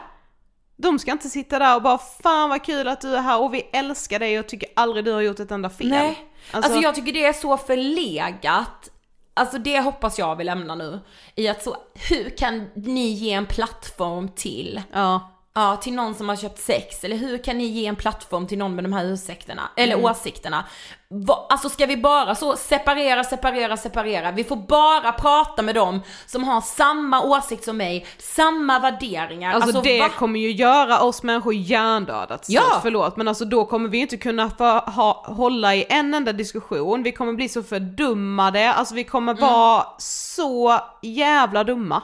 De 0.76 0.98
ska 0.98 1.12
inte 1.12 1.28
sitta 1.28 1.58
där 1.58 1.76
och 1.76 1.82
bara 1.82 1.98
'Fan 1.98 2.48
vad 2.50 2.64
kul 2.64 2.88
att 2.88 3.00
du 3.00 3.16
är 3.16 3.20
här 3.20 3.40
och 3.42 3.54
vi 3.54 3.60
älskar 3.72 4.18
dig 4.18 4.38
och 4.38 4.46
tycker 4.46 4.68
aldrig 4.76 5.04
du 5.04 5.12
har 5.12 5.20
gjort 5.20 5.40
ett 5.40 5.50
enda 5.50 5.68
fel' 5.68 5.88
Nej, 5.88 6.08
alltså, 6.52 6.70
Alltså- 6.70 6.82
jag 6.82 6.94
tycker 6.94 7.12
det 7.12 7.24
är 7.24 7.32
så 7.32 7.56
förlegat. 7.56 8.90
Alltså 9.34 9.58
det 9.58 9.80
hoppas 9.80 10.18
jag 10.18 10.36
vi 10.36 10.44
lämnar 10.44 10.76
nu. 10.76 11.00
I 11.34 11.48
att 11.48 11.62
så, 11.62 11.76
hur 12.10 12.36
kan 12.36 12.70
ni 12.74 13.06
ge 13.08 13.32
en 13.32 13.46
plattform 13.46 14.28
till, 14.28 14.82
Ja. 14.92 15.30
Ja 15.54 15.76
till 15.76 15.92
någon 15.92 16.14
som 16.14 16.28
har 16.28 16.36
köpt 16.36 16.58
sex? 16.58 17.04
Eller 17.04 17.16
hur 17.16 17.38
kan 17.44 17.58
ni 17.58 17.64
ge 17.64 17.86
en 17.86 17.96
plattform 17.96 18.46
till 18.46 18.58
någon 18.58 18.74
med 18.74 18.84
de 18.84 18.92
här 18.92 19.04
ursäkterna, 19.04 19.62
eller 19.76 19.94
Mm. 19.94 20.04
åsikterna? 20.04 20.64
Va, 21.08 21.46
alltså 21.48 21.68
ska 21.68 21.86
vi 21.86 21.96
bara 21.96 22.34
så 22.34 22.56
separera, 22.56 23.24
separera, 23.24 23.76
separera? 23.76 24.32
Vi 24.32 24.44
får 24.44 24.56
bara 24.56 25.12
prata 25.12 25.62
med 25.62 25.74
dem 25.74 26.00
som 26.26 26.44
har 26.44 26.60
samma 26.60 27.22
åsikt 27.22 27.64
som 27.64 27.76
mig, 27.76 28.06
samma 28.18 28.78
värderingar. 28.78 29.54
Alltså, 29.54 29.80
det 29.80 30.00
va? 30.00 30.08
kommer 30.08 30.40
ju 30.40 30.50
göra 30.52 31.00
oss 31.00 31.22
människor 31.22 31.54
hjärndöda 31.54 32.38
till 32.38 32.54
Ja. 32.54 32.78
förlåt 32.82 33.16
men 33.16 33.28
alltså 33.28 33.44
då 33.44 33.64
kommer 33.64 33.88
vi 33.88 33.98
inte 33.98 34.16
kunna 34.16 34.50
få 34.50 34.64
ha, 34.78 35.24
hålla 35.26 35.74
i 35.74 35.86
en 35.88 36.14
enda 36.14 36.32
diskussion, 36.32 37.02
vi 37.02 37.12
kommer 37.12 37.32
bli 37.32 37.48
så 37.48 37.62
fördummade, 37.62 38.72
alltså 38.72 38.94
vi 38.94 39.04
kommer 39.04 39.32
Mm. 39.32 39.44
vara 39.48 39.86
så 39.98 40.78
jävla 41.02 41.64
dumma. 41.64 42.02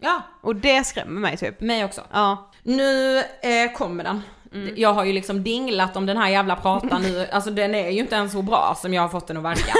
Ja, 0.00 0.20
Och 0.42 0.56
det 0.56 0.84
skrämmer 0.84 1.20
mig 1.20 1.36
typ. 1.36 1.60
mig 1.60 1.84
också. 1.84 2.00
Ja. 2.12 2.50
Nu 2.66 3.18
eh, 3.18 3.72
kommer 3.76 4.04
den. 4.04 4.22
Mm. 4.54 4.74
Jag 4.76 4.92
har 4.92 5.04
ju 5.04 5.12
liksom 5.12 5.42
dinglat 5.44 5.96
om 5.96 6.06
den 6.06 6.16
här 6.16 6.28
jävla 6.28 6.56
pratan 6.56 7.02
nu, 7.02 7.26
alltså 7.32 7.50
den 7.50 7.74
är 7.74 7.90
ju 7.90 7.98
inte 8.00 8.14
ens 8.14 8.32
så 8.32 8.42
bra 8.42 8.76
som 8.82 8.94
jag 8.94 9.02
har 9.02 9.08
fått 9.08 9.26
den 9.26 9.36
att 9.36 9.42
verka. 9.42 9.72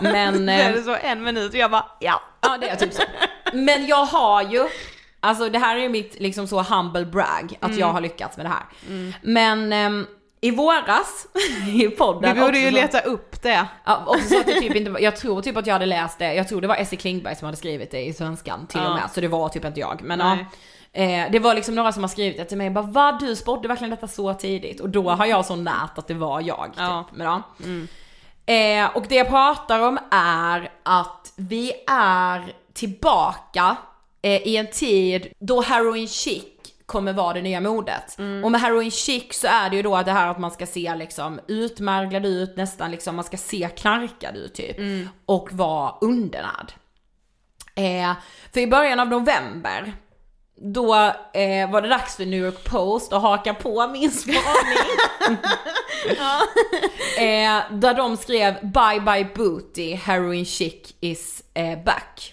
Men, 0.00 0.46
Då 0.46 0.52
är 0.52 0.68
eh, 0.68 0.74
det 0.74 0.82
så 0.82 0.96
en 1.02 1.22
minut 1.22 1.52
och 1.52 1.58
jag 1.58 1.70
bara 1.70 1.86
ja. 2.00 2.22
ja 2.40 2.58
det 2.60 2.68
är 2.68 2.76
typ 2.76 2.92
så. 2.92 3.02
Men 3.52 3.86
jag 3.86 4.04
har 4.04 4.42
ju, 4.42 4.66
alltså 5.20 5.48
det 5.48 5.58
här 5.58 5.76
är 5.76 5.80
ju 5.80 5.88
mitt 5.88 6.20
liksom 6.20 6.46
så 6.46 6.62
humble 6.62 7.04
brag, 7.06 7.56
att 7.60 7.68
Mm. 7.68 7.78
jag 7.80 7.86
har 7.86 8.00
lyckats 8.00 8.36
med 8.36 8.46
det 8.46 8.50
här. 8.50 8.64
Men 9.22 9.72
ehm, 9.72 10.06
i 10.40 10.50
våras 10.50 11.26
i 11.74 11.88
podden. 11.88 12.34
Vi 12.34 12.40
borde 12.40 12.58
ju 12.58 12.68
så- 12.70 12.74
leta 12.74 13.00
upp 13.00 13.42
det. 13.42 13.66
Ja, 13.84 13.96
och 14.06 14.18
så 14.20 14.40
att 14.40 14.48
jag 14.48 14.58
typ 14.62 14.74
inte, 14.76 15.02
jag 15.02 15.16
tror 15.16 15.42
typ 15.42 15.56
att 15.56 15.66
jag 15.66 15.74
hade 15.74 15.86
läst 15.86 16.18
det, 16.18 16.34
jag 16.34 16.48
tror 16.48 16.60
det 16.60 16.66
var 16.66 16.76
Essie 16.76 16.98
Klingberg 16.98 17.36
som 17.36 17.46
hade 17.46 17.56
skrivit 17.58 17.90
det 17.90 18.04
i 18.04 18.12
svenskan 18.12 18.66
till 18.66 18.80
Ja. 18.84 18.88
och 18.88 18.94
med, 18.94 19.10
så 19.14 19.20
det 19.20 19.28
var 19.28 19.48
typ 19.48 19.64
inte 19.64 19.80
jag. 19.80 20.00
Men 20.02 20.18
Nej. 20.18 20.38
ja, 20.50 20.56
eh, 20.96 21.30
det 21.30 21.38
var 21.38 21.54
liksom 21.54 21.74
några 21.74 21.92
som 21.92 22.02
har 22.02 22.08
skrivit 22.08 22.36
det 22.36 22.44
till 22.44 22.58
mig, 22.58 22.70
bara 22.70 22.86
vad 22.86 23.20
du 23.20 23.36
spådde 23.36 23.68
verkligen 23.68 23.90
detta 23.90 24.08
så 24.08 24.34
tidigt? 24.34 24.80
Och 24.80 24.88
då 24.88 25.10
har 25.10 25.26
jag 25.26 25.46
så 25.46 25.56
nät 25.56 25.98
att 25.98 26.08
det 26.08 26.14
var 26.14 26.40
jag. 26.40 26.70
Ja. 26.76 27.04
Typ. 27.08 27.18
Men, 27.18 27.26
ja. 27.26 27.42
eh, 28.54 28.96
och 28.96 29.04
det 29.08 29.14
jag 29.14 29.28
pratar 29.28 29.80
om 29.80 29.98
är 30.10 30.70
att 30.82 31.32
vi 31.36 31.72
är 31.86 32.52
tillbaka 32.72 33.76
eh, 34.22 34.48
i 34.48 34.56
en 34.56 34.70
tid 34.70 35.32
då 35.38 35.60
heroin 35.60 36.08
chic 36.08 36.44
kommer 36.86 37.12
vara 37.12 37.32
det 37.32 37.42
nya 37.42 37.60
modet. 37.60 38.16
Och 38.44 38.50
med 38.50 38.60
heroin 38.60 38.90
chic 38.90 39.40
så 39.40 39.46
är 39.46 39.70
det 39.70 39.76
ju 39.76 39.82
då 39.82 40.02
det 40.02 40.12
här 40.12 40.30
att 40.30 40.38
man 40.38 40.50
ska 40.50 40.66
se 40.66 40.94
liksom 40.94 41.40
utmärglad 41.48 42.26
ut, 42.26 42.56
nästan 42.56 42.90
liksom 42.90 43.16
man 43.16 43.24
ska 43.24 43.36
se 43.36 43.68
knarkad 43.76 44.36
ut 44.36 44.54
typ. 44.54 44.76
Och 45.26 45.52
vara 45.52 45.94
undernärd. 46.00 46.72
Eh, 47.74 48.12
för 48.52 48.60
i 48.60 48.66
början 48.66 49.00
av 49.00 49.08
november, 49.08 49.94
då 50.58 50.94
eh, 51.32 51.70
var 51.70 51.82
det 51.82 51.88
dags 51.88 52.16
för 52.16 52.26
New 52.26 52.44
York 52.44 52.64
Post 52.64 53.12
att 53.12 53.22
haka 53.22 53.54
på 53.54 53.86
min 53.88 54.10
spaning. 54.10 54.38
eh, 57.18 57.62
där 57.70 57.94
de 57.94 58.16
skrev 58.16 58.54
Bye 58.62 59.00
bye 59.00 59.28
booty, 59.34 59.94
heroin 59.94 60.44
chic 60.44 60.94
is 61.00 61.42
eh, 61.54 61.78
back. 61.84 62.32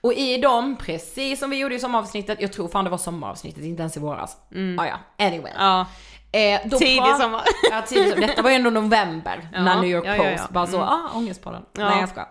Och 0.00 0.12
i 0.12 0.38
dem, 0.38 0.76
precis 0.76 1.40
som 1.40 1.50
vi 1.50 1.56
gjorde 1.58 1.74
i 1.74 1.78
sommaravsnittet, 1.78 2.40
jag 2.40 2.52
tror 2.52 2.68
fan 2.68 2.84
det 2.84 2.90
var 2.90 2.98
sommaravsnittet, 2.98 3.64
inte 3.64 3.80
ens 3.82 3.96
i 3.96 4.00
våras. 4.00 4.36
Ah, 4.78 4.86
ja, 4.86 5.26
anyway. 5.26 5.52
Ja. 5.58 5.86
Eh, 6.32 6.60
då 6.64 6.78
Tidig 6.78 7.16
sommar. 7.20 7.42
Ja, 7.70 7.82
tidig 7.82 8.08
sommar. 8.12 8.26
Detta 8.26 8.42
var 8.42 8.50
ju 8.50 8.56
ändå 8.56 8.70
november 8.70 9.48
Ja, 9.52 9.62
när 9.62 9.76
New 9.80 9.90
York 9.90 10.06
ja, 10.06 10.14
Post 10.16 10.28
ja, 10.36 10.46
bara 10.50 10.66
så, 10.66 10.76
Mm. 10.76 10.88
ah 10.88 11.10
ångestpodden. 11.14 11.62
Ja. 11.72 11.88
Nej 11.88 12.00
jag 12.00 12.08
skojar. 12.08 12.28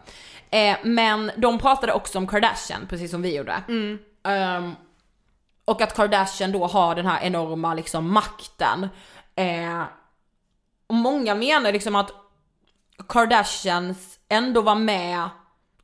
Eh, 0.50 0.78
men 0.84 1.32
de 1.38 1.60
pratade 1.60 1.94
också 1.94 2.18
om 2.18 2.28
Kardashian, 2.28 2.88
precis 2.90 3.12
som 3.12 3.22
vi 3.22 3.36
gjorde. 3.36 3.62
Mm. 3.68 4.00
Ehm, 4.28 4.76
och 5.68 5.82
att 5.82 5.96
Kardashian 5.96 6.52
då 6.52 6.68
har 6.68 6.96
den 6.96 7.06
här 7.06 7.22
enorma 7.22 7.74
liksom 7.74 8.14
makten. 8.14 8.90
Eh, 9.36 9.84
och 10.88 10.96
många 10.96 11.36
menar 11.36 11.72
liksom 11.72 11.96
att 11.96 12.12
Kardashians 13.10 14.20
ändå 14.30 14.62
var 14.62 14.76
med, 14.76 15.30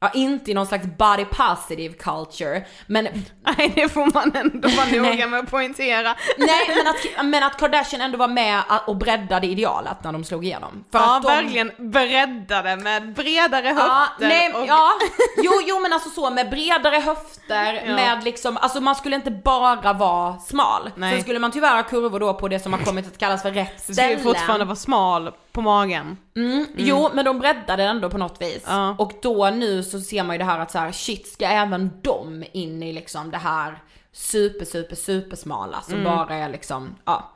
ja 0.03 0.19
inte 0.19 0.51
i 0.51 0.53
någon 0.53 0.65
slags 0.67 0.85
body 0.97 1.25
positive 1.25 1.93
culture, 1.93 2.65
men 2.87 3.03
Nej 3.57 3.71
det 3.75 3.89
får 3.89 4.13
man 4.13 4.31
ändå 4.35 4.67
vara 4.69 4.85
noga 5.11 5.27
med 5.27 5.39
att 5.39 5.51
poängtera. 5.51 6.15
Nej 6.37 6.65
men 6.67 6.87
att, 6.87 7.25
men 7.25 7.43
att 7.43 7.57
Kardashian 7.57 8.01
ändå 8.01 8.17
var 8.17 8.27
med 8.27 8.61
och 8.87 8.95
breddade 8.97 9.47
idealet 9.47 10.03
när 10.03 10.11
de 10.11 10.23
slog 10.23 10.45
igenom. 10.45 10.83
För 10.91 10.99
ja 10.99 11.15
att 11.17 11.23
de, 11.23 11.27
verkligen 11.27 11.71
breddade 11.77 12.75
med 12.75 13.13
bredare 13.13 13.67
Ja, 13.67 13.73
höfter 13.73 14.27
nej, 14.27 14.53
och... 14.53 14.65
ja, 14.67 14.89
jo, 15.37 15.51
jo 15.67 15.79
men 15.79 15.93
alltså 15.93 16.09
så 16.09 16.29
med 16.29 16.49
bredare 16.49 16.95
höfter, 16.99 17.83
Ja. 17.87 17.95
med 17.95 18.23
liksom, 18.23 18.57
alltså 18.57 18.81
man 18.81 18.95
skulle 18.95 19.15
inte 19.15 19.31
bara 19.31 19.93
vara 19.93 20.37
smal. 20.39 20.89
Nej. 20.95 21.11
Sen 21.13 21.21
skulle 21.21 21.39
man 21.39 21.51
tyvärr 21.51 21.75
ha 21.75 21.83
kurvor 21.83 22.19
då 22.19 22.33
på 22.33 22.47
det 22.47 22.59
som 22.59 22.73
har 22.73 22.79
kommit 22.79 23.07
att 23.07 23.17
kallas 23.17 23.41
för 23.41 23.51
rätt 23.51 23.73
Du 23.87 23.93
skulle 23.93 23.95
ställen. 23.95 24.23
fortfarande 24.23 24.65
vara 24.65 24.75
smal 24.75 25.31
på 25.53 25.61
magen. 25.61 26.17
Mm, 26.35 26.65
Jo, 26.77 27.09
men 27.13 27.25
de 27.25 27.39
breddade 27.39 27.83
den 27.83 27.95
ändå 27.95 28.09
på 28.09 28.17
något 28.17 28.41
vis. 28.41 28.63
Ja. 28.67 28.95
Och 28.99 29.11
då 29.21 29.49
nu 29.49 29.83
så 29.83 29.99
ser 29.99 30.23
man 30.23 30.33
ju 30.33 30.37
det 30.37 30.45
här 30.45 30.59
att 30.59 30.71
så 30.71 30.77
här, 30.79 30.91
shit, 30.91 31.27
ska 31.27 31.45
även 31.45 31.91
de 32.01 32.43
in 32.51 32.83
i 32.83 32.93
liksom 32.93 33.31
det 33.31 33.37
här 33.37 33.81
super, 34.11 34.65
super, 34.65 34.95
super 34.95 35.35
smala 35.35 35.81
som 35.81 35.93
Mm. 35.93 36.03
bara 36.05 36.35
är 36.35 36.49
liksom, 36.49 36.95
ja. 37.05 37.29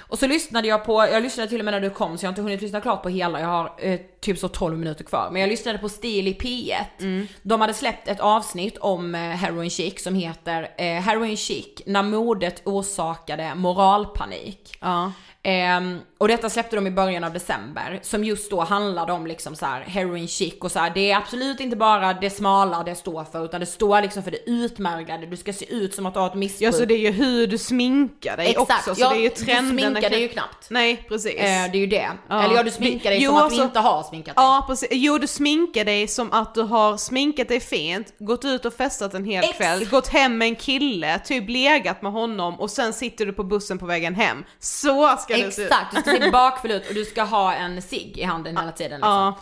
Och 0.00 0.18
så 0.18 0.26
lyssnade 0.26 0.68
jag 0.68 0.84
på, 0.84 0.92
jag 1.12 1.22
lyssnade 1.22 1.48
till 1.48 1.58
och 1.58 1.64
med 1.64 1.74
när 1.74 1.80
du 1.80 1.90
kom 1.90 2.18
så 2.18 2.24
jag 2.24 2.28
har 2.28 2.32
inte 2.32 2.42
hunnit 2.42 2.62
lyssna 2.62 2.80
klart 2.80 3.02
på 3.02 3.08
hela, 3.08 3.40
jag 3.40 3.48
har 3.48 3.72
eh, 3.78 4.00
typ 4.20 4.38
så 4.38 4.48
12 4.48 4.78
minuter 4.78 5.04
kvar. 5.04 5.28
Men 5.32 5.40
jag 5.40 5.48
lyssnade 5.48 5.78
på 5.78 5.88
Stil 5.88 6.28
i 6.28 6.32
P1. 6.34 6.74
Mm. 7.00 7.26
De 7.42 7.60
hade 7.60 7.74
släppt 7.74 8.08
ett 8.08 8.20
avsnitt 8.20 8.78
om 8.78 9.14
eh, 9.14 9.20
Heroin 9.20 9.70
Chic 9.70 10.02
som 10.02 10.14
heter 10.14 10.68
eh, 10.78 10.84
Heroin 11.00 11.36
Chic, 11.36 11.66
när 11.86 12.02
modet 12.02 12.62
orsakade 12.64 13.54
moralpanik. 13.54 14.76
Ja. 14.80 15.12
Ehm, 15.42 15.98
och 16.22 16.28
detta 16.28 16.50
släppte 16.50 16.76
de 16.76 16.86
i 16.86 16.90
början 16.90 17.24
av 17.24 17.32
december, 17.32 18.00
som 18.02 18.24
just 18.24 18.50
då 18.50 18.60
handlade 18.60 19.12
om 19.12 19.26
liksom 19.26 19.56
så 19.56 19.66
här 19.66 19.80
heroin 19.80 20.28
chic 20.28 20.54
och 20.60 20.72
så 20.72 20.78
här. 20.78 20.90
det 20.94 21.10
är 21.10 21.16
absolut 21.16 21.60
inte 21.60 21.76
bara 21.76 22.12
det 22.12 22.30
smala 22.30 22.82
det 22.82 22.94
står 22.94 23.24
för, 23.24 23.44
utan 23.44 23.60
det 23.60 23.66
står 23.66 24.00
liksom 24.02 24.22
för 24.22 24.30
det 24.30 24.50
utmärglade, 24.50 25.26
du 25.26 25.36
ska 25.36 25.52
se 25.52 25.72
ut 25.74 25.94
som 25.94 26.06
att 26.06 26.14
du 26.14 26.20
har 26.20 26.26
ett 26.26 26.34
missbruk. 26.34 26.68
Ja 26.68 26.72
så 26.72 26.84
det 26.84 26.94
är 26.94 26.98
ju 26.98 27.10
hur 27.10 27.46
du 27.46 27.58
sminkar 27.58 28.36
dig 28.36 28.46
Exakt, 28.50 28.70
också, 28.88 28.94
så 28.94 29.00
ja, 29.00 29.10
det 29.10 29.16
är 29.16 29.20
ju 29.22 29.28
du 29.28 29.34
trenden. 29.34 29.78
sminkar 29.78 30.10
dig 30.10 30.20
ju 30.20 30.28
knappt. 30.28 30.70
Nej 30.70 31.04
precis. 31.08 31.34
Eh, 31.34 31.40
det 31.72 31.78
är 31.78 31.80
ju 31.80 31.86
det. 31.86 32.08
Ja. 32.28 32.42
Eller 32.42 32.54
ja, 32.54 32.62
du 32.62 32.70
sminkar 32.70 33.10
dig 33.10 33.22
Jo, 33.22 33.28
som 33.30 33.36
att 33.36 33.42
alltså- 33.44 33.58
du 33.60 33.64
inte 33.66 33.80
har 33.80 34.02
sminkat 34.02 34.36
dig. 34.36 34.44
Ja 34.44 34.64
precis, 34.68 34.88
jo 34.92 35.18
du 35.18 35.26
sminkar 35.26 35.84
dig 35.84 36.08
som 36.08 36.32
att 36.32 36.54
du 36.54 36.62
har 36.62 36.96
sminkat 36.96 37.48
dig 37.48 37.60
fint, 37.60 38.14
gått 38.18 38.44
ut 38.44 38.64
och 38.64 38.74
festat 38.74 39.14
en 39.14 39.24
hel 39.24 39.44
Ex- 39.44 39.56
kväll, 39.56 39.88
gått 39.88 40.08
hem 40.08 40.38
med 40.38 40.48
en 40.48 40.56
kille, 40.56 41.18
typ 41.18 41.48
legat 41.48 42.02
med 42.02 42.12
honom 42.12 42.60
och 42.60 42.70
sen 42.70 42.92
sitter 42.92 43.26
du 43.26 43.32
på 43.32 43.44
bussen 43.44 43.78
på 43.78 43.86
vägen 43.86 44.14
hem. 44.14 44.44
Så 44.60 45.16
ska 45.16 45.36
det 45.36 45.52
se 45.52 45.62
ut. 45.62 45.68
Se 46.12 46.30
bakfull 46.30 46.70
ut 46.70 46.88
och 46.88 46.94
du 46.94 47.04
ska 47.04 47.22
ha 47.22 47.54
en 47.54 47.82
cigg 47.82 48.18
i 48.18 48.22
handen 48.22 48.56
hela 48.56 48.72
tiden 48.72 49.00
liksom. 49.00 49.10
Ja. 49.10 49.34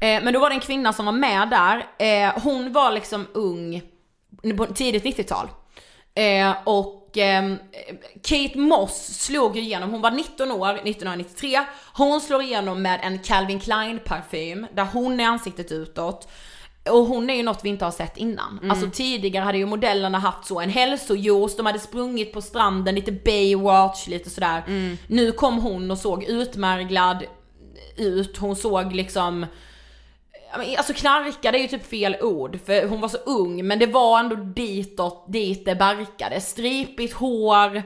Eh, 0.00 0.22
men 0.22 0.32
då 0.32 0.40
var 0.40 0.50
det 0.50 0.54
en 0.54 0.60
kvinna 0.60 0.92
som 0.92 1.06
var 1.06 1.12
med 1.12 1.48
där, 1.50 1.86
eh, 1.98 2.42
hon 2.42 2.72
var 2.72 2.92
liksom 2.92 3.26
ung, 3.32 3.82
tidigt 4.74 5.04
90-tal. 5.04 5.48
Eh, 6.14 6.54
och 6.64 7.10
ehm, 7.16 7.58
Kate 8.22 8.58
Moss 8.58 9.24
slog 9.24 9.56
ju 9.56 9.62
igenom, 9.62 9.90
hon 9.90 10.00
var 10.00 10.10
19 10.10 10.52
år 10.52 10.74
1993, 10.74 11.60
hon 11.94 12.20
slår 12.20 12.42
igenom 12.42 12.82
med 12.82 13.00
en 13.02 13.18
Calvin 13.18 13.60
Klein 13.60 13.98
parfym 14.04 14.66
där 14.72 14.84
hon 14.92 15.20
är 15.20 15.26
ansiktet 15.26 15.72
utåt. 15.72 16.28
Och 16.90 17.04
hon 17.06 17.30
är 17.30 17.34
ju 17.34 17.42
något 17.42 17.64
vi 17.64 17.68
inte 17.68 17.84
har 17.84 17.92
sett 17.92 18.16
innan. 18.16 18.70
Alltså 18.70 18.90
tidigare 18.90 19.44
hade 19.44 19.58
ju 19.58 19.66
modellerna 19.66 20.18
haft 20.18 20.46
så 20.46 20.60
en 20.60 20.70
hälsojuice, 20.70 21.56
de 21.56 21.66
hade 21.66 21.78
sprungit 21.78 22.32
på 22.32 22.42
stranden, 22.42 22.94
lite 22.94 23.12
Baywatch, 23.12 24.06
lite 24.06 24.30
sådär. 24.30 24.62
Nu 25.06 25.32
kom 25.32 25.58
hon 25.58 25.90
och 25.90 25.98
såg 25.98 26.24
utmärglad 26.24 27.24
ut, 27.96 28.36
hon 28.36 28.56
såg 28.56 28.92
liksom 28.92 29.46
Alltså 30.76 30.92
knarkade 30.92 31.58
är 31.58 31.62
ju 31.62 31.68
typ 31.68 31.86
fel 31.86 32.16
ord 32.20 32.58
för 32.66 32.88
hon 32.88 33.00
var 33.00 33.08
så 33.08 33.16
ung 33.16 33.66
men 33.66 33.78
det 33.78 33.86
var 33.86 34.20
ändå 34.20 34.36
ditåt, 34.36 35.32
dit 35.32 35.64
det 35.64 35.74
barkade. 35.74 36.40
Stripigt 36.40 37.14
hår 37.14 37.82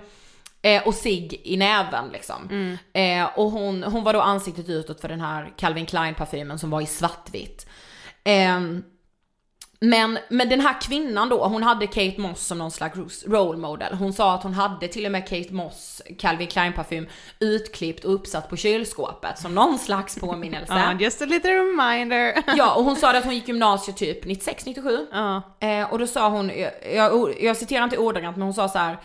eh, 0.62 0.86
och 0.86 0.94
sig 0.94 1.40
i 1.44 1.56
näven 1.56 2.08
liksom. 2.12 2.48
Eh, 2.92 3.38
och 3.38 3.50
hon, 3.50 3.82
hon 3.82 4.04
var 4.04 4.12
då 4.12 4.20
ansiktet 4.20 4.68
utåt 4.68 5.00
för 5.00 5.08
den 5.08 5.20
här 5.20 5.52
Calvin 5.56 5.86
Klein 5.86 6.14
parfymen 6.14 6.58
som 6.58 6.70
var 6.70 6.80
i 6.80 6.86
svartvitt. 6.86 7.66
Ehm, 8.28 8.84
men, 9.80 10.18
men 10.28 10.48
den 10.48 10.60
här 10.60 10.80
kvinnan 10.80 11.28
då, 11.28 11.44
hon 11.44 11.62
hade 11.62 11.86
Kate 11.86 12.20
Moss 12.20 12.46
som 12.46 12.58
någon 12.58 12.70
slags 12.70 13.24
role 13.26 13.58
model. 13.58 13.94
Hon 13.94 14.12
sa 14.12 14.34
att 14.34 14.42
hon 14.42 14.54
hade 14.54 14.88
till 14.88 15.06
och 15.06 15.12
med 15.12 15.28
Kate 15.28 15.52
Moss 15.52 16.02
Calvin 16.18 16.46
Klein 16.46 16.72
parfym 16.72 17.06
utklippt 17.40 18.04
och 18.04 18.14
uppsatt 18.14 18.50
på 18.50 18.56
kylskåpet 18.56 19.38
som 19.38 19.54
någon 19.54 19.78
slags 19.78 20.14
påminnelse. 20.20 20.72
Ja, 20.74 20.92
just 21.00 21.22
a 21.22 21.24
little 21.24 21.50
reminder. 21.50 22.42
Ja, 22.56 22.74
och 22.74 22.84
hon 22.84 22.96
sa 22.96 23.16
att 23.16 23.24
hon 23.24 23.34
gick 23.34 23.48
gymnasiet 23.48 23.96
typ 23.96 24.24
96, 24.24 24.66
97. 24.66 25.06
Ja. 25.12 25.42
Eh, 25.60 25.92
och 25.92 25.98
då 25.98 26.06
sa 26.06 26.28
hon, 26.28 26.50
jag, 26.56 26.72
jag, 26.94 27.42
jag 27.42 27.56
citerar 27.56 27.84
inte 27.84 27.98
ordagrant 27.98 28.36
men 28.36 28.44
hon 28.44 28.54
sa 28.54 28.68
så 28.68 28.78
här. 28.78 28.98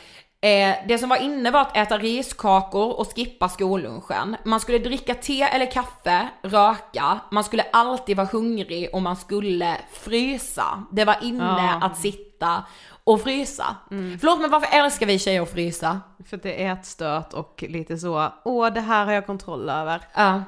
Eh, 0.43 0.75
det 0.87 0.97
som 0.97 1.09
var 1.09 1.17
inne 1.17 1.51
var 1.51 1.61
att 1.61 1.77
äta 1.77 1.97
riskakor 1.97 2.99
och 2.99 3.15
skippa 3.15 3.49
skollunchen. 3.49 4.35
Man 4.43 4.59
skulle 4.59 4.77
dricka 4.79 5.15
te 5.15 5.41
eller 5.41 5.71
kaffe, 5.71 6.29
röka, 6.41 7.19
man 7.31 7.43
skulle 7.43 7.63
alltid 7.73 8.17
vara 8.17 8.27
hungrig 8.31 8.89
och 8.93 9.01
man 9.01 9.15
skulle 9.15 9.77
frysa. 9.91 10.83
Det 10.91 11.05
var 11.05 11.17
inne 11.21 11.43
Ja. 11.81 11.85
att 11.87 11.97
sitta 11.97 12.63
och 13.03 13.21
frysa. 13.21 13.75
Förlåt 13.89 14.41
men 14.41 14.49
varför 14.51 14.77
älskar 14.77 15.05
vi 15.05 15.19
tjejer 15.19 15.41
att 15.41 15.51
frysa? 15.51 16.01
För 16.29 16.37
att 16.37 16.43
det 16.43 16.63
är 16.65 16.73
ett 16.73 16.85
stöt 16.85 17.33
och 17.33 17.63
lite 17.67 17.97
så, 17.97 18.31
åh 18.45 18.73
det 18.73 18.81
här 18.81 19.05
har 19.05 19.13
jag 19.13 19.25
kontroll 19.25 19.69
över. 19.69 20.01
Ja. 20.15 20.41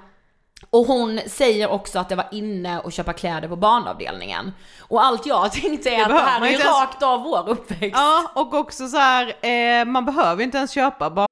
Och 0.69 0.85
hon 0.85 1.19
säger 1.27 1.69
också 1.69 1.99
att 1.99 2.09
det 2.09 2.15
var 2.15 2.27
inne 2.31 2.79
att 2.79 2.93
köpa 2.93 3.13
kläder 3.13 3.47
på 3.47 3.55
barnavdelningen. 3.55 4.53
Och 4.79 5.03
allt 5.03 5.25
jag 5.25 5.51
tänkte 5.61 5.89
är 5.89 6.01
att 6.01 6.09
det 6.09 6.15
här 6.15 6.39
man 6.39 6.49
är 6.49 6.53
ju 6.53 6.57
rakt 6.57 7.03
av 7.03 7.21
vår 7.23 7.49
uppväxt. 7.49 7.91
Ja, 7.93 8.31
och 8.35 8.53
också 8.53 8.87
så 8.87 8.97
här, 8.97 9.45
eh, 9.45 9.85
man 9.85 10.05
behöver 10.05 10.43
inte 10.43 10.57
ens 10.57 10.71
köpa, 10.71 11.09
bara 11.09 11.27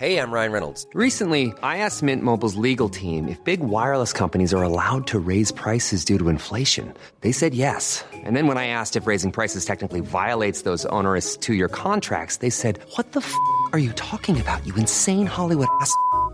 Hey, 0.00 0.16
I'm 0.16 0.30
Ryan 0.30 0.52
Reynolds. 0.52 0.86
Recently, 0.94 1.52
I 1.60 1.78
asked 1.78 2.04
Mint 2.04 2.22
Mobile's 2.22 2.54
legal 2.54 2.88
team 2.88 3.26
if 3.26 3.42
big 3.42 3.58
wireless 3.58 4.12
companies 4.12 4.54
are 4.54 4.62
allowed 4.62 5.08
to 5.08 5.18
raise 5.18 5.50
prices 5.50 6.04
due 6.04 6.18
to 6.18 6.28
inflation. 6.28 6.94
They 7.22 7.32
said 7.32 7.52
yes. 7.52 8.04
And 8.14 8.36
then 8.36 8.46
when 8.46 8.56
I 8.56 8.68
asked 8.68 8.94
if 8.94 9.08
raising 9.08 9.32
prices 9.32 9.64
technically 9.64 9.98
violates 9.98 10.62
those 10.62 10.86
onerous 10.86 11.36
two 11.36 11.54
year 11.54 11.68
contracts, 11.68 12.36
they 12.36 12.50
said, 12.50 12.78
What 12.94 13.10
the 13.10 13.18
f 13.18 13.34
are 13.72 13.80
you 13.80 13.90
talking 13.94 14.40
about, 14.40 14.64
you 14.64 14.72
insane 14.76 15.26
Hollywood 15.26 15.66
ass? 15.80 15.92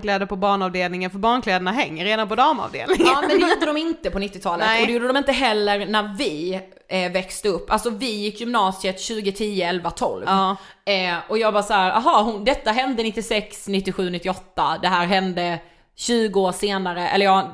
kläder 0.00 0.26
på 0.26 0.36
barnavdelningen 0.36 1.10
för 1.10 1.18
barnkläderna 1.18 1.72
hänger 1.72 2.04
redan 2.04 2.28
på 2.28 2.34
damavdelningen. 2.34 3.06
Ja 3.06 3.20
men 3.20 3.28
det 3.40 3.46
gjorde 3.48 3.66
de 3.66 3.76
inte 3.76 4.10
på 4.10 4.18
90-talet 4.18 4.66
Nej. 4.66 4.80
och 4.80 4.86
det 4.86 4.92
gjorde 4.92 5.06
de 5.06 5.16
inte 5.16 5.32
heller 5.32 5.86
när 5.86 6.14
vi 6.18 6.60
eh, 6.88 7.12
växte 7.12 7.48
upp. 7.48 7.70
Alltså 7.72 7.90
vi 7.90 8.10
gick 8.10 8.40
gymnasiet 8.40 9.06
2010, 9.08 9.62
11, 9.62 9.90
12. 9.90 10.24
Ja. 10.26 10.56
Eh, 10.92 11.14
och 11.28 11.38
jag 11.38 11.52
bara 11.52 11.62
så 11.62 11.74
här, 11.74 11.90
aha, 11.90 12.22
hon, 12.22 12.44
detta 12.44 12.70
hände 12.72 13.02
96, 13.02 13.68
97, 13.68 14.10
98. 14.10 14.78
Det 14.82 14.88
här 14.88 15.06
hände 15.06 15.58
20 15.96 16.40
år 16.40 16.52
senare, 16.52 17.08
eller 17.08 17.26
ja, 17.26 17.50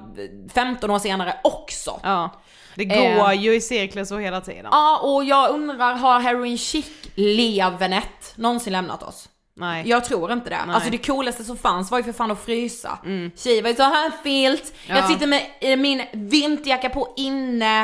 15 0.55 0.91
år 0.91 0.99
senare 0.99 1.35
också. 1.45 2.01
Ja. 2.03 2.31
Det 2.75 2.85
går 2.85 3.31
Eh. 3.31 3.33
ju 3.33 3.55
i 3.55 3.61
cirklar 3.61 4.05
så 4.05 4.19
hela 4.19 4.41
tiden. 4.41 4.67
Ja, 4.71 4.99
och 5.03 5.25
jag 5.25 5.51
undrar, 5.51 5.95
har 5.95 6.21
Heroin 6.21 6.59
Chic-levenet 6.59 8.33
någonsin 8.37 8.73
lämnat 8.73 9.03
oss? 9.03 9.29
Nej. 9.59 9.89
Jag 9.89 10.05
tror 10.05 10.33
inte 10.33 10.51
det. 10.51 10.57
Nej. 10.57 10.63
Mm. 10.63 10.75
Alltså 10.75 10.91
det 10.91 10.99
coolaste 11.07 11.45
som 11.45 11.57
fanns 11.57 11.91
var 11.91 11.99
ju 11.99 12.05
för 12.05 12.13
fan 12.13 12.31
att 12.31 12.45
frysa. 12.45 12.99
Tjejer 13.37 13.63
var 13.63 13.71
ju 13.71 13.77
så 13.77 13.83
här 13.83 14.13
filt, 14.23 14.73
jag 14.87 14.99
Ja. 14.99 15.09
sitter 15.09 15.27
med 15.27 15.43
eh, 15.61 15.77
min 15.77 16.03
vinterjacka 16.13 16.89
på 16.91 17.13
inne. 17.17 17.83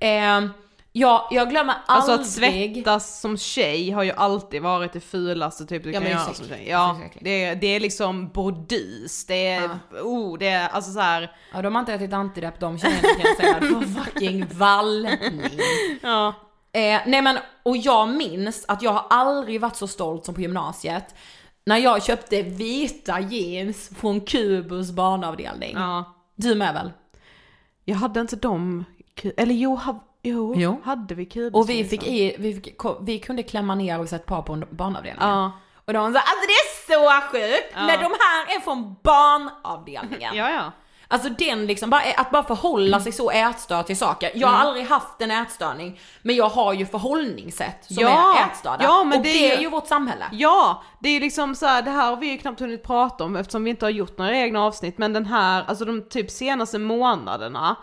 Eh, 0.00 0.46
ja, 0.92 1.28
jag 1.30 1.50
glömmer 1.50 1.72
Mm. 1.72 1.84
Alltså 1.86 2.12
aldrig. 2.12 2.26
att 2.26 2.74
svettas 2.74 3.20
som 3.20 3.38
tjej 3.38 3.90
har 3.90 4.02
ju 4.02 4.12
alltid 4.12 4.62
varit 4.62 4.92
det 4.92 5.00
fulaste 5.00 5.66
typ 5.66 5.84
du 5.84 5.90
Ja, 5.92 6.00
kan 6.00 6.10
göra 6.10 6.34
som 6.34 6.46
tjej. 6.48 6.66
Ja, 6.68 6.96
det 7.20 7.44
är, 7.44 7.54
det 7.56 7.66
är 7.66 7.80
liksom 7.80 8.28
bordus, 8.28 9.24
det 9.26 9.46
är, 9.48 9.68
oh, 10.02 10.38
det 10.38 10.48
är 10.48 10.68
alltså 10.68 10.92
så 10.92 11.00
här. 11.00 11.32
Ja, 11.54 11.62
de 11.62 11.74
har 11.74 11.80
inte 11.80 11.92
ätit 11.94 12.12
antidepp 12.12 12.60
de 12.60 12.78
tjejerna 12.78 13.00
kan 13.00 13.20
jag 13.24 13.36
säga. 13.36 13.82
Fucking 14.04 14.46
vallning. 14.52 15.42
ja. 16.02 16.34
Eh, 16.76 17.00
nej 17.06 17.22
men, 17.22 17.38
och 17.62 17.76
jag 17.76 18.08
minns 18.08 18.64
att 18.68 18.82
jag 18.82 18.92
har 18.92 19.04
aldrig 19.10 19.60
varit 19.60 19.76
så 19.76 19.86
stolt 19.86 20.24
som 20.24 20.34
på 20.34 20.40
gymnasiet. 20.40 21.14
När 21.66 21.76
jag 21.76 22.02
köpte 22.02 22.42
vita 22.42 23.20
jeans 23.20 23.90
från 24.00 24.20
Kubus 24.20 24.90
barnavdelning. 24.92 25.72
ja. 25.76 26.12
Du 26.38 26.54
med 26.54 26.74
väl? 26.74 26.92
Jag 27.84 27.96
hade 27.96 28.20
inte 28.20 28.36
dem, 28.36 28.84
eller 29.36 29.54
jo, 29.54 29.74
ha, 29.76 30.04
jo, 30.22 30.54
Jo. 30.56 30.80
hade 30.84 31.14
vi 31.14 31.24
kubus 31.26 31.54
Och 31.54 31.70
vi 31.70 31.84
fick 31.84 32.06
i, 32.06 32.36
vi, 32.38 32.54
fick, 32.54 32.76
vi 33.00 33.18
kunde 33.18 33.42
klämma 33.42 33.74
ner 33.74 34.00
och 34.00 34.08
sätta 34.08 34.24
par 34.24 34.42
på 34.42 34.52
en 34.52 34.64
barnavdelning. 34.70 35.22
Ja. 35.28 35.52
Och 35.86 35.92
de 35.92 36.12
sa 36.12 36.18
alltså 36.18 36.46
det 36.46 36.52
är 36.52 36.86
så 36.94 37.26
sjukt 37.32 37.72
Ja. 37.74 37.86
när 37.86 37.96
de 37.96 38.04
här 38.20 38.56
är 38.56 38.60
från 38.60 38.96
barnavdelningen. 39.02 40.34
Ja, 40.36 40.50
ja. 40.50 40.72
Alltså 41.08 41.28
den 41.28 41.66
liksom, 41.66 41.90
bara, 41.90 42.02
att 42.16 42.30
bara 42.30 42.42
förhålla 42.44 43.00
sig 43.00 43.12
så 43.12 43.30
ätstörd 43.30 43.86
till 43.86 43.96
saker. 43.96 44.30
Jag 44.34 44.48
Mm. 44.48 44.54
har 44.54 44.66
aldrig 44.66 44.86
haft 44.86 45.22
en 45.22 45.30
ätstörning, 45.30 46.00
men 46.22 46.36
jag 46.36 46.48
har 46.48 46.72
ju 46.72 46.86
förhållningssätt 46.86 47.84
som 47.84 47.96
Ja. 48.00 48.34
är 48.38 48.46
ätstörda. 48.50 48.84
Ja, 48.84 49.04
men 49.04 49.18
och 49.18 49.24
det 49.24 49.32
det, 49.32 49.48
är 49.48 49.52
är 49.52 49.56
ju- 49.56 49.62
ju 49.62 49.70
vårt 49.70 49.86
samhälle. 49.86 50.24
Ja, 50.32 50.82
det 51.00 51.08
är 51.08 51.12
ju 51.12 51.20
liksom 51.20 51.54
så 51.54 51.66
här, 51.66 51.82
det 51.82 51.90
här 51.90 52.10
har 52.10 52.16
vi 52.16 52.26
ju 52.30 52.38
knappt 52.38 52.60
hunnit 52.60 52.82
prata 52.82 53.24
om 53.24 53.36
eftersom 53.36 53.64
vi 53.64 53.70
inte 53.70 53.84
har 53.86 53.90
gjort 53.90 54.18
några 54.18 54.36
egna 54.36 54.64
avsnitt, 54.64 54.98
men 54.98 55.12
den 55.12 55.26
här, 55.26 55.64
alltså 55.68 55.84
de 55.84 56.08
typ 56.08 56.30
senaste 56.30 56.78
månaderna, 56.78 57.76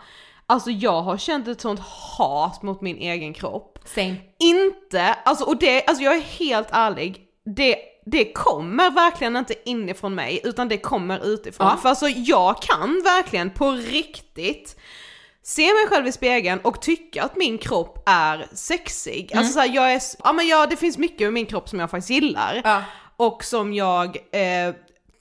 alltså 0.46 0.70
jag 0.70 1.02
har 1.02 1.16
känt 1.16 1.48
ett 1.48 1.60
sånt 1.60 1.80
hat 2.18 2.62
mot 2.62 2.80
min 2.80 2.96
egen 2.96 3.34
kropp. 3.34 3.78
Same. 3.84 4.16
Inte, 4.40 5.14
alltså 5.24 5.44
och 5.44 5.56
det, 5.56 5.84
alltså 5.86 6.04
jag 6.04 6.16
är 6.16 6.20
helt 6.20 6.68
ärlig, 6.70 7.20
det, 7.56 7.76
det 8.04 8.32
kommer 8.32 8.90
verkligen 8.90 9.36
inte 9.36 9.54
inifrån 9.64 10.14
mig 10.14 10.40
utan 10.44 10.68
det 10.68 10.78
kommer 10.78 11.26
utifrån. 11.26 11.66
Ja. 11.66 11.76
För 11.76 11.88
alltså 11.88 12.08
jag 12.08 12.62
kan 12.62 13.02
verkligen 13.04 13.50
på 13.50 13.70
riktigt 13.70 14.76
se 15.42 15.62
mig 15.62 15.86
själv 15.88 16.06
i 16.06 16.12
spegeln 16.12 16.60
och 16.60 16.82
tycka 16.82 17.22
att 17.22 17.36
min 17.36 17.58
kropp 17.58 18.02
är 18.06 18.46
sexig. 18.52 19.32
Mm. 19.32 19.38
Alltså 19.38 19.52
så 19.52 19.60
här, 19.60 19.74
jag 19.74 19.92
är, 19.92 20.02
ja 20.24 20.32
men 20.32 20.46
jag, 20.46 20.70
det 20.70 20.76
finns 20.76 20.98
mycket 20.98 21.20
med 21.20 21.32
min 21.32 21.46
kropp 21.46 21.68
som 21.68 21.80
jag 21.80 21.90
faktiskt 21.90 22.10
gillar. 22.10 22.60
Ja. 22.64 22.82
Och 23.16 23.44
som 23.44 23.74
jag 23.74 24.16
eh, 24.16 24.74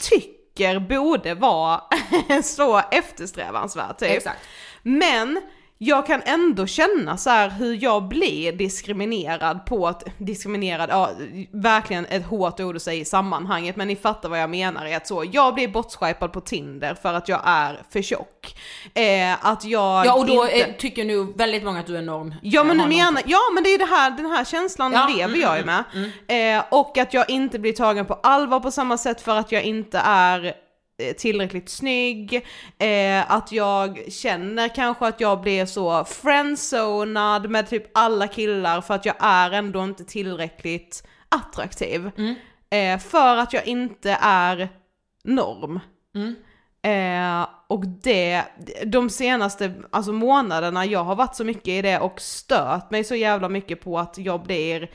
tycker 0.10 0.80
borde 0.80 1.34
vara 1.34 1.82
så 2.44 2.82
eftersträvansvärt 2.92 4.00
typ. 4.00 4.10
Exakt. 4.10 4.40
Men 4.84 5.42
jag 5.86 6.06
kan 6.08 6.22
ändå 6.26 6.66
känna 6.68 7.18
så 7.18 7.30
här 7.30 7.50
hur 7.50 7.84
jag 7.84 8.04
blir 8.08 8.52
diskriminerad 8.52 9.66
på 9.66 9.88
att, 9.88 10.04
diskriminerad, 10.18 10.90
ja 10.90 11.10
verkligen 11.52 12.06
ett 12.06 12.26
hårt 12.26 12.60
ord 12.60 12.76
att 12.76 12.82
säga 12.82 13.02
i 13.02 13.06
sammanhanget 13.06 13.76
men 13.76 13.88
ni 13.88 13.96
fattar 13.96 14.30
vad 14.30 14.40
jag 14.42 14.50
menar 14.50 14.86
är 14.86 14.98
att 14.98 15.08
så, 15.08 15.24
jag 15.32 15.54
blir 15.56 15.68
bortswipad 15.68 16.32
på 16.34 16.42
Tinder 16.42 16.96
för 17.02 17.14
att 17.14 17.30
jag 17.30 17.42
är 17.46 17.82
för 17.90 18.02
tjock. 18.02 18.56
Eh, 18.94 19.46
att 19.46 19.66
jag 19.66 20.06
Ja 20.06 20.14
och 20.14 20.26
då 20.26 20.44
inte... 20.46 20.62
eh, 20.62 20.76
tycker 20.78 21.06
nu 21.06 21.34
väldigt 21.36 21.64
många 21.64 21.80
att 21.80 21.88
du 21.88 21.98
är 21.98 22.02
norm. 22.02 22.36
Ja 22.42 22.64
men, 22.64 22.78
eh, 22.80 22.84
har 22.84 22.90
någon- 22.90 22.98
menar, 22.98 23.24
ja 23.26 23.40
men 23.54 23.64
det 23.64 23.70
är 23.70 23.78
det 23.78 23.86
här, 23.86 24.12
den 24.12 24.26
här 24.26 24.46
känslan 24.46 24.92
Ja, 24.94 25.10
lever 25.18 25.36
mm, 25.36 25.42
jag 25.42 25.58
ju 25.58 25.64
mm, 25.64 25.84
med. 26.28 26.58
Eh, 26.58 26.64
och 26.72 26.98
att 26.98 27.14
jag 27.14 27.30
inte 27.30 27.60
blir 27.60 27.74
tagen 27.74 28.06
på 28.06 28.14
allvar 28.14 28.60
på 28.60 28.72
samma 28.72 28.98
sätt 28.98 29.22
för 29.22 29.36
att 29.36 29.52
jag 29.52 29.64
inte 29.64 29.98
är 30.06 30.46
eh, 30.46 30.52
tillräckligt 31.18 31.70
snygg, 31.70 32.36
eh, 32.78 33.32
att 33.32 33.52
jag 33.52 34.12
känner 34.12 34.76
kanske 34.76 35.08
att 35.08 35.20
jag 35.22 35.42
blir 35.42 35.66
så 35.66 36.06
friendzonad 36.06 37.50
med 37.50 37.70
typ 37.70 37.98
alla 37.98 38.28
killar 38.28 38.82
för 38.82 38.94
att 38.94 39.06
jag 39.06 39.16
är 39.20 39.52
ändå 39.52 39.84
inte 39.84 40.06
tillräckligt 40.06 41.08
attraktiv. 41.30 42.12
Eh, 42.70 43.00
för 43.00 43.38
att 43.38 43.54
jag 43.54 43.68
inte 43.68 44.18
är 44.22 44.70
norm. 45.24 45.80
Eh, 46.86 47.48
och 47.68 47.88
det, 47.88 48.44
de 48.86 49.10
senaste 49.10 49.74
alltså 49.92 50.12
månaderna, 50.12 50.86
jag 50.86 51.04
har 51.04 51.16
varit 51.16 51.36
så 51.36 51.44
mycket 51.44 51.68
i 51.68 51.82
det 51.82 52.00
och 52.00 52.22
stört 52.22 52.92
mig 52.92 53.04
så 53.04 53.16
jävla 53.16 53.50
mycket 53.50 53.82
på 53.82 54.00
att 54.00 54.18
jag 54.18 54.44
blir, 54.44 54.92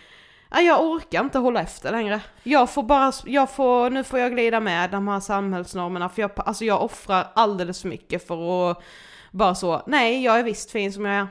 ja, 0.51 0.61
jag 0.61 0.85
orkar 0.85 1.21
inte 1.21 1.39
hålla 1.39 1.61
efter 1.61 1.93
längre. 1.93 2.21
Jag 2.43 2.71
får 2.71 2.83
bara, 2.83 3.13
jag 3.25 3.51
får, 3.51 3.91
nu 3.91 4.05
får 4.05 4.19
jag 4.19 4.33
glida 4.33 4.61
med 4.61 4.91
de 4.91 5.09
här 5.09 5.21
samhällsnormerna 5.21 6.09
för 6.09 6.23
jag, 6.23 6.31
alltså 6.37 6.65
jag 6.65 6.83
offrar 6.83 7.33
alldeles 7.35 7.83
för 7.83 7.89
mycket 7.89 8.27
för 8.27 8.71
att 8.71 8.83
bara 9.31 9.55
så, 9.55 9.83
nej 9.87 10.25
jag 10.25 10.39
är 10.39 10.43
visst 10.43 10.71
fin 10.71 10.93
som 10.93 11.05
jag 11.05 11.15
är. 11.15 11.27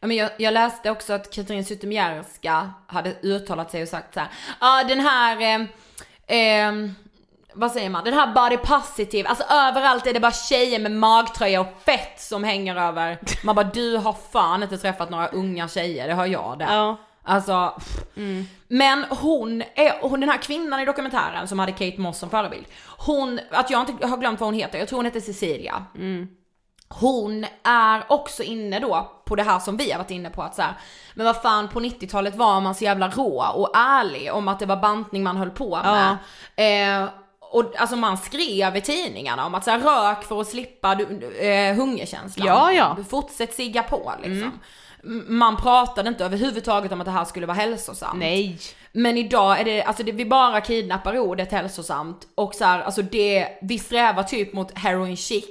Ja, 0.00 0.06
men 0.06 0.16
jag, 0.16 0.30
jag 0.38 0.54
läste 0.54 0.90
också 0.90 1.12
att 1.12 1.30
Katrin 1.34 1.64
Zytomierska 1.64 2.70
hade 2.86 3.14
uttalat 3.22 3.70
sig 3.70 3.82
och 3.82 3.88
sagt 3.88 4.14
så 4.14 4.20
här, 4.20 4.28
ja 4.60 4.84
den 4.88 5.00
här, 5.00 5.40
eh, 5.40 6.36
eh, 6.38 6.72
vad 7.54 7.72
säger 7.72 7.90
man, 7.90 8.04
den 8.04 8.14
här 8.14 8.34
body 8.34 8.56
positive, 8.56 9.28
alltså 9.28 9.44
överallt 9.44 10.06
är 10.06 10.14
det 10.14 10.20
bara 10.20 10.32
tjejer 10.32 10.78
med 10.78 10.92
magtröja 10.92 11.60
och 11.60 11.82
fett 11.84 12.20
som 12.20 12.44
hänger 12.44 12.76
över. 12.76 13.18
Man 13.44 13.54
bara 13.54 13.70
du 13.74 13.96
har 13.96 14.16
fan 14.32 14.62
inte 14.62 14.78
träffat 14.78 15.10
några 15.10 15.28
unga 15.28 15.68
tjejer, 15.68 16.08
det 16.08 16.14
har 16.14 16.26
jag 16.26 16.58
det. 16.58 16.64
Ja. 16.64 16.96
Alltså, 17.22 17.74
pff. 17.78 18.04
men 18.68 19.04
hon 19.10 19.62
är, 19.74 20.08
hon, 20.08 20.20
den 20.20 20.28
här 20.28 20.38
kvinnan 20.42 20.80
i 20.80 20.84
dokumentären 20.84 21.48
som 21.48 21.58
hade 21.58 21.72
Kate 21.72 22.00
Moss 22.00 22.18
som 22.18 22.30
förebild, 22.30 22.66
hon, 22.98 23.40
att 23.50 23.70
jag 23.70 23.80
inte 23.90 24.06
har 24.06 24.16
glömt 24.16 24.40
vad 24.40 24.46
hon 24.46 24.54
heter, 24.54 24.78
jag 24.78 24.88
tror 24.88 24.96
hon 24.98 25.04
heter 25.04 25.20
Cecilia. 25.20 25.84
Hon 26.88 27.46
är 27.64 28.02
också 28.08 28.42
inne 28.42 28.78
då 28.80 29.10
på 29.26 29.36
det 29.36 29.42
här 29.42 29.58
som 29.58 29.76
vi 29.76 29.90
har 29.90 29.98
varit 29.98 30.10
inne 30.10 30.30
på 30.30 30.42
att 30.42 30.54
så 30.54 30.62
här, 30.62 30.74
men 31.14 31.26
vad 31.26 31.42
fan 31.42 31.68
på 31.68 31.80
90-talet 31.80 32.36
var 32.36 32.60
man 32.60 32.74
så 32.74 32.84
jävla 32.84 33.08
rå 33.08 33.44
och 33.54 33.76
ärlig 33.76 34.32
om 34.32 34.48
att 34.48 34.58
det 34.58 34.66
var 34.66 34.76
bantning 34.76 35.22
man 35.22 35.36
höll 35.36 35.50
på 35.50 35.76
med. 36.56 37.02
Eh, 37.02 37.08
och 37.52 37.64
alltså 37.76 37.96
man 37.96 38.18
skrev 38.18 38.76
i 38.76 38.80
tidningarna 38.80 39.46
om 39.46 39.54
att 39.54 39.64
så 39.64 39.70
här, 39.70 39.78
rök 39.80 40.24
för 40.24 40.40
att 40.40 40.48
slippa 40.48 40.94
du, 40.94 41.04
eh, 41.38 41.74
hungerkänslan. 41.74 42.46
Ja, 42.46 42.72
ja. 42.72 42.96
Fortsätt 43.10 43.54
sigga 43.54 43.82
på 43.82 44.12
liksom. 44.22 44.42
M- 44.42 44.58
Man 45.26 45.56
pratade 45.56 46.08
inte 46.08 46.24
överhuvudtaget 46.24 46.92
om 46.92 47.00
att 47.00 47.04
det 47.04 47.10
här 47.10 47.24
skulle 47.24 47.46
vara 47.46 47.56
hälsosamt. 47.56 48.18
Nej. 48.18 48.58
Men 48.92 49.16
idag 49.16 49.60
är 49.60 49.64
det, 49.64 49.82
alltså 49.82 50.02
det, 50.02 50.12
vi 50.12 50.24
bara 50.24 50.60
kidnappar 50.60 51.18
ordet 51.18 51.52
hälsosamt 51.52 52.26
och 52.34 52.54
så 52.54 52.64
här, 52.64 52.82
alltså 52.82 53.02
det, 53.02 53.48
vi 53.62 53.78
strävar 53.78 54.22
typ 54.22 54.52
mot 54.52 54.78
heroin 54.78 55.16
chic, 55.16 55.44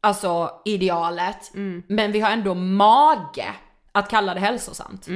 alltså 0.00 0.50
idealet, 0.64 1.50
men 1.88 2.12
vi 2.12 2.20
har 2.20 2.30
ändå 2.30 2.54
mage 2.54 3.54
att 3.92 4.10
kalla 4.10 4.34
det 4.34 4.40
hälsosamt. 4.40 5.06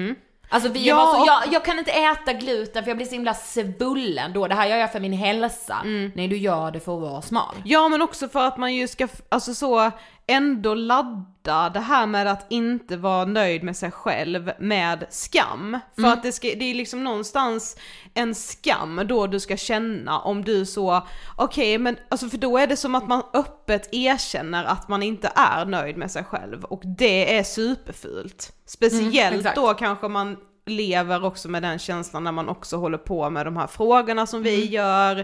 Alltså 0.51 0.69
vi 0.69 0.85
är 0.85 0.89
Ja, 0.89 0.97
bara 0.97 1.19
så, 1.19 1.25
jag, 1.27 1.55
jag 1.55 1.65
kan 1.65 1.79
inte 1.79 1.91
äta 1.91 2.33
gluten 2.33 2.83
för 2.85 2.91
jag 2.91 2.97
blir 2.97 3.07
så 3.07 3.13
himla 3.13 3.35
svullen 3.35 4.33
då, 4.33 4.49
det 4.49 4.55
här 4.55 4.67
gör 4.67 4.77
jag 4.77 4.93
för 4.93 5.01
min 5.01 5.13
hälsa. 5.13 5.79
Nej 6.15 6.29
du 6.29 6.37
gör 6.37 6.71
det 6.71 6.81
för 6.81 6.97
att 6.97 7.03
vara 7.03 7.23
smal. 7.23 7.55
Ja 7.65 7.89
men 7.89 8.03
också 8.03 8.29
för 8.29 8.47
att 8.47 8.57
man 8.57 8.75
ju 8.75 8.89
ska, 8.89 9.09
alltså 9.29 9.55
så, 9.55 9.91
ändå 10.29 10.75
ladda 10.75 11.71
det 11.75 11.81
här 11.81 12.07
med 12.07 12.27
att 12.27 12.47
inte 12.49 12.97
vara 12.97 13.25
nöjd 13.25 13.63
med 13.63 13.77
sig 13.77 13.91
själv 13.91 14.53
med 14.59 15.07
skam. 15.11 15.79
För 15.95 16.03
Mm. 16.03 16.13
att 16.13 16.23
det, 16.23 16.33
ska, 16.33 16.49
det 16.49 16.65
är 16.65 16.75
liksom 16.75 17.05
någonstans 17.05 17.77
en 18.15 18.35
skam 18.35 19.01
då 19.09 19.27
du 19.27 19.41
ska 19.41 19.57
känna 19.57 20.19
om 20.19 20.45
du 20.45 20.67
så, 20.67 21.07
okej 21.37 21.79
men 21.79 21.97
alltså 22.09 22.29
för 22.29 22.39
då 22.39 22.59
är 22.59 22.67
det 22.67 22.77
som 22.77 22.95
att 22.95 23.09
man 23.09 23.23
öppet 23.35 23.89
erkänner 23.93 24.65
att 24.65 24.89
man 24.89 25.03
inte 25.03 25.33
är 25.35 25.65
nöjd 25.65 25.97
med 25.97 26.11
sig 26.11 26.25
själv 26.25 26.65
och 26.65 26.83
det 26.85 27.39
är 27.39 27.43
superfult. 27.43 28.53
Speciellt 28.67 29.37
exakt. 29.37 29.57
då 29.57 29.75
kanske 29.75 30.09
man 30.09 30.37
lever 30.69 31.25
också 31.25 31.49
med 31.49 31.63
den 31.63 31.79
känslan 31.79 32.25
när 32.25 32.33
man 32.33 32.49
också 32.49 32.77
håller 32.77 32.99
på 32.99 33.31
med 33.31 33.47
de 33.47 33.57
här 33.57 33.67
frågorna 33.67 34.27
som 34.27 34.43
vi 34.43 34.65
gör. 34.67 35.19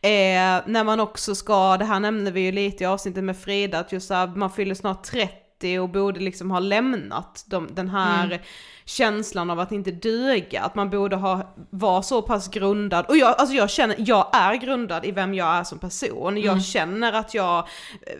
Eh, 0.00 0.60
när 0.66 0.84
man 0.84 1.00
också 1.00 1.34
ska, 1.34 1.76
det 1.76 1.84
här 1.84 2.00
nämnde 2.00 2.30
vi 2.30 2.40
ju 2.40 2.52
lite 2.52 2.84
i 2.84 2.86
avsnittet 2.86 3.24
med 3.24 3.36
Frida, 3.36 3.78
att 3.78 3.92
just 3.92 4.08
så 4.08 4.14
här, 4.14 4.26
man 4.26 4.50
fyller 4.50 4.74
snart 4.74 5.02
30 5.02 5.78
och 5.78 5.88
borde 5.88 6.20
liksom 6.20 6.50
ha 6.50 6.58
lämnat 6.58 7.44
de, 7.46 7.68
den 7.74 7.88
här 7.88 8.42
känslan 8.90 9.50
av 9.50 9.60
att 9.60 9.72
inte 9.72 9.90
duga, 9.90 10.62
att 10.62 10.74
man 10.74 10.90
borde 10.90 11.16
ha, 11.16 11.54
vara 11.70 12.02
så 12.02 12.22
pass 12.22 12.48
grundad, 12.48 13.06
och 13.06 13.16
jag, 13.16 13.34
alltså 13.38 13.54
jag 13.54 13.70
känner, 13.70 13.96
jag 13.98 14.26
är 14.32 14.54
grundad 14.54 15.04
i 15.04 15.10
vem 15.10 15.34
jag 15.34 15.48
är 15.56 15.64
som 15.64 15.78
person, 15.78 16.36
jag 16.40 16.64
känner 16.64 17.12
att 17.12 17.34
jag 17.34 17.58
eh, 17.58 17.64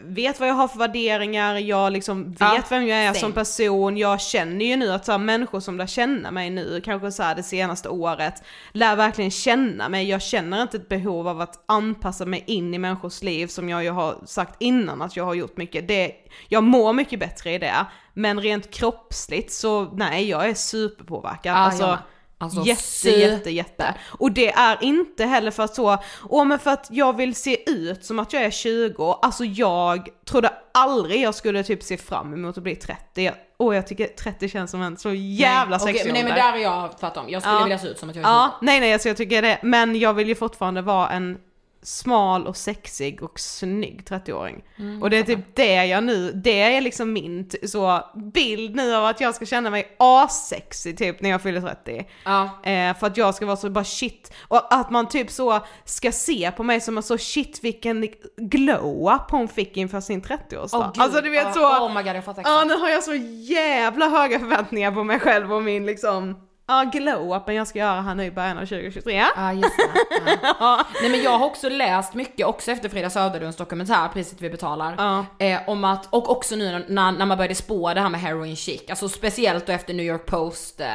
vet 0.05 0.41
vad 0.41 0.49
jag 0.49 0.55
har 0.55 0.69
för 0.69 0.79
värderingar, 0.79 1.55
jag 1.55 1.93
liksom 1.93 2.31
vet 2.31 2.41
Ja, 2.41 2.63
vem 2.71 2.87
jag 2.87 2.99
är 2.99 3.07
same. 3.07 3.19
som 3.21 3.33
person, 3.33 3.97
jag 3.97 4.21
känner 4.21 4.65
ju 4.65 4.77
nu 4.77 4.93
att 4.93 5.05
så 5.05 5.13
här, 5.13 5.19
människor 5.19 5.61
som 5.61 5.79
lär 5.79 5.87
känna 5.87 6.31
mig 6.31 6.51
nu, 6.51 6.81
kanske 6.85 7.13
så 7.13 7.23
här 7.23 7.35
det 7.35 7.43
senaste 7.43 7.89
året, 7.89 8.43
lär 8.73 8.97
verkligen 8.97 9.31
känna 9.31 9.89
mig, 9.89 10.09
jag 10.09 10.23
känner 10.23 10.63
inte 10.63 10.77
ett 10.77 10.89
behov 10.89 11.29
av 11.29 11.41
att 11.41 11.65
anpassa 11.67 12.27
mig 12.27 12.45
in 12.47 12.75
i 12.75 12.79
människors 12.79 13.23
liv 13.23 13.47
som 13.47 13.69
jag 13.69 13.85
ju 13.85 13.91
har 13.91 14.15
sagt 14.27 14.63
innan 14.63 15.03
att 15.03 15.17
jag 15.17 15.25
har 15.25 15.35
gjort 15.35 15.57
mycket, 15.57 15.89
det, 15.89 16.13
jag 16.49 16.65
mår 16.65 16.93
mycket 16.93 17.21
bättre 17.21 17.53
i 17.53 17.59
det, 17.59 17.87
men 18.21 18.41
rent 18.41 18.71
kroppsligt 18.71 19.53
så 19.53 19.85
nej 19.85 20.29
jag 20.29 20.49
är 20.49 20.55
superpåverkad. 20.55 21.53
Ja, 21.53 21.57
alltså. 21.59 21.99
Alltså, 22.43 22.63
jätte, 22.63 22.83
super. 22.83 23.19
jätte, 23.19 23.51
jätte. 23.51 23.95
Och 24.19 24.33
det 24.33 24.53
är 24.53 24.85
inte 24.85 25.25
heller 25.25 25.51
för 25.51 25.63
att 25.63 25.75
så, 25.75 25.99
åh 26.29 26.45
men 26.45 26.59
för 26.59 26.71
att 26.71 26.87
jag 26.91 27.17
vill 27.17 27.35
se 27.35 27.71
ut 27.71 28.05
som 28.05 28.19
att 28.19 28.33
jag 28.33 28.43
är 28.43 28.51
20, 28.51 29.13
alltså 29.23 29.45
jag 29.45 30.09
trodde 30.31 30.53
aldrig 30.75 31.21
jag 31.23 31.35
skulle 31.35 31.63
typ 31.63 31.83
se 31.83 31.97
fram 31.97 32.35
emot 32.35 32.57
att 32.57 32.63
bli 32.63 32.77
30. 32.77 33.23
Jag- 33.25 33.35
Åh 33.59 33.75
jag 33.77 33.87
tycker 33.87 34.07
30 34.07 34.49
känns 34.49 34.71
som 34.71 34.83
en 34.83 34.97
så 34.97 35.13
jävla 35.15 35.77
nej, 35.77 35.87
sexig 35.87 36.05
men 36.05 36.15
nej 36.15 36.25
men 36.25 36.35
där 36.35 36.53
är 36.53 36.57
jag 36.63 36.99
tvärtom, 36.99 37.25
jag 37.29 37.43
skulle 37.43 37.57
Ja. 37.57 37.63
vilja 37.63 37.79
se 37.79 37.89
ut 37.89 37.99
som 37.99 38.11
att 38.11 38.17
jag 38.17 38.25
är 38.25 38.29
Ja, 38.29 38.51
20. 38.61 38.67
nej 38.67 38.81
nej 38.81 38.93
alltså 38.93 39.09
jag 39.09 39.17
tycker 39.17 39.43
det, 39.43 39.59
men 39.63 39.99
jag 39.99 40.15
vill 40.15 40.29
ju 40.29 40.35
fortfarande 40.35 40.83
vara 40.83 41.09
en 41.09 41.39
smal 41.83 42.47
och 42.47 42.57
sexig 42.57 43.23
och 43.23 43.41
snygg 43.41 44.03
30-åring. 44.09 44.65
Mm, 44.79 45.03
och 45.03 45.11
det 45.11 45.19
är 45.19 45.23
typ 45.23 45.57
det 45.57 45.87
jag 45.87 46.05
nu, 46.05 46.33
det 46.33 46.63
är 46.63 46.81
liksom 46.81 47.13
min 47.13 47.51
så 47.67 48.05
bild 48.35 48.77
nu 48.77 48.95
av 48.95 49.05
att 49.05 49.21
jag 49.21 49.35
ska 49.35 49.47
känna 49.47 49.71
mig 49.71 49.97
assexig 49.99 50.99
typ 50.99 51.21
när 51.21 51.31
jag 51.31 51.43
fyller 51.43 51.61
30. 51.61 52.07
Ja. 52.25 52.43
Eh, 52.63 52.97
för 52.97 53.07
att 53.07 53.17
jag 53.17 53.35
ska 53.35 53.47
vara 53.47 53.57
så 53.57 53.71
bara 53.71 53.85
shit, 53.85 54.33
och 54.49 54.75
att 54.75 54.91
man 54.91 55.09
typ 55.09 55.31
så 55.31 55.67
ska 55.85 56.13
se 56.13 56.51
på 56.57 56.63
mig 56.63 56.81
som 56.81 56.97
en 56.97 57.03
så 57.03 57.19
shit 57.19 57.65
vilken 57.65 58.09
glow-up 58.37 59.31
hon 59.31 59.49
fick 59.49 59.77
inför 59.77 60.01
sin 60.01 60.23
30-årsdag. 60.23 60.69
Åh, 60.73 60.91
gud. 60.95 61.03
alltså 61.03 61.21
du 61.21 61.31
vet 61.31 61.55
så, 61.55 61.61
Oh 61.61 61.95
my 61.95 62.03
god 62.03 62.17
jag 62.17 62.25
fattar 62.25 62.43
ja 62.45 62.65
nu 62.65 62.75
har 62.75 62.89
jag 62.89 63.03
så 63.03 63.15
jävla 63.55 64.09
höga 64.09 64.39
förväntningar 64.39 64.93
på 64.93 65.05
mig 65.05 65.21
själv 65.21 65.53
och 65.53 65.63
min 65.63 65.87
liksom, 65.87 66.37
ja 66.71 66.91
glow-upen 66.93 67.53
jag 67.55 67.67
ska 67.67 67.79
göra 67.79 68.01
här 68.01 68.15
nu 68.15 68.25
i 68.25 68.31
början 68.31 68.59
av 68.59 68.67
2023. 68.67 69.25
Ja 69.37 69.53
just 69.53 69.77
det. 69.77 70.39
Ja. 70.61 70.87
Nej 71.03 71.11
men 71.11 71.23
jag 71.23 71.39
har 71.39 71.47
också 71.47 71.69
läst 71.69 72.15
mycket, 72.15 72.47
också 72.47 72.71
efter 72.71 72.89
Frida 72.89 73.11
Söderlunds 73.11 73.57
dokumentär, 73.57 74.09
Priset 74.09 74.41
vi 74.41 74.51
betalar, 74.51 74.95
Ja. 74.99 75.27
eh, 75.47 75.61
om 75.69 75.85
att, 75.85 76.07
och 76.15 76.31
också 76.31 76.57
nu 76.57 76.85
när, 76.89 77.13
när 77.13 77.27
man 77.27 77.39
började 77.39 77.55
spå 77.55 77.95
det 77.95 78.01
här 78.01 78.09
med 78.09 78.21
heroin 78.21 78.57
chic, 78.57 78.83
alltså 78.91 79.09
speciellt 79.09 79.67
då 79.67 79.73
efter 79.73 79.95
New 79.95 80.07
York 80.07 80.27
Post, 80.27 80.81
eh, 80.81 80.87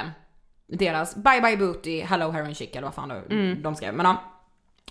deras 0.68 1.16
bye 1.16 1.42
bye 1.42 1.58
booty, 1.58 2.02
hello 2.02 2.32
heroin 2.32 2.56
chic 2.56 2.70
eller 2.72 2.82
vad 2.82 2.94
fan 2.94 3.10
de, 3.10 3.16
Mm. 3.36 3.62
de 3.62 3.76
skrev. 3.76 3.94
Men 3.94 4.06
ja, 4.06 4.24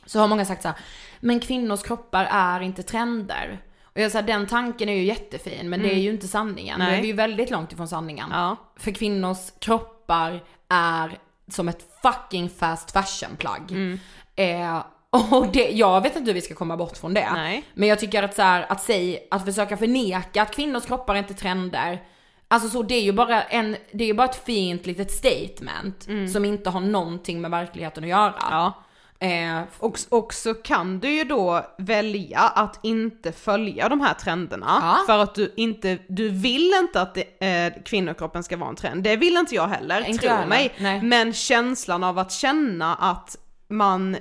så 0.06 0.18
har 0.20 0.28
många 0.28 0.44
sagt 0.44 0.62
så 0.62 0.68
här, 0.68 0.76
men 1.20 1.40
kvinnors 1.40 1.82
kroppar 1.82 2.28
är 2.30 2.60
inte 2.60 2.82
trender. 2.82 3.58
Och 3.84 4.00
jag 4.00 4.10
säger 4.12 4.26
den 4.26 4.46
tanken 4.46 4.88
är 4.88 4.92
ju 4.94 5.02
jättefin 5.04 5.70
men 5.70 5.82
det 5.82 5.94
är 5.94 5.98
ju 5.98 6.10
inte 6.10 6.28
sanningen. 6.28 6.74
Mm. 6.80 6.88
Nej. 6.92 7.00
Det 7.00 7.06
är 7.06 7.08
ju 7.08 7.12
väldigt 7.16 7.50
långt 7.50 7.72
ifrån 7.72 7.88
sanningen. 7.88 8.26
Ja. 8.32 8.56
För 8.76 8.90
kvinnors 8.90 9.50
kroppar 9.58 10.42
är 10.74 11.18
som 11.48 11.68
ett 11.68 11.88
fucking 12.02 12.50
fast 12.50 12.90
fashion 12.90 13.36
plagg. 13.36 13.70
Mm. 13.70 13.98
Eh, 14.36 14.84
och 15.32 15.46
det, 15.52 15.70
jag 15.70 16.00
vet 16.00 16.16
inte 16.16 16.30
hur 16.30 16.34
vi 16.34 16.40
ska 16.40 16.54
komma 16.54 16.76
bort 16.76 16.96
från 16.96 17.14
det. 17.14 17.32
Nej. 17.32 17.64
Men 17.74 17.88
jag 17.88 17.98
tycker 17.98 18.22
att 18.22 18.34
så 18.34 18.42
här, 18.42 18.66
att 18.68 18.82
säga, 18.82 19.18
att 19.30 19.44
försöka 19.44 19.76
förneka 19.76 20.42
att 20.42 20.54
kvinnors 20.54 20.84
kroppar 20.84 21.14
är 21.14 21.18
inte 21.18 21.34
trender. 21.34 22.02
Alltså 22.48 22.68
så 22.68 22.82
det 22.82 22.94
är 22.94 23.02
ju 23.02 23.12
bara 23.12 23.42
en, 23.42 23.76
det 23.92 24.04
är 24.04 24.14
bara 24.14 24.28
ett 24.28 24.44
fint 24.44 24.86
litet 24.86 25.10
statement 25.10 26.08
som 26.32 26.44
inte 26.44 26.70
har 26.70 26.80
någonting 26.80 27.40
med 27.40 27.50
verkligheten 27.50 28.04
att 28.04 28.10
göra. 28.10 28.28
Mm. 28.28 28.34
Ja. 28.50 28.83
Eh, 29.24 29.62
Och, 29.78 29.98
och 30.10 30.34
så 30.34 30.54
kan 30.54 30.98
du 31.00 31.10
ju 31.10 31.24
då 31.24 31.66
välja 31.78 32.40
att 32.40 32.78
inte 32.82 33.32
följa 33.32 33.88
de 33.88 34.00
här 34.00 34.14
trenderna 34.14 34.66
Ja. 34.82 34.98
för 35.06 35.18
att 35.18 35.34
du 35.34 35.52
inte, 35.56 35.98
du 36.08 36.28
vill 36.28 36.72
inte 36.82 37.00
att 37.00 37.14
det, 37.14 37.46
eh, 37.46 37.82
kvinnokroppen 37.84 38.42
ska 38.42 38.56
vara 38.56 38.68
en 38.70 38.76
trend. 38.76 39.02
Det 39.02 39.16
vill 39.16 39.36
inte 39.36 39.54
jag 39.54 39.68
heller, 39.68 40.08
Inte 40.08 40.26
tro 40.26 40.34
heller, 40.34 40.46
mig. 40.48 40.74
nej. 40.78 41.02
Men 41.02 41.32
känslan 41.32 42.04
av 42.04 42.18
att 42.18 42.32
känna 42.32 42.94
att 42.94 43.36
man 43.68 44.16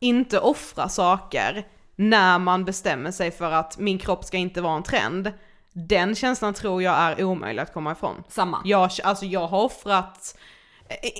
inte 0.00 0.38
offrar 0.40 0.88
saker 0.88 1.66
när 1.96 2.38
man 2.38 2.64
bestämmer 2.64 3.10
sig 3.10 3.30
för 3.30 3.50
att 3.52 3.78
min 3.78 3.98
kropp 3.98 4.24
ska 4.24 4.36
inte 4.36 4.60
vara 4.60 4.76
en 4.76 4.82
trend. 4.82 5.32
Den 5.72 6.14
känslan 6.14 6.54
tror 6.54 6.82
jag 6.82 6.94
är 6.94 7.24
omöjlig 7.24 7.62
att 7.62 7.74
komma 7.74 7.92
ifrån. 7.92 8.22
samma. 8.28 8.60
Jag, 8.64 8.90
alltså 9.04 9.24
jag 9.26 9.46
har 9.46 9.60
offrat, 9.64 10.38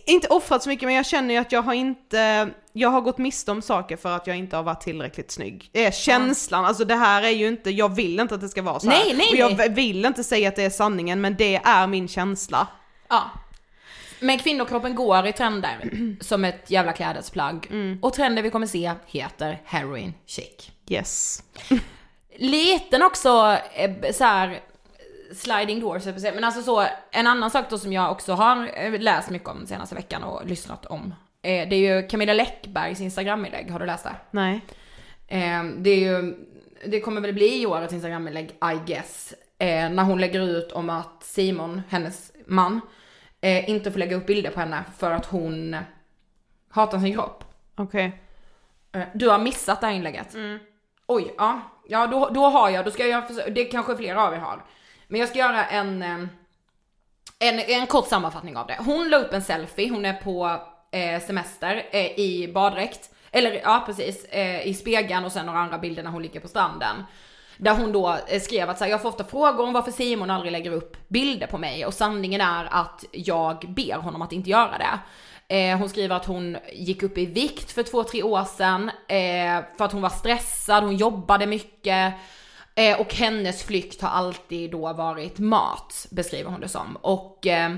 inte 0.07 0.29
offrat 0.29 0.63
så 0.63 0.69
mycket 0.69 0.87
men 0.87 0.95
jag 0.95 1.07
känner 1.07 1.35
ju 1.35 1.41
att 1.41 1.53
jag 1.53 1.63
har 1.63 1.75
inte, 1.75 2.51
jag 2.73 2.89
har 2.89 3.01
gått 3.01 3.19
miste 3.19 3.51
om 3.51 3.63
saker 3.63 3.97
för 3.97 4.17
att 4.17 4.27
jag 4.27 4.37
inte 4.37 4.57
har 4.57 4.63
varit 4.63 4.81
tillräckligt 4.81 5.31
snygg. 5.31 5.71
Det 5.73 5.85
är 5.85 5.91
känslan, 5.91 6.65
alltså 6.65 6.85
det 6.85 6.95
här 6.95 7.23
är 7.23 7.31
ju 7.31 7.49
inte, 7.49 7.71
jag 7.71 7.95
vill 7.95 8.21
inte 8.21 8.35
att 8.35 8.41
det 8.41 8.49
ska 8.49 8.63
vara 8.63 8.81
så 8.81 8.91
här. 8.91 9.05
Nej, 9.05 9.15
nej, 9.17 9.29
Och 9.31 9.51
jag 9.51 9.57
nej. 9.57 9.69
vill 9.69 10.05
inte 10.05 10.25
säga 10.25 10.49
att 10.49 10.57
det 10.57 10.65
är 10.65 10.71
sanningen 10.71 11.21
men 11.21 11.37
det 11.37 11.57
är 11.57 11.87
min 11.87 12.09
känsla. 12.09 12.67
Ja. 13.09 13.31
Men 14.21 14.39
kvinnokroppen 14.39 14.95
går 14.95 15.27
i 15.27 15.33
trender 15.33 15.91
som 16.21 16.45
ett 16.45 16.71
jävla 16.71 16.93
klädesplagg. 16.93 17.67
Mm. 17.71 17.99
Och 18.03 18.13
trenden 18.13 18.45
vi 18.45 18.51
kommer 18.51 18.67
se 18.67 18.93
heter 19.07 19.63
heroin 19.65 20.15
chic. 20.27 20.71
Yes. 20.89 21.43
Liten 22.37 23.03
också 23.03 23.59
eh, 23.75 24.13
så 24.13 24.25
här 24.25 24.61
sliding 25.35 25.81
doors, 25.81 26.05
men 26.07 26.45
alltså 26.45 26.63
så, 26.63 26.87
en 27.11 27.27
annan 27.27 27.51
sak 27.51 27.65
då 27.71 27.79
som 27.79 27.93
jag 27.93 28.11
också 28.11 28.33
har 28.33 28.71
eh, 28.75 29.01
läst 29.01 29.31
mycket 29.31 29.49
om 29.49 29.67
senaste 29.67 29.95
veckan 29.95 30.25
och 30.25 30.47
lyssnat 30.47 30.87
om. 30.87 31.15
Eh, 31.43 31.69
det 31.69 31.77
är 31.77 31.97
ju 32.03 32.09
Camilla 32.09 32.33
Läckbergs 32.33 33.01
Instagraminlägg, 33.01 33.71
har 33.71 33.79
du 33.81 33.87
läst 33.87 34.05
det? 34.05 34.15
Nej. 34.31 34.61
Eh, 35.27 35.65
det 35.65 35.91
är 35.91 35.97
ju, 35.99 36.35
det 36.87 37.01
kommer 37.01 37.21
väl 37.21 37.35
bli 37.35 37.63
i 37.63 37.67
årets 37.67 37.93
Instagraminlägg, 37.93 38.47
I 38.51 38.79
guess. 38.87 39.35
Eh, 39.59 39.91
när 39.91 40.03
hon 40.03 40.21
lägger 40.21 40.41
ut 40.41 40.73
om 40.73 40.91
att 40.91 41.23
Simon, 41.25 41.83
hennes 41.89 42.33
man, 42.47 42.81
inte 43.67 43.93
får 43.93 43.99
lägga 43.99 44.17
upp 44.17 44.27
bilder 44.27 44.51
på 44.51 44.61
henne 44.61 44.85
för 44.99 45.11
att 45.11 45.27
hon 45.27 45.77
hatar 46.71 46.99
sin 46.99 47.15
kropp. 47.15 47.45
Okej. 47.77 48.23
Eh, 48.93 49.03
Du 49.15 49.29
har 49.29 49.39
missat 49.39 49.81
det 49.81 49.87
här 49.87 49.95
inlägget. 49.95 50.35
Oj, 51.07 51.35
ja. 51.39 51.61
Ja, 51.89 52.07
då, 52.07 52.29
då 52.29 52.45
har 52.47 52.71
jag, 52.71 52.85
då 52.85 52.91
ska 52.91 53.07
jag, 53.07 53.29
försöka- 53.29 53.51
det 53.51 53.65
kanske 53.65 53.97
flera 53.97 54.23
av 54.27 54.35
er 54.35 54.39
har. 54.39 54.65
Men 55.09 55.21
jag 55.21 55.29
ska 55.29 55.39
göra 55.39 55.67
en, 55.67 56.03
eh, 56.03 56.19
en, 57.39 57.59
en 57.59 57.87
kort 57.87 58.09
sammanfattning 58.09 58.57
av 58.57 58.67
det. 58.67 58.77
Hon 58.79 59.09
la 59.09 59.17
upp 59.17 59.33
en 59.33 59.43
selfie, 59.43 59.91
hon 59.91 60.05
är 60.05 60.13
på 60.13 60.61
eh, 60.91 61.23
semester 61.23 61.87
eh, 61.91 62.19
i 62.19 62.51
baddräkt. 62.55 63.11
Eller 63.31 63.61
ja, 63.65 63.83
precis, 63.87 64.25
eh, 64.25 64.67
i 64.67 64.75
spegeln 64.75 65.25
och 65.25 65.33
sen 65.33 65.47
några 65.47 65.59
andra 65.59 65.79
bilder 65.79 66.03
när 66.03 66.11
hon 66.11 66.23
ligger 66.23 66.41
på 66.41 66.49
stranden. 66.49 67.05
Där 67.57 67.75
hon 67.75 67.93
då 67.93 68.17
eh, 68.27 68.41
skrev 68.41 68.71
att 68.71 68.79
så 68.79 68.85
här, 68.85 68.91
jag 68.91 69.03
får 69.03 69.09
ofta 69.09 69.25
frågor 69.25 69.67
om 69.67 69.73
varför 69.73 69.91
Simon 69.91 70.31
aldrig 70.31 70.53
lägger 70.53 70.71
upp 70.71 71.09
bilder 71.09 71.47
på 71.47 71.59
mig 71.59 71.87
och 71.87 71.95
sanningen 71.95 72.41
är 72.41 72.69
att 72.71 73.05
jag 73.13 73.59
ber 73.69 73.95
honom 73.95 74.23
att 74.23 74.33
inte 74.33 74.51
göra 74.51 74.79
det. 74.79 74.99
Eh, 75.55 75.79
hon 75.79 75.89
skriver 75.89 76.17
att 76.17 76.27
hon 76.27 76.57
gick 76.73 77.03
upp 77.03 77.19
i 77.19 77.27
vikt 77.27 77.73
för 77.73 77.83
två, 77.83 78.05
tre 78.05 78.23
år 78.23 78.45
sedan 78.45 78.91
eh, 79.09 79.65
för 79.79 79.85
att 79.85 79.93
hon 79.93 80.03
var 80.03 80.09
stressad, 80.09 80.85
hon 80.85 80.97
jobbade 80.97 81.47
mycket. 81.47 82.15
Eh, 82.79 83.01
och 83.01 83.15
hennes 83.15 83.63
flykt 83.63 84.03
har 84.03 84.09
alltid 84.09 84.71
då 84.71 84.93
varit 84.93 85.39
mat, 85.39 86.07
beskriver 86.11 86.51
hon 86.51 86.61
det 86.61 86.69
som. 86.69 86.97
Och 87.01 87.47
eh, 87.47 87.75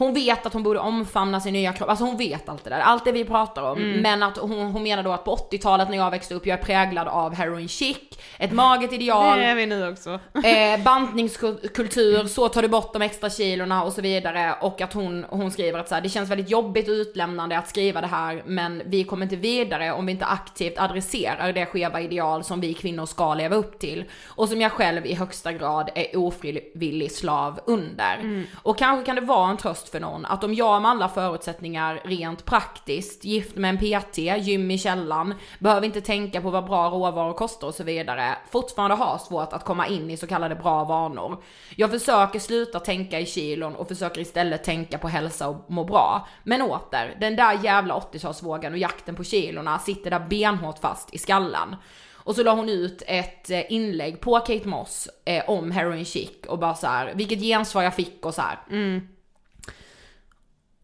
hon 0.00 0.14
vet 0.14 0.46
att 0.46 0.52
hon 0.52 0.62
borde 0.62 0.78
omfamna 0.80 1.40
sin 1.40 1.52
nya 1.52 1.72
kropp, 1.72 1.88
alltså 1.88 2.04
hon 2.04 2.16
vet 2.16 2.48
allt 2.48 2.64
det 2.64 2.70
där, 2.70 2.80
allt 2.80 3.04
det 3.04 3.12
vi 3.12 3.24
pratar 3.24 3.62
om. 3.62 3.78
Mm. 3.78 4.00
Men 4.00 4.22
att 4.22 4.38
hon, 4.38 4.66
hon 4.66 4.82
menar 4.82 5.02
då 5.02 5.12
att 5.12 5.24
på 5.24 5.36
80-talet 5.36 5.90
när 5.90 5.96
jag 5.96 6.10
växte 6.10 6.34
upp, 6.34 6.46
jag 6.46 6.58
är 6.58 6.62
präglad 6.62 7.08
av 7.08 7.34
heroin 7.34 7.68
chic, 7.68 7.98
ett 8.38 8.52
maget 8.52 8.92
ideal. 8.92 9.38
Det 9.38 9.44
är 9.44 9.54
vi 9.54 9.66
nu 9.66 9.88
också. 9.88 10.10
eh, 10.44 10.82
bantningskultur, 10.84 12.26
så 12.26 12.48
tar 12.48 12.62
du 12.62 12.68
bort 12.68 12.92
de 12.92 13.02
extra 13.02 13.30
kilorna 13.30 13.84
och 13.84 13.92
så 13.92 14.00
vidare. 14.00 14.54
Och 14.60 14.80
att 14.80 14.92
hon, 14.92 15.24
hon 15.28 15.50
skriver 15.50 15.78
att 15.78 15.88
så 15.88 15.94
här, 15.94 16.02
det 16.02 16.08
känns 16.08 16.30
väldigt 16.30 16.50
jobbigt 16.50 16.88
och 16.88 16.92
utlämnande 16.92 17.58
att 17.58 17.68
skriva 17.68 18.00
det 18.00 18.06
här, 18.06 18.42
men 18.46 18.82
vi 18.86 19.04
kommer 19.04 19.22
inte 19.22 19.36
vidare 19.36 19.92
om 19.92 20.06
vi 20.06 20.12
inte 20.12 20.24
aktivt 20.24 20.78
adresserar 20.78 21.52
det 21.52 21.66
skeva 21.66 22.00
ideal 22.00 22.44
som 22.44 22.60
vi 22.60 22.74
kvinnor 22.74 23.06
ska 23.06 23.34
leva 23.34 23.56
upp 23.56 23.78
till. 23.78 24.04
Och 24.26 24.48
som 24.48 24.60
jag 24.60 24.72
själv 24.72 25.06
i 25.06 25.14
högsta 25.14 25.52
grad 25.52 25.90
är 25.94 26.16
ofrivillig 26.16 27.12
slav 27.12 27.60
under. 27.66 28.44
Och 28.62 28.78
kanske 28.78 29.06
kan 29.06 29.14
det 29.14 29.20
vara 29.20 29.50
en 29.50 29.56
tröst 29.56 29.89
för 29.90 30.00
någon 30.00 30.26
att 30.26 30.44
om 30.44 30.54
jag 30.54 30.82
med 30.82 30.90
alla 30.90 31.08
förutsättningar 31.08 32.00
rent 32.04 32.44
praktiskt, 32.44 33.24
gift 33.24 33.56
med 33.56 33.70
en 33.70 33.78
PT, 33.78 34.18
gym 34.18 34.70
i 34.70 34.78
källan, 34.78 35.34
behöver 35.58 35.86
inte 35.86 36.00
tänka 36.00 36.40
på 36.40 36.50
vad 36.50 36.64
bra 36.64 36.90
råvaror 36.90 37.32
kostar 37.32 37.66
och 37.66 37.74
så 37.74 37.84
vidare, 37.84 38.36
fortfarande 38.50 38.96
har 38.96 39.18
svårt 39.18 39.52
att 39.52 39.64
komma 39.64 39.86
in 39.86 40.10
i 40.10 40.16
så 40.16 40.26
kallade 40.26 40.54
bra 40.54 40.84
vanor. 40.84 41.42
Jag 41.76 41.90
försöker 41.90 42.38
sluta 42.38 42.80
tänka 42.80 43.20
i 43.20 43.26
kilon 43.26 43.74
och 43.74 43.88
försöker 43.88 44.20
istället 44.20 44.64
tänka 44.64 44.98
på 44.98 45.08
hälsa 45.08 45.48
och 45.48 45.70
må 45.70 45.84
bra. 45.84 46.28
Men 46.42 46.62
åter, 46.62 47.16
den 47.20 47.36
där 47.36 47.64
jävla 47.64 47.94
80-talsvågen 47.94 48.72
och 48.72 48.78
jakten 48.78 49.14
på 49.14 49.24
kilorna 49.24 49.78
sitter 49.78 50.10
där 50.10 50.26
benhårt 50.28 50.78
fast 50.78 51.14
i 51.14 51.18
skallen. 51.18 51.76
Och 52.22 52.34
så 52.36 52.42
la 52.42 52.54
hon 52.54 52.68
ut 52.68 53.02
ett 53.06 53.50
eh, 53.50 53.72
inlägg 53.72 54.20
på 54.20 54.38
Kate 54.38 54.68
Moss 54.68 55.08
eh, 55.24 55.50
om 55.50 55.70
heroin 55.70 56.04
chic 56.04 56.30
och 56.48 56.58
bara 56.58 56.74
så 56.74 56.86
här, 56.86 57.14
vilket 57.14 57.40
gensvar 57.40 57.82
jag 57.82 57.94
fick 57.94 58.26
och 58.26 58.34
så 58.34 58.42
här. 58.42 58.58
Mm. 58.70 59.08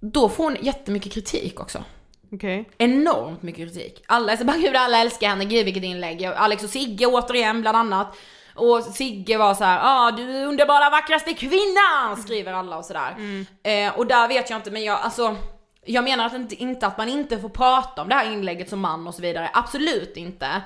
Då 0.00 0.28
får 0.28 0.44
hon 0.44 0.56
jättemycket 0.60 1.12
kritik 1.12 1.60
också. 1.60 1.84
Okej. 2.32 2.70
Enormt 2.78 3.42
mycket 3.42 3.64
kritik. 3.64 4.04
Alla 4.06 4.32
är 4.32 4.36
så 4.36 4.44
bara 4.44 4.56
gud 4.56 4.76
alla 4.76 4.98
älskar 4.98 5.28
henne, 5.28 5.44
gud 5.44 5.64
vilket 5.64 5.84
inlägg. 5.84 6.24
Alex 6.24 6.64
och 6.64 6.70
Sigge 6.70 7.06
återigen 7.06 7.60
bland 7.60 7.76
annat. 7.76 8.16
Och 8.54 8.82
Sigge 8.82 9.38
var 9.38 9.54
så 9.54 9.64
här, 9.64 9.80
ah 9.82 10.10
du 10.10 10.36
är 10.36 10.46
underbara 10.46 10.90
vackraste 10.90 11.32
kvinnan, 11.32 12.16
skriver 12.16 12.52
alla 12.52 12.78
och 12.78 12.84
sådär. 12.84 13.16
Eh, 13.62 13.98
och 13.98 14.06
där 14.06 14.28
vet 14.28 14.50
jag 14.50 14.58
inte, 14.58 14.70
men 14.70 14.84
jag 14.84 15.00
alltså 15.00 15.36
jag 15.86 16.04
menar 16.04 16.26
att 16.26 16.34
inte, 16.34 16.54
inte 16.54 16.86
att 16.86 16.98
man 16.98 17.08
inte 17.08 17.38
får 17.38 17.48
prata 17.48 18.02
om 18.02 18.08
det 18.08 18.14
här 18.14 18.32
inlägget 18.32 18.68
som 18.68 18.80
man 18.80 19.06
och 19.06 19.14
så 19.14 19.22
vidare, 19.22 19.50
absolut 19.52 20.16
inte. 20.16 20.62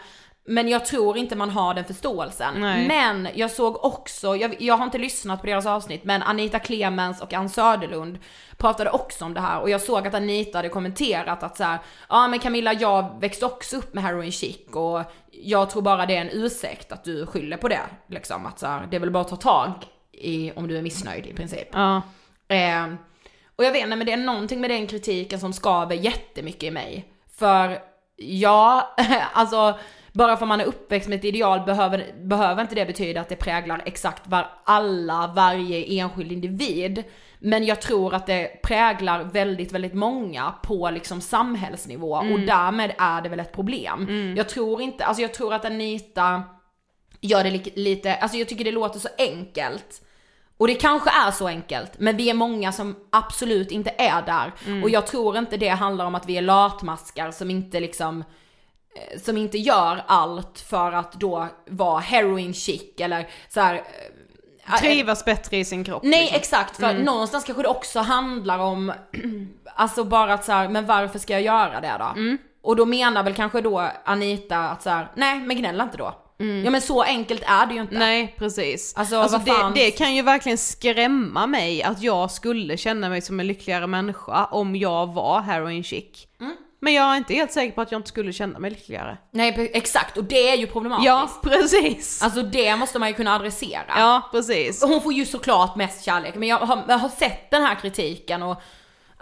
Men 0.50 0.68
jag 0.68 0.84
tror 0.84 1.16
inte 1.16 1.36
man 1.36 1.50
har 1.50 1.74
den 1.74 1.84
förståelsen. 1.84 2.54
Nej. 2.60 2.88
Men 2.88 3.28
jag 3.34 3.50
såg 3.50 3.84
också, 3.84 4.36
jag, 4.36 4.62
jag 4.62 4.76
har 4.76 4.84
inte 4.84 4.98
lyssnat 4.98 5.40
på 5.40 5.46
deras 5.46 5.66
avsnitt, 5.66 6.04
men 6.04 6.22
Anita 6.22 6.58
Clemens 6.58 7.20
och 7.20 7.32
Ann 7.32 7.48
Söderlund 7.48 8.18
pratade 8.56 8.90
också 8.90 9.24
om 9.24 9.34
det 9.34 9.40
här 9.40 9.60
och 9.60 9.70
jag 9.70 9.80
såg 9.80 10.06
att 10.06 10.14
Anita 10.14 10.58
hade 10.58 10.68
kommenterat 10.68 11.42
att 11.42 11.56
så 11.56 11.64
här, 11.64 11.78
ja 12.08 12.28
men 12.28 12.38
Camilla 12.38 12.72
jag 12.72 13.20
växte 13.20 13.46
också 13.46 13.76
upp 13.76 13.94
med 13.94 14.04
heroin 14.04 14.32
chic 14.32 14.56
och 14.72 15.02
jag 15.30 15.70
tror 15.70 15.82
bara 15.82 16.06
det 16.06 16.16
är 16.16 16.20
en 16.20 16.30
ursäkt 16.32 16.92
att 16.92 17.04
du 17.04 17.26
skyller 17.26 17.56
på 17.56 17.68
det. 17.68 17.82
Liksom 18.06 18.46
att 18.46 18.58
så 18.58 18.66
här, 18.66 18.86
det 18.90 18.96
är 18.96 19.00
väl 19.00 19.10
bara 19.10 19.20
att 19.20 19.28
ta 19.28 19.36
tag 19.36 19.72
i 20.12 20.52
om 20.52 20.68
du 20.68 20.78
är 20.78 20.82
missnöjd 20.82 21.26
i 21.26 21.34
princip. 21.34 21.68
Ja. 21.72 22.02
Eh, 22.48 22.86
och 23.56 23.64
jag 23.64 23.72
vet 23.72 23.84
inte, 23.84 23.96
men 23.96 24.06
det 24.06 24.12
är 24.12 24.16
någonting 24.16 24.60
med 24.60 24.70
den 24.70 24.86
kritiken 24.86 25.40
som 25.40 25.52
skaver 25.52 25.96
jättemycket 25.96 26.62
i 26.62 26.70
mig. 26.70 27.12
För 27.38 27.78
ja, 28.16 28.94
alltså 29.32 29.78
bara 30.12 30.36
för 30.36 30.46
man 30.46 30.60
är 30.60 30.64
uppväxt 30.64 31.08
med 31.08 31.18
ett 31.18 31.24
ideal 31.24 31.60
behöver, 31.60 32.06
behöver 32.22 32.62
inte 32.62 32.74
det 32.74 32.86
betyda 32.86 33.20
att 33.20 33.28
det 33.28 33.36
präglar 33.36 33.82
exakt 33.86 34.22
var 34.26 34.50
alla, 34.64 35.32
varje 35.36 35.84
enskild 36.02 36.32
individ. 36.32 37.04
Men 37.38 37.64
jag 37.64 37.80
tror 37.80 38.14
att 38.14 38.26
det 38.26 38.62
präglar 38.62 39.24
väldigt, 39.24 39.72
väldigt 39.72 39.94
många 39.94 40.54
på 40.62 40.90
liksom 40.90 41.20
samhällsnivå 41.20 42.12
och 42.12 42.40
därmed 42.46 42.92
är 42.98 43.22
det 43.22 43.28
väl 43.28 43.40
ett 43.40 43.52
problem. 43.52 44.06
Jag 44.36 44.48
tror 44.48 44.82
inte, 44.82 45.04
alltså 45.04 45.22
jag 45.22 45.34
tror 45.34 45.54
att 45.54 45.64
Anita 45.64 46.42
gör 47.20 47.44
det 47.44 47.50
li- 47.50 47.72
lite, 47.76 48.14
alltså 48.14 48.38
jag 48.38 48.48
tycker 48.48 48.64
det 48.64 48.72
låter 48.72 48.98
så 48.98 49.08
enkelt. 49.18 50.02
Och 50.56 50.66
det 50.66 50.74
kanske 50.74 51.10
är 51.26 51.30
så 51.30 51.46
enkelt, 51.48 51.92
men 51.98 52.16
vi 52.16 52.30
är 52.30 52.34
många 52.34 52.72
som 52.72 52.96
absolut 53.10 53.70
inte 53.70 53.90
är 53.98 54.22
där. 54.22 54.52
Och 54.82 54.90
jag 54.90 55.06
tror 55.06 55.38
inte 55.38 55.56
det 55.56 55.68
handlar 55.68 56.04
om 56.06 56.14
att 56.14 56.26
vi 56.26 56.36
är 56.36 56.42
latmaskar 56.42 57.30
som 57.30 57.50
inte 57.50 57.80
liksom 57.80 58.24
som 59.24 59.36
inte 59.36 59.58
gör 59.58 60.02
allt 60.06 60.58
för 60.68 60.92
att 60.92 61.12
då 61.12 61.46
vara 61.66 62.00
heroin 62.00 62.54
chic 62.54 62.82
eller 62.98 63.28
så 63.48 63.60
här. 63.60 63.74
eh, 63.74 64.78
Trivas 64.80 65.24
bättre 65.24 65.56
i 65.56 65.64
sin 65.64 65.84
kropp. 65.84 66.02
Nej 66.02 66.20
liksom. 66.20 66.36
exakt, 66.36 66.76
för 66.76 66.92
någonstans 67.04 67.44
kanske 67.44 67.62
det 67.62 67.68
också 67.68 68.00
handlar 68.00 68.58
om, 68.58 68.92
alltså 69.74 70.04
bara 70.04 70.34
att 70.34 70.44
så 70.44 70.52
här, 70.52 70.68
men 70.68 70.86
varför 70.86 71.18
ska 71.18 71.32
jag 71.32 71.42
göra 71.42 71.80
det 71.80 71.96
då? 71.98 72.36
Och 72.62 72.76
då 72.76 72.86
menar 72.86 73.22
väl 73.22 73.34
kanske 73.34 73.60
då 73.60 73.90
Anita 74.04 74.58
att 74.58 74.82
så 74.82 74.90
här, 74.90 75.08
nej 75.16 75.40
men 75.40 75.56
gnäll 75.56 75.80
inte 75.80 75.96
då. 75.96 76.14
Ja 76.64 76.70
men 76.70 76.80
så 76.80 77.02
enkelt 77.02 77.42
är 77.46 77.66
det 77.66 77.74
ju 77.74 77.80
inte. 77.80 77.98
Nej 77.98 78.34
precis. 78.38 78.94
Alltså, 78.96 79.16
Alltså, 79.16 79.38
det, 79.38 79.72
det 79.74 79.90
kan 79.90 80.14
ju 80.14 80.22
verkligen 80.22 80.58
skrämma 80.58 81.46
mig 81.46 81.82
att 81.82 82.02
jag 82.02 82.30
skulle 82.30 82.76
känna 82.76 83.08
mig 83.08 83.20
som 83.20 83.40
en 83.40 83.46
lyckligare 83.46 83.86
människa 83.86 84.44
om 84.44 84.76
jag 84.76 85.12
var 85.14 85.40
heroin 85.40 85.84
chic. 85.84 86.26
Mm. 86.40 86.56
Men 86.82 86.92
jag 86.92 87.12
är 87.12 87.16
inte 87.16 87.34
helt 87.34 87.52
säker 87.52 87.74
på 87.74 87.80
att 87.80 87.92
jag 87.92 87.98
inte 87.98 88.08
skulle 88.08 88.32
känna 88.32 88.58
mig 88.58 88.70
lyckligare. 88.70 89.18
Nej 89.30 89.70
exakt, 89.74 90.16
och 90.16 90.24
det 90.24 90.50
är 90.50 90.56
ju 90.56 90.66
problematiskt. 90.66 91.06
Ja, 91.06 91.28
precis. 91.42 92.22
Alltså 92.22 92.42
det 92.42 92.76
måste 92.76 92.98
man 92.98 93.08
ju 93.08 93.14
kunna 93.14 93.34
adressera. 93.34 93.84
Ja, 93.96 94.28
precis. 94.30 94.82
Hon 94.82 95.00
får 95.00 95.12
ju 95.12 95.26
såklart 95.26 95.76
mest 95.76 96.04
kärlek, 96.04 96.34
men 96.34 96.48
jag 96.48 96.58
har, 96.58 96.84
jag 96.88 96.98
har 96.98 97.08
sett 97.08 97.50
den 97.50 97.62
här 97.62 97.74
kritiken 97.74 98.42
och 98.42 98.62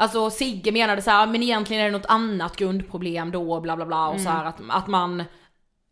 Alltså 0.00 0.30
Sigge 0.30 0.72
menade 0.72 1.02
så 1.02 1.10
här, 1.10 1.26
men 1.26 1.42
egentligen 1.42 1.82
är 1.82 1.86
det 1.86 1.98
något 1.98 2.06
annat 2.06 2.56
grundproblem 2.56 3.30
då, 3.30 3.60
bla 3.60 3.76
bla 3.76 3.86
bla 3.86 4.08
och 4.08 4.20
så 4.20 4.28
här 4.28 4.44
att, 4.44 4.56
att 4.68 4.86
man 4.86 5.24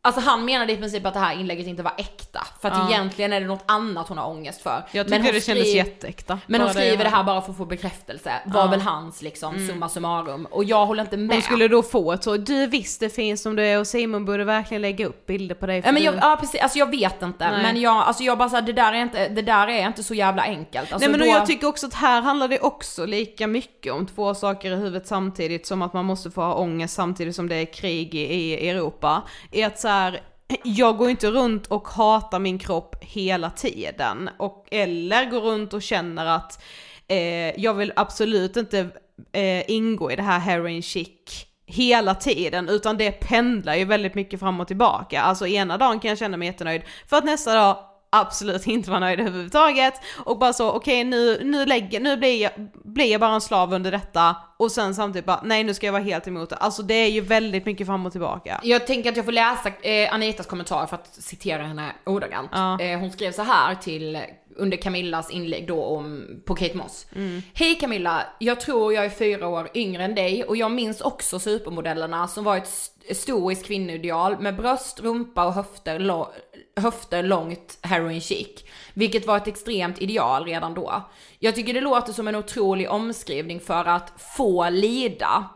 Alltså 0.07 0.21
han 0.21 0.45
menade 0.45 0.73
i 0.73 0.77
princip 0.77 1.07
att 1.07 1.15
det 1.15 1.21
här 1.21 1.41
inlägget 1.41 1.67
inte 1.67 1.83
var 1.83 1.93
äkta, 1.99 2.47
för 2.61 2.69
att 2.69 2.75
Ja. 2.79 2.89
egentligen 2.91 3.33
är 3.33 3.41
det 3.41 3.47
något 3.47 3.65
annat 3.67 4.09
hon 4.09 4.19
har 4.19 4.29
ångest 4.31 4.63
för. 4.63 4.85
Jag 4.93 5.11
Men 5.11 5.19
tycker 5.21 5.33
hon 5.33 5.35
det 5.35 5.41
kändes 5.47 5.75
jätteäkta. 5.75 6.39
Men 6.47 6.61
hon 6.61 6.71
skriver 6.71 7.05
det 7.05 7.11
här 7.11 7.25
bara 7.25 7.41
för 7.43 7.51
att 7.51 7.57
få 7.57 7.65
bekräftelse, 7.65 8.33
var 8.47 8.61
Ja. 8.61 8.67
väl 8.67 8.81
hans 8.81 9.23
liksom 9.23 9.67
summa 9.69 9.89
summarum. 9.89 10.47
Och 10.51 10.65
jag 10.65 10.87
håller 10.87 11.03
inte 11.03 11.17
med. 11.17 11.37
Hon 11.37 11.43
skulle 11.43 11.69
då 11.69 11.83
få 11.83 12.13
ett 12.13 12.25
så, 12.25 12.37
du 12.37 12.67
visst 12.67 13.01
det 13.01 13.11
finns 13.11 13.43
som 13.43 13.57
du 13.57 13.63
är 13.67 13.79
och 13.81 13.87
Simon 13.87 14.25
borde 14.25 14.45
verkligen 14.45 14.83
lägga 14.83 15.07
upp 15.07 15.27
bilder 15.27 15.55
på 15.55 15.67
dig. 15.67 15.83
Ja, 15.85 15.93
men 15.93 16.03
jag, 16.03 16.15
ja 16.21 16.37
precis, 16.41 16.61
alltså 16.61 16.79
jag 16.79 16.91
vet 16.91 17.23
inte. 17.23 17.51
Nej. 17.51 17.63
Men 17.63 17.81
jag, 17.81 17.97
alltså 17.97 18.23
jag 18.23 18.39
bara 18.39 18.49
såhär, 18.49 18.63
det 18.63 18.73
där 18.73 18.93
är 18.93 19.03
inte, 19.03 19.29
det 19.29 19.43
där 19.43 19.69
är 19.69 19.87
inte 19.87 20.03
så 20.03 20.15
jävla 20.15 20.43
enkelt. 20.43 20.93
Alltså 20.93 21.09
Nej 21.09 21.19
men 21.19 21.21
då, 21.21 21.35
jag 21.35 21.47
tycker 21.47 21.67
också 21.67 21.87
att 21.87 21.95
här 21.95 22.21
handlar 22.23 22.49
det 22.49 22.59
också 22.61 23.07
lika 23.07 23.47
mycket 23.47 23.93
om 23.93 24.07
två 24.07 24.35
saker 24.35 24.71
i 24.71 24.75
huvudet 24.77 25.07
samtidigt 25.07 25.67
som 25.67 25.83
att 25.83 25.93
man 25.93 26.05
måste 26.05 26.31
få 26.31 26.41
ha 26.43 26.55
ångest 26.55 26.95
samtidigt 26.95 27.37
som 27.37 27.49
det 27.49 27.55
är 27.55 27.65
krig 27.65 28.15
i, 28.15 28.19
i 28.19 28.69
Europa. 28.71 29.23
Är 29.53 29.67
att 29.67 29.79
så 29.81 29.89
här, 29.89 29.96
jag 30.63 30.97
går 30.97 31.11
inte 31.11 31.31
runt 31.31 31.67
och 31.67 31.89
hatar 31.89 32.39
min 32.39 32.59
kropp 32.59 32.97
hela 33.01 33.51
tiden. 33.51 34.31
Och, 34.39 34.67
eller 34.71 35.31
går 35.31 35.41
runt 35.41 35.75
och 35.75 35.83
känner 35.83 36.27
att 36.27 36.63
eh, 37.09 37.61
jag 37.61 37.75
vill 37.75 37.93
absolut 37.97 38.57
inte 38.57 38.89
eh, 39.33 39.71
ingå 39.71 40.13
i 40.13 40.17
det 40.17 40.23
här 40.23 40.39
heroin 40.39 40.83
chic 40.83 41.47
hela 41.67 42.15
tiden, 42.15 42.69
utan 42.69 42.97
det 42.97 43.13
pendlar 43.13 43.75
ju 43.75 43.85
väldigt 43.85 44.15
mycket 44.15 44.41
fram 44.41 44.61
och 44.61 44.67
tillbaka. 44.67 45.23
Alltså 45.23 45.47
ena 45.47 45.79
dagen 45.79 46.01
kan 46.01 46.09
jag 46.09 46.19
känna 46.19 46.37
mig 46.37 46.49
jättenöjd, 46.49 46.83
för 47.07 47.17
att 47.17 47.25
nästa 47.25 47.55
dag 47.55 47.77
absolut 48.21 48.67
inte 48.67 48.91
vara 48.91 49.01
nöjd 49.01 49.21
överhuvudtaget 49.21 49.95
och 50.25 50.39
bara 50.39 50.53
så 50.53 50.73
okej 50.73 51.05
nu, 51.05 51.41
nu, 51.45 51.67
lägger, 51.67 52.01
nu 52.01 52.17
blir, 52.17 52.43
jag, 52.43 52.53
blir 52.85 53.13
jag 53.13 53.21
bara 53.21 53.35
en 53.35 53.41
slav 53.41 53.73
under 53.75 53.93
detta 53.93 54.37
och 54.57 54.73
sen 54.73 54.95
samtidigt 54.95 55.27
bara 55.27 55.41
nej 55.45 55.65
nu 55.65 55.75
ska 55.75 55.87
jag 55.87 55.93
vara 55.93 56.03
helt 56.03 56.29
emot 56.29 56.51
det. 56.51 56.57
Alltså 56.57 56.83
det 56.83 56.95
är 56.95 57.11
ju 57.11 57.21
väldigt 57.21 57.67
mycket 57.67 57.87
fram 57.87 58.07
och 58.07 58.13
tillbaka. 58.13 58.61
Jag 58.63 58.87
tänker 58.87 59.11
att 59.11 59.17
jag 59.17 59.25
får 59.25 59.33
läsa 59.33 59.69
eh, 59.83 60.15
Anitas 60.15 60.47
kommentar 60.47 60.87
för 60.87 60.97
att 60.97 61.15
citera 61.15 61.63
henne 61.63 61.93
ordagrant. 62.07 62.51
Ja. 62.53 62.81
Eh, 62.81 62.99
hon 62.99 63.11
skrev 63.11 63.33
så 63.33 63.43
här 63.43 63.75
till, 63.75 64.19
under 64.57 64.77
Camillas 64.77 65.31
inlägg 65.31 65.67
då 65.67 65.85
om, 65.85 66.27
på 66.45 66.55
Kate 66.55 66.77
Moss. 66.77 67.07
Hej 67.55 67.75
Camilla, 67.75 68.23
jag 68.39 68.61
tror 68.61 68.95
jag 68.95 69.05
är 69.05 69.11
fyra 69.11 69.49
år 69.49 69.69
yngre 69.75 70.05
än 70.05 70.15
dig 70.15 70.45
och 70.45 70.57
jag 70.57 70.71
minns 70.71 71.01
också 71.01 71.39
supermodellerna 71.39 72.29
som 72.29 72.45
var 72.45 72.57
ett 72.57 72.65
st- 72.69 73.15
stoiskt 73.15 73.67
kvinnoideal 73.67 74.39
med 74.41 74.57
bröst, 74.57 75.01
rumpa 75.01 75.47
och 75.47 75.53
höfter, 75.53 75.99
höfter 76.77 77.23
långt 77.23 77.79
heroin 77.83 78.21
chic. 78.21 78.65
Vilket 78.95 79.27
var 79.27 79.37
ett 79.37 79.49
extremt 79.49 80.03
ideal 80.03 80.45
redan 80.45 80.75
då. 80.75 81.03
Jag 81.39 81.55
tycker 81.55 81.75
det 81.75 81.81
låter 81.81 82.13
som 82.13 82.29
en 82.29 82.37
otrolig 82.37 82.91
omskrivning 82.91 83.61
för 83.61 83.85
att 83.85 84.13
få 84.37 84.69
lida. 84.71 85.49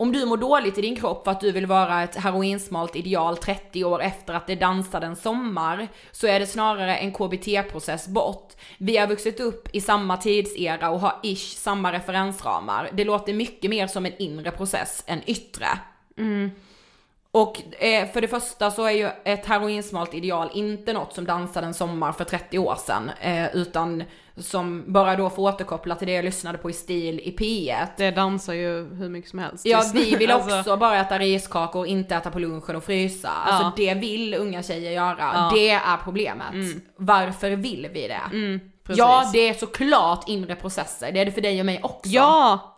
Om 0.00 0.12
du 0.12 0.26
mår 0.26 0.36
dåligt 0.36 0.78
i 0.78 0.80
din 0.80 0.96
kropp 0.96 1.24
för 1.24 1.30
att 1.30 1.40
du 1.40 1.52
vill 1.52 1.66
vara 1.66 2.02
ett 2.02 2.16
heroinsmalt 2.16 2.96
ideal 2.96 3.36
30 3.36 3.84
år 3.84 4.02
efter 4.02 4.34
att 4.34 4.46
det 4.46 4.54
dansade 4.54 5.06
en 5.06 5.16
sommar, 5.16 5.88
så 6.12 6.26
är 6.26 6.40
det 6.40 6.46
snarare 6.46 6.96
en 6.96 7.12
KBT-process 7.12 8.08
bort. 8.08 8.52
Vi 8.78 8.96
har 8.96 9.06
vuxit 9.06 9.40
upp 9.40 9.68
i 9.72 9.80
samma 9.80 10.16
tidsera 10.16 10.90
och 10.90 11.00
har 11.00 11.20
ish 11.22 11.56
samma 11.56 11.92
referensramar. 11.92 12.90
Det 12.92 13.04
låter 13.04 13.34
mycket 13.34 13.70
mer 13.70 13.86
som 13.86 14.06
en 14.06 14.16
inre 14.18 14.50
process 14.50 15.04
än 15.06 15.20
yttre. 15.26 15.66
Mm. 16.18 16.50
Och 17.30 17.82
eh, 17.82 18.08
för 18.10 18.20
det 18.20 18.28
första 18.28 18.70
så 18.70 18.84
är 18.84 18.90
ju 18.90 19.08
ett 19.24 19.46
heroinsmalt 19.46 20.14
ideal 20.14 20.50
inte 20.54 20.92
något 20.92 21.12
som 21.14 21.24
dansade 21.24 21.66
en 21.66 21.74
sommar 21.74 22.12
för 22.12 22.24
30 22.24 22.58
år 22.58 22.74
sedan, 22.86 23.10
eh, 23.20 23.56
utan 23.56 24.04
som 24.36 24.84
bara 24.92 25.16
då 25.16 25.30
får 25.30 25.42
återkoppla 25.42 25.94
till 25.94 26.06
det 26.06 26.12
jag 26.14 26.24
lyssnade 26.24 26.58
på 26.58 26.70
i 26.70 26.72
stil 26.72 27.20
i 27.20 27.36
P1. 27.38 27.86
Det 27.96 28.10
dansar 28.10 28.52
ju 28.52 28.94
hur 28.94 29.08
mycket 29.08 29.30
som 29.30 29.38
helst. 29.38 29.66
Ja 29.66 29.82
vi 29.94 30.16
vill 30.16 30.30
Alltså, 30.30 30.58
också 30.58 30.76
bara 30.76 31.00
äta 31.00 31.18
riskakor, 31.18 31.86
inte 31.86 32.16
äta 32.16 32.30
på 32.30 32.38
lunchen 32.38 32.76
och 32.76 32.84
frysa. 32.84 33.28
Alltså 33.28 33.62
Ja. 33.64 33.72
det 33.76 34.00
vill 34.00 34.34
unga 34.34 34.62
tjejer 34.62 34.90
göra. 34.92 35.30
Ja. 35.34 35.50
Det 35.54 35.70
är 35.70 35.96
problemet. 36.04 36.54
Varför 36.96 37.50
vill 37.50 37.88
vi 37.92 38.08
det? 38.08 38.20
Mm. 38.32 38.60
Ja 38.88 39.30
det 39.32 39.48
är 39.48 39.54
såklart 39.54 40.28
inre 40.28 40.54
processer, 40.54 41.12
det 41.12 41.20
är 41.20 41.24
det 41.24 41.32
för 41.32 41.40
dig 41.40 41.60
och 41.60 41.66
mig 41.66 41.80
också. 41.82 42.08
Ja! 42.08 42.74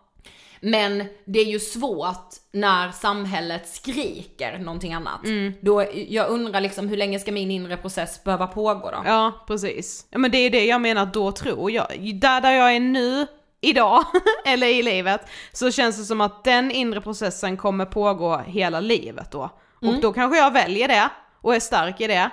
Men 0.61 1.05
det 1.25 1.39
är 1.39 1.45
ju 1.45 1.61
svårt 1.61 2.35
när 2.53 2.91
samhället 2.91 3.69
skriker 3.69 4.59
någonting 4.59 4.93
annat. 4.95 5.25
Mm. 5.25 5.53
Då, 5.61 5.85
jag 6.09 6.29
undrar 6.29 6.61
liksom 6.61 6.89
hur 6.89 6.97
länge 6.97 7.19
ska 7.19 7.33
min 7.33 7.51
inre 7.51 7.77
process 7.77 8.25
behöva 8.25 8.47
pågå 8.47 8.91
då? 8.91 9.03
Ja, 9.05 9.45
precis. 9.47 10.07
Ja 10.11 10.19
men 10.19 10.31
det 10.31 10.39
är 10.39 10.51
det 10.51 10.65
jag 10.65 10.81
menar, 10.81 11.07
då 11.07 11.33
tror 11.33 11.71
jag, 11.71 11.87
där, 12.15 12.41
där 12.41 12.51
jag 12.51 12.77
är 12.77 12.81
nu, 12.81 13.27
idag, 13.61 14.05
eller 14.45 14.67
i 14.67 14.83
livet, 14.83 15.21
så 15.53 15.71
känns 15.71 15.99
det 15.99 16.05
som 16.05 16.21
att 16.21 16.45
den 16.45 16.71
inre 16.71 17.01
processen 17.01 17.57
kommer 17.57 17.85
pågå 17.85 18.39
hela 18.39 18.81
livet 18.81 19.31
då. 19.31 19.51
Mm. 19.83 19.95
Och 19.95 20.01
då 20.01 20.13
kanske 20.13 20.39
jag 20.39 20.53
väljer 20.53 20.89
det, 20.89 21.09
och 21.41 21.55
är 21.55 21.61
stark 21.61 22.01
i 22.01 22.07
det, 22.07 22.31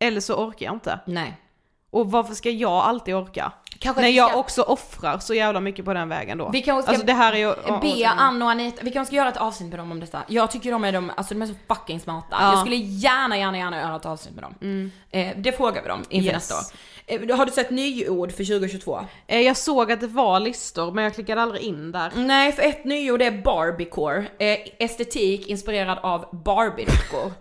eller 0.00 0.20
så 0.20 0.34
orkar 0.34 0.66
jag 0.66 0.74
inte. 0.74 1.00
Nej. 1.06 1.40
Och 1.90 2.10
varför 2.10 2.34
ska 2.34 2.50
jag 2.50 2.72
alltid 2.72 3.14
orka? 3.14 3.52
Kanske 3.78 4.02
När 4.02 4.08
jag 4.08 4.28
ska- 4.30 4.38
också 4.38 4.62
offrar 4.62 5.18
så 5.18 5.34
jävla 5.34 5.60
mycket 5.60 5.84
på 5.84 5.94
den 5.94 6.08
vägen 6.08 6.38
då. 6.38 6.48
Vi 6.52 6.62
kanske 6.62 6.82
ska 6.82 6.90
alltså 6.90 7.06
det 7.06 7.12
här 7.12 7.32
är 7.32 7.36
ju... 7.36 7.54
be 7.80 8.08
Ann 8.08 8.42
och 8.42 8.50
Anita, 8.50 8.82
vi 8.82 8.90
kanske 8.90 9.08
ska 9.10 9.16
göra 9.16 9.28
ett 9.28 9.36
avsnitt 9.36 9.70
med 9.70 9.78
dem 9.78 9.90
om 9.92 10.00
detta. 10.00 10.22
Jag 10.28 10.50
tycker 10.50 10.72
de 10.72 10.84
är 10.84 10.92
de, 10.92 11.12
alltså 11.16 11.34
de 11.34 11.42
är 11.42 11.46
så 11.46 11.54
fucking 11.68 12.00
smarta. 12.00 12.26
Ja. 12.30 12.36
Mm. 12.38 12.50
Jag 12.50 12.58
skulle 12.60 12.76
gärna, 12.76 13.38
gärna, 13.38 13.58
gärna 13.58 13.76
göra 13.80 13.96
ett 13.96 14.06
avsnitt 14.06 14.34
med 14.34 14.44
dem. 14.44 14.90
Eh, 15.10 15.36
det 15.36 15.52
frågar 15.52 15.82
vi 15.82 15.88
dem 15.88 16.04
inför 16.08 16.26
Yes. 16.26 16.34
nästa 16.34 16.54
år. 16.54 16.62
Eh, 17.30 17.36
har 17.36 17.46
du 17.46 17.52
sett 17.52 17.70
nyord 17.70 18.32
för 18.32 18.44
2022? 18.44 19.00
Eh, 19.26 19.40
Jag 19.40 19.56
såg 19.56 19.92
att 19.92 20.00
det 20.00 20.06
var 20.06 20.40
listor 20.40 20.92
men 20.92 21.04
jag 21.04 21.14
klickade 21.14 21.42
aldrig 21.42 21.62
in 21.62 21.92
där. 21.92 22.12
Nej, 22.16 22.52
för 22.52 22.62
ett 22.62 22.84
nyord 22.84 23.22
är 23.22 23.30
Barbiecore. 23.42 24.24
Eh, 24.38 24.58
estetik 24.78 25.46
inspirerad 25.46 25.98
av 26.02 26.28
Barbie-dockor. 26.32 27.32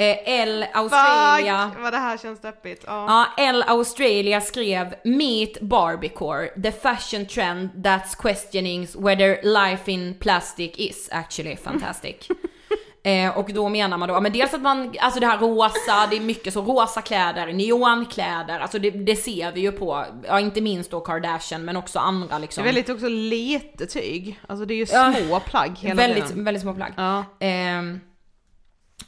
Eh, 0.00 0.16
L 0.24 0.64
Australia. 0.74 1.70
Fuck 1.74 1.82
vad 1.82 1.92
det 1.92 1.98
här 1.98 2.16
känns 2.16 2.40
deppigt. 2.40 2.84
Ja. 2.86 3.26
Ja, 3.36 3.44
L 3.44 3.64
Australia 3.66 4.40
skrev 4.40 4.94
“Meet 5.04 5.60
Barbiecore, 5.60 6.46
the 6.62 6.72
fashion 6.72 7.26
trend 7.26 7.70
that's 7.74 8.22
questioning 8.22 8.86
whether 8.98 9.42
life 9.42 9.90
in 9.92 10.14
plastic 10.14 10.70
is 10.76 11.08
actually 11.12 11.56
fantastic”. 11.56 12.28
eh, 13.02 13.38
och 13.38 13.52
då 13.52 13.68
menar 13.68 13.98
man 13.98 14.08
då, 14.08 14.14
ja, 14.14 14.20
men 14.20 14.32
dels 14.32 14.54
att 14.54 14.62
man, 14.62 14.94
alltså 15.00 15.20
det 15.20 15.26
här 15.26 15.38
rosa, 15.38 16.06
det 16.10 16.16
är 16.16 16.20
mycket 16.20 16.52
så 16.52 16.62
rosa 16.62 17.02
kläder, 17.02 17.52
neonkläder, 17.52 18.60
alltså 18.60 18.78
det, 18.78 18.90
det 18.90 19.16
ser 19.16 19.52
vi 19.52 19.60
ju 19.60 19.72
på, 19.72 20.04
ja 20.28 20.40
inte 20.40 20.60
minst 20.60 20.90
då 20.90 21.00
Kardashian 21.00 21.64
men 21.64 21.76
också 21.76 21.98
andra 21.98 22.34
Det 22.34 22.40
liksom. 22.40 22.62
är 22.62 22.66
väldigt 22.66 22.88
också 22.88 23.08
lite 23.08 23.86
tyg. 23.86 24.40
Alltså 24.48 24.64
det 24.64 24.74
är 24.74 24.76
ju 24.76 24.86
Ja, 24.92 25.12
små 25.26 25.40
plagg 25.40 25.78
hela 25.78 25.94
väldigt, 25.94 26.26
tiden. 26.26 26.44
väldigt 26.44 26.62
små 26.62 26.74
plagg. 26.74 26.92
Ja. 26.96 27.24
Ehm, 27.40 28.00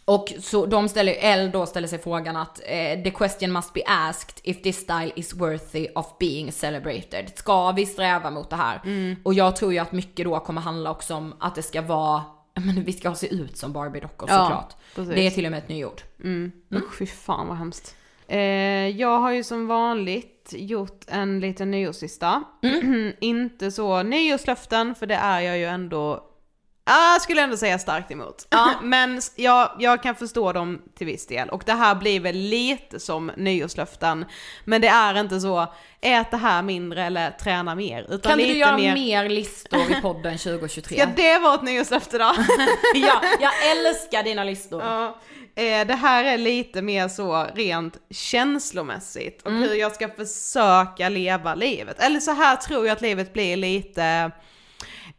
och 0.05 0.33
så 0.41 0.67
de 0.67 0.89
ställer, 0.89 1.17
L 1.21 1.51
då 1.53 1.67
ställer 1.67 1.89
sig 1.89 1.99
frågan 1.99 2.37
att 2.37 2.61
eh, 2.67 3.03
the 3.03 3.11
question 3.11 3.53
must 3.53 3.73
be 3.73 3.83
asked 3.87 4.41
if 4.43 4.63
this 4.63 4.77
style 4.77 5.13
is 5.17 5.35
worthy 5.35 5.89
of 5.95 6.19
being 6.19 6.53
celebrated. 6.53 7.33
Ska 7.35 7.73
vi 7.73 7.87
sträva 7.87 8.31
mot 8.31 8.51
det 8.51 8.57
här? 8.57 8.81
Mm. 8.85 9.17
Och 9.23 9.35
jag 9.35 9.57
tror 9.57 9.73
ju 9.73 9.79
att 9.79 9.93
mycket 9.93 10.25
då 10.25 10.41
kommer 10.41 10.61
handla 10.61 10.91
också 10.91 11.15
om 11.15 11.35
att 11.39 11.55
det 11.55 11.63
ska 11.63 11.83
vara, 11.83 12.23
men 12.55 12.85
vi 12.85 12.93
ska 12.93 13.15
se 13.15 13.35
ut 13.35 13.57
som 13.57 13.73
Barbie-dockor 13.73 14.29
Ja, 14.31 14.39
såklart. 14.45 14.77
precis. 14.95 15.15
Det 15.15 15.27
är 15.27 15.31
till 15.31 15.45
och 15.45 15.51
med 15.51 15.59
ett 15.59 15.69
nyord. 15.69 16.03
Mm. 16.25 16.53
Usch 16.75 16.99
fy 16.99 17.07
fan 17.07 17.49
vad 17.49 17.57
hemskt. 17.57 17.97
Eh, 18.29 18.39
jag 18.89 19.19
har 19.19 19.31
ju 19.31 19.45
som 19.45 19.67
vanligt 19.67 20.53
gjort 20.57 21.05
en 21.09 21.41
liten 21.41 21.71
nyårslista. 21.71 22.43
Mm. 22.63 23.13
Inte 23.21 23.71
så 23.71 24.03
nyårslöften 24.03 24.95
för 24.95 25.07
det 25.07 25.15
är 25.15 25.41
jag 25.41 25.59
ju 25.59 25.65
ändå 25.65 26.25
Ah, 26.85 27.13
jag 27.13 27.23
skulle 27.23 27.43
ändå 27.43 27.57
säga 27.57 27.79
starkt 27.79 28.11
emot. 28.11 28.47
Men 28.83 29.19
s- 29.19 29.33
jag, 29.37 29.77
jag 29.79 30.03
kan 30.03 30.15
förstå 30.15 30.53
dem 30.53 30.83
till 30.99 31.07
viss 31.07 31.27
del. 31.27 31.49
Och 31.49 31.63
det 31.67 31.73
här 31.73 31.95
blir 31.95 32.21
väl 32.21 32.37
lite 32.37 33.01
som 33.01 33.33
nyårslöften. 33.37 34.25
Men 34.65 34.81
det 34.81 34.89
är 34.89 35.21
inte 35.21 35.41
så, 35.41 35.67
ät 36.01 36.31
det 36.31 36.37
här 36.37 36.63
mindre 36.63 37.05
eller 37.05 37.31
träna 37.31 37.75
mer. 37.75 38.07
Utan 38.09 38.31
Kan 38.31 38.39
lite 38.39 38.53
du 38.53 38.59
göra 38.59 38.77
mer... 38.77 38.95
mer 38.95 39.29
listor 39.29 39.81
i 39.91 40.01
podden 40.03 40.39
2023? 40.39 40.97
Ska 40.97 41.07
det 41.17 41.39
vara 41.39 41.55
ett 41.55 41.63
nyårslöfte 41.63 42.19
då? 42.19 42.35
ja, 42.95 43.23
jag 43.41 43.71
älskar 43.71 44.23
dina 44.23 44.45
listor. 44.45 44.83
Ja, 44.83 45.19
eh, 45.55 45.87
det 45.87 45.95
här 45.95 46.25
är 46.25 46.39
lite 46.39 46.83
mer 46.83 47.09
så 47.09 47.47
rent 47.55 47.97
känslomässigt 48.11 49.43
och 49.43 49.51
Mm. 49.51 49.63
hur 49.63 49.75
jag 49.75 49.93
ska 49.95 50.09
försöka 50.09 51.09
leva 51.09 51.55
livet. 51.55 52.01
Eller 52.01 52.21
så 52.21 52.31
här 52.33 52.57
tror 52.57 52.87
jag 52.87 52.93
att 52.97 53.03
livet 53.03 53.33
blir 53.33 53.57
lite, 53.57 54.31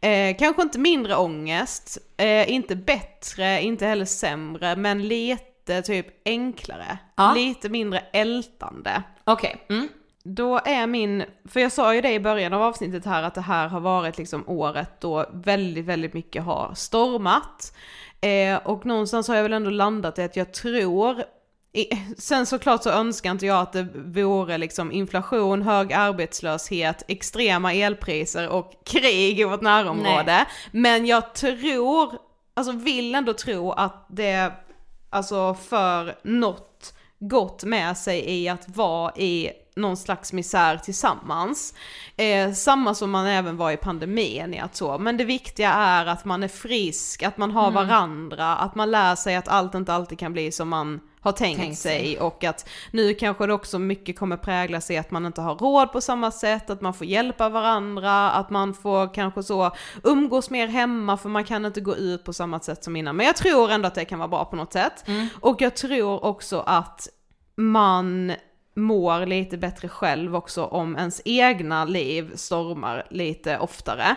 eh, 0.04 0.36
kanske 0.36 0.62
inte 0.62 0.78
mindre 0.78 1.16
ångest, 1.16 1.98
eh, 2.16 2.50
inte 2.52 2.76
bättre, 2.76 3.62
inte 3.62 3.86
heller 3.86 4.04
sämre, 4.04 4.76
men 4.76 5.08
lite 5.08 5.82
typ 5.82 6.06
enklare. 6.24 6.98
Ja. 7.16 7.34
Lite 7.34 7.68
mindre 7.68 7.98
ältande. 7.98 9.02
Okej. 9.24 9.66
Mm. 9.68 9.88
Då 10.24 10.60
är 10.64 10.86
min, 10.86 11.24
för 11.48 11.60
jag 11.60 11.72
sa 11.72 11.94
ju 11.94 12.00
det 12.00 12.12
i 12.12 12.20
början 12.20 12.52
av 12.52 12.62
avsnittet 12.62 13.04
här 13.04 13.22
att 13.22 13.34
det 13.34 13.40
här 13.40 13.68
har 13.68 13.80
varit 13.80 14.18
liksom 14.18 14.48
året 14.48 15.00
då 15.00 15.26
väldigt, 15.32 15.84
väldigt 15.84 16.14
mycket 16.14 16.44
har 16.44 16.74
stormat. 16.74 17.76
Eh, 18.20 18.56
och 18.56 18.86
någonstans 18.86 19.28
har 19.28 19.34
jag 19.34 19.42
väl 19.42 19.52
ändå 19.52 19.70
landat 19.70 20.18
i 20.18 20.22
att 20.22 20.36
jag 20.36 20.52
tror, 20.52 21.24
sen 22.18 22.46
såklart 22.46 22.82
så 22.82 22.90
önskar 22.90 23.30
inte 23.30 23.46
jag 23.46 23.60
att 23.60 23.72
det 23.72 23.88
vore 23.94 24.58
liksom 24.58 24.92
inflation, 24.92 25.62
hög 25.62 25.92
arbetslöshet, 25.92 27.02
extrema 27.08 27.72
elpriser 27.72 28.48
och 28.48 28.72
krig 28.84 29.40
i 29.40 29.44
vårt 29.44 29.62
närområde. 29.62 30.46
Men 30.70 31.06
jag 31.06 31.34
tror, 31.34 32.18
alltså 32.54 32.72
vill 32.72 33.14
ändå 33.14 33.32
tro 33.32 33.72
att 33.72 34.06
det, 34.08 34.52
alltså 35.10 35.54
för 35.54 36.18
något 36.22 36.94
gott 37.18 37.64
med 37.64 37.96
sig 37.96 38.30
i 38.30 38.48
att 38.48 38.68
vara 38.76 39.12
i 39.16 39.50
någon 39.76 39.96
slags 39.96 40.32
misär 40.32 40.76
tillsammans. 40.76 41.74
Eh, 42.16 42.52
samma 42.52 42.94
som 42.94 43.10
man 43.10 43.26
även 43.26 43.56
var 43.56 43.70
i 43.70 43.76
pandemin 43.76 44.54
i 44.54 44.58
att 44.60 44.76
så, 44.76 44.98
men 44.98 45.16
det 45.16 45.24
viktiga 45.24 45.72
är 45.72 46.06
att 46.06 46.24
man 46.24 46.42
är 46.42 46.48
frisk, 46.48 47.22
att 47.22 47.38
man 47.38 47.50
har 47.50 47.70
varandra, 47.70 48.56
att 48.56 48.74
man 48.74 48.90
lär 48.90 49.14
sig 49.14 49.36
att 49.36 49.48
allt 49.48 49.74
inte 49.74 49.92
alltid 49.94 50.18
kan 50.18 50.32
bli 50.32 50.52
som 50.52 50.68
man 50.68 51.00
har 51.20 51.32
tänkt, 51.32 51.60
Tänkt 51.60 51.78
sig. 51.78 52.00
sig. 52.00 52.20
och 52.20 52.44
att 52.44 52.68
nu 52.90 53.14
kanske 53.14 53.46
det 53.46 53.52
också 53.52 53.78
mycket 53.78 54.18
kommer 54.18 54.36
präglas 54.36 54.90
i 54.90 54.96
att 54.96 55.10
man 55.10 55.26
inte 55.26 55.40
har 55.40 55.54
råd 55.54 55.92
på 55.92 56.00
samma 56.00 56.30
sätt, 56.30 56.70
att 56.70 56.80
man 56.80 56.94
får 56.94 57.06
hjälpa 57.06 57.48
varandra, 57.48 58.30
att 58.30 58.50
man 58.50 58.74
får 58.74 59.14
kanske 59.14 59.42
så 59.42 59.70
umgås 60.02 60.50
mer 60.50 60.66
hemma 60.66 61.16
för 61.16 61.28
man 61.28 61.44
kan 61.44 61.64
inte 61.64 61.80
gå 61.80 61.96
ut 61.96 62.24
på 62.24 62.32
samma 62.32 62.60
sätt 62.60 62.84
som 62.84 62.96
innan. 62.96 63.16
Men 63.16 63.26
jag 63.26 63.36
tror 63.36 63.70
ändå 63.70 63.86
att 63.86 63.94
det 63.94 64.04
kan 64.04 64.18
vara 64.18 64.28
bra 64.28 64.44
på 64.44 64.56
något 64.56 64.72
sätt. 64.72 65.04
Och 65.40 65.60
jag 65.60 65.76
tror 65.76 66.24
också 66.24 66.60
att 66.66 67.08
man 67.56 68.32
mår 68.74 69.26
lite 69.26 69.58
bättre 69.58 69.88
själv 69.88 70.36
också 70.36 70.64
om 70.64 70.96
ens 70.96 71.22
egna 71.24 71.84
liv 71.84 72.32
stormar 72.34 73.06
lite 73.10 73.58
oftare. 73.58 74.16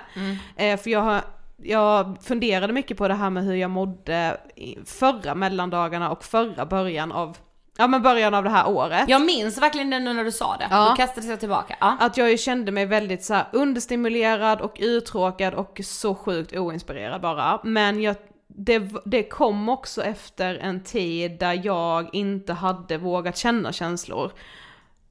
Eh, 0.56 0.80
för 0.80 0.90
jag 0.90 1.02
har 1.02 1.22
jag 1.64 2.18
funderade 2.24 2.74
mycket 2.74 2.98
på 2.98 3.08
det 3.08 3.14
här 3.14 3.30
med 3.30 3.44
hur 3.44 3.56
jag 3.56 3.72
mådde 3.72 4.38
förra 4.86 5.36
mellandagarna 5.36 6.12
och 6.12 6.24
förra 6.24 6.66
början 6.66 7.12
av, 7.12 7.38
ja 7.78 7.88
men 7.88 8.02
början 8.02 8.34
av 8.34 8.44
det 8.44 8.50
här 8.50 8.70
året. 8.70 9.10
Jag 9.10 9.26
minns 9.26 9.58
verkligen 9.58 9.90
det 9.90 10.00
nu 10.00 10.14
när 10.14 10.24
du 10.24 10.32
sa 10.32 10.58
det. 10.58 10.68
Ja. 10.70 10.90
Då 10.90 10.96
kastade 10.96 11.28
jag 11.28 11.40
tillbaka. 11.40 11.76
Ja. 11.80 11.98
Att 12.00 12.18
jag 12.18 12.40
kände 12.40 12.72
mig 12.72 12.86
väldigt 12.86 13.26
så 13.26 13.40
understimulerad 13.52 14.62
och 14.62 14.78
uttråkad 14.80 15.54
och 15.54 15.82
så 15.84 16.16
sjukt 16.16 16.54
oinspirerad 16.54 17.22
bara. 17.22 17.60
Men 17.64 18.02
jag, 18.02 18.16
det, 18.48 18.92
det 19.06 19.24
kom 19.24 19.70
också 19.70 20.04
efter 20.04 20.56
en 20.56 20.84
tid 20.84 21.40
där 21.40 21.62
jag 21.66 22.10
inte 22.14 22.54
hade 22.54 22.98
vågat 22.98 23.38
känna 23.38 23.74
känslor. 23.74 24.32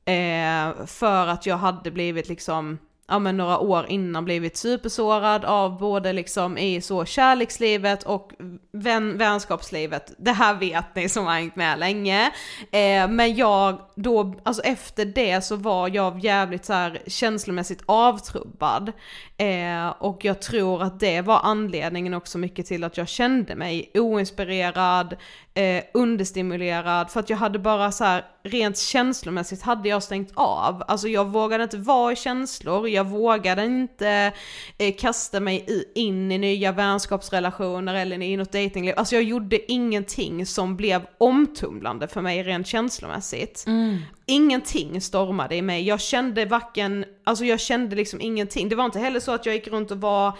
Eh, 0.04 0.86
för 0.86 1.26
att 1.26 1.46
jag 1.46 1.56
hade 1.56 1.90
blivit 1.90 2.28
liksom 2.28 2.78
ja 3.08 3.18
men 3.18 3.36
några 3.36 3.58
år 3.58 3.86
innan 3.88 4.24
blivit 4.24 4.56
supersårad 4.56 5.44
av 5.44 5.78
både 5.78 6.12
liksom 6.12 6.58
i 6.58 6.80
så 6.80 7.04
kärlekslivet 7.04 8.02
och 8.02 8.32
vän, 8.72 9.18
vänskapslivet. 9.18 10.14
Det 10.18 10.32
här 10.32 10.54
vet 10.54 10.94
ni 10.94 11.08
som 11.08 11.26
har 11.26 11.34
hängt 11.34 11.56
med 11.56 11.78
länge. 11.78 12.32
Eh, 12.70 13.08
men 13.08 13.36
jag 13.36 13.80
då, 13.94 14.34
alltså 14.42 14.62
efter 14.62 15.04
det 15.04 15.40
så 15.44 15.56
var 15.56 15.88
jag 15.88 16.24
jävligt 16.24 16.64
så 16.64 16.72
här 16.72 17.02
känslomässigt 17.06 17.82
avtrubbad. 17.86 18.92
Eh, 19.36 19.88
och 19.88 20.24
jag 20.24 20.42
tror 20.42 20.82
att 20.82 21.00
det 21.00 21.20
var 21.20 21.40
anledningen 21.42 22.14
också 22.14 22.38
mycket 22.38 22.66
till 22.66 22.84
att 22.84 22.96
jag 22.96 23.08
kände 23.08 23.54
mig 23.54 23.90
oinspirerad, 23.94 25.16
eh, 25.54 25.84
understimulerad, 25.94 27.10
för 27.10 27.20
att 27.20 27.30
jag 27.30 27.36
hade 27.36 27.58
bara 27.58 27.92
så 27.92 28.04
här, 28.04 28.24
rent 28.42 28.78
känslomässigt 28.78 29.62
hade 29.62 29.88
jag 29.88 30.02
stängt 30.02 30.32
av. 30.34 30.82
Alltså 30.88 31.08
jag 31.08 31.24
vågade 31.24 31.64
inte 31.64 31.76
vara 31.76 32.12
i 32.12 32.16
känslor, 32.16 32.88
jag 32.96 33.06
vågade 33.06 33.64
inte 33.64 34.32
eh, 34.78 34.94
kasta 34.98 35.40
mig 35.40 35.84
in 35.94 36.32
i 36.32 36.38
nya 36.38 36.72
vänskapsrelationer 36.72 37.94
eller 37.94 38.22
i 38.22 38.36
något 38.36 38.52
dejtingliv. 38.52 38.94
Alltså 38.96 39.14
jag 39.14 39.24
gjorde 39.24 39.72
ingenting 39.72 40.46
som 40.46 40.76
blev 40.76 41.06
omtumlande 41.18 42.08
för 42.08 42.20
mig 42.20 42.42
rent 42.42 42.66
känslomässigt. 42.66 43.64
Mm. 43.66 43.98
Ingenting 44.26 45.00
stormade 45.00 45.56
i 45.56 45.62
mig, 45.62 45.82
jag 45.86 46.00
kände 46.00 46.44
varken, 46.44 47.04
alltså 47.24 47.44
jag 47.44 47.60
kände 47.60 47.96
liksom 47.96 48.20
ingenting. 48.20 48.68
Det 48.68 48.76
var 48.76 48.84
inte 48.84 48.98
heller 48.98 49.20
så 49.20 49.32
att 49.32 49.46
jag 49.46 49.54
gick 49.54 49.68
runt 49.68 49.90
och 49.90 50.00
var 50.00 50.38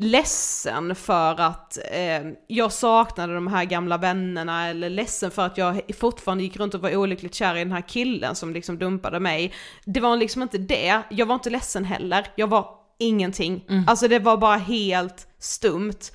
ledsen 0.00 0.94
för 0.94 1.40
att 1.40 1.78
eh, 1.90 2.22
jag 2.46 2.72
saknade 2.72 3.34
de 3.34 3.46
här 3.46 3.64
gamla 3.64 3.98
vännerna 3.98 4.68
eller 4.68 4.90
ledsen 4.90 5.30
för 5.30 5.46
att 5.46 5.58
jag 5.58 5.80
fortfarande 5.98 6.44
gick 6.44 6.56
runt 6.56 6.74
och 6.74 6.80
var 6.80 6.96
olyckligt 6.96 7.34
kär 7.34 7.56
i 7.56 7.58
den 7.58 7.72
här 7.72 7.88
killen 7.88 8.34
som 8.34 8.52
liksom 8.52 8.78
dumpade 8.78 9.20
mig. 9.20 9.52
Det 9.84 10.00
var 10.00 10.16
liksom 10.16 10.42
inte 10.42 10.58
det, 10.58 11.02
jag 11.08 11.26
var 11.26 11.34
inte 11.34 11.50
ledsen 11.50 11.84
heller, 11.84 12.26
jag 12.36 12.46
var 12.46 12.68
ingenting. 12.98 13.64
Mm. 13.68 13.84
Alltså 13.86 14.08
det 14.08 14.18
var 14.18 14.36
bara 14.36 14.56
helt 14.56 15.26
stumt. 15.38 16.12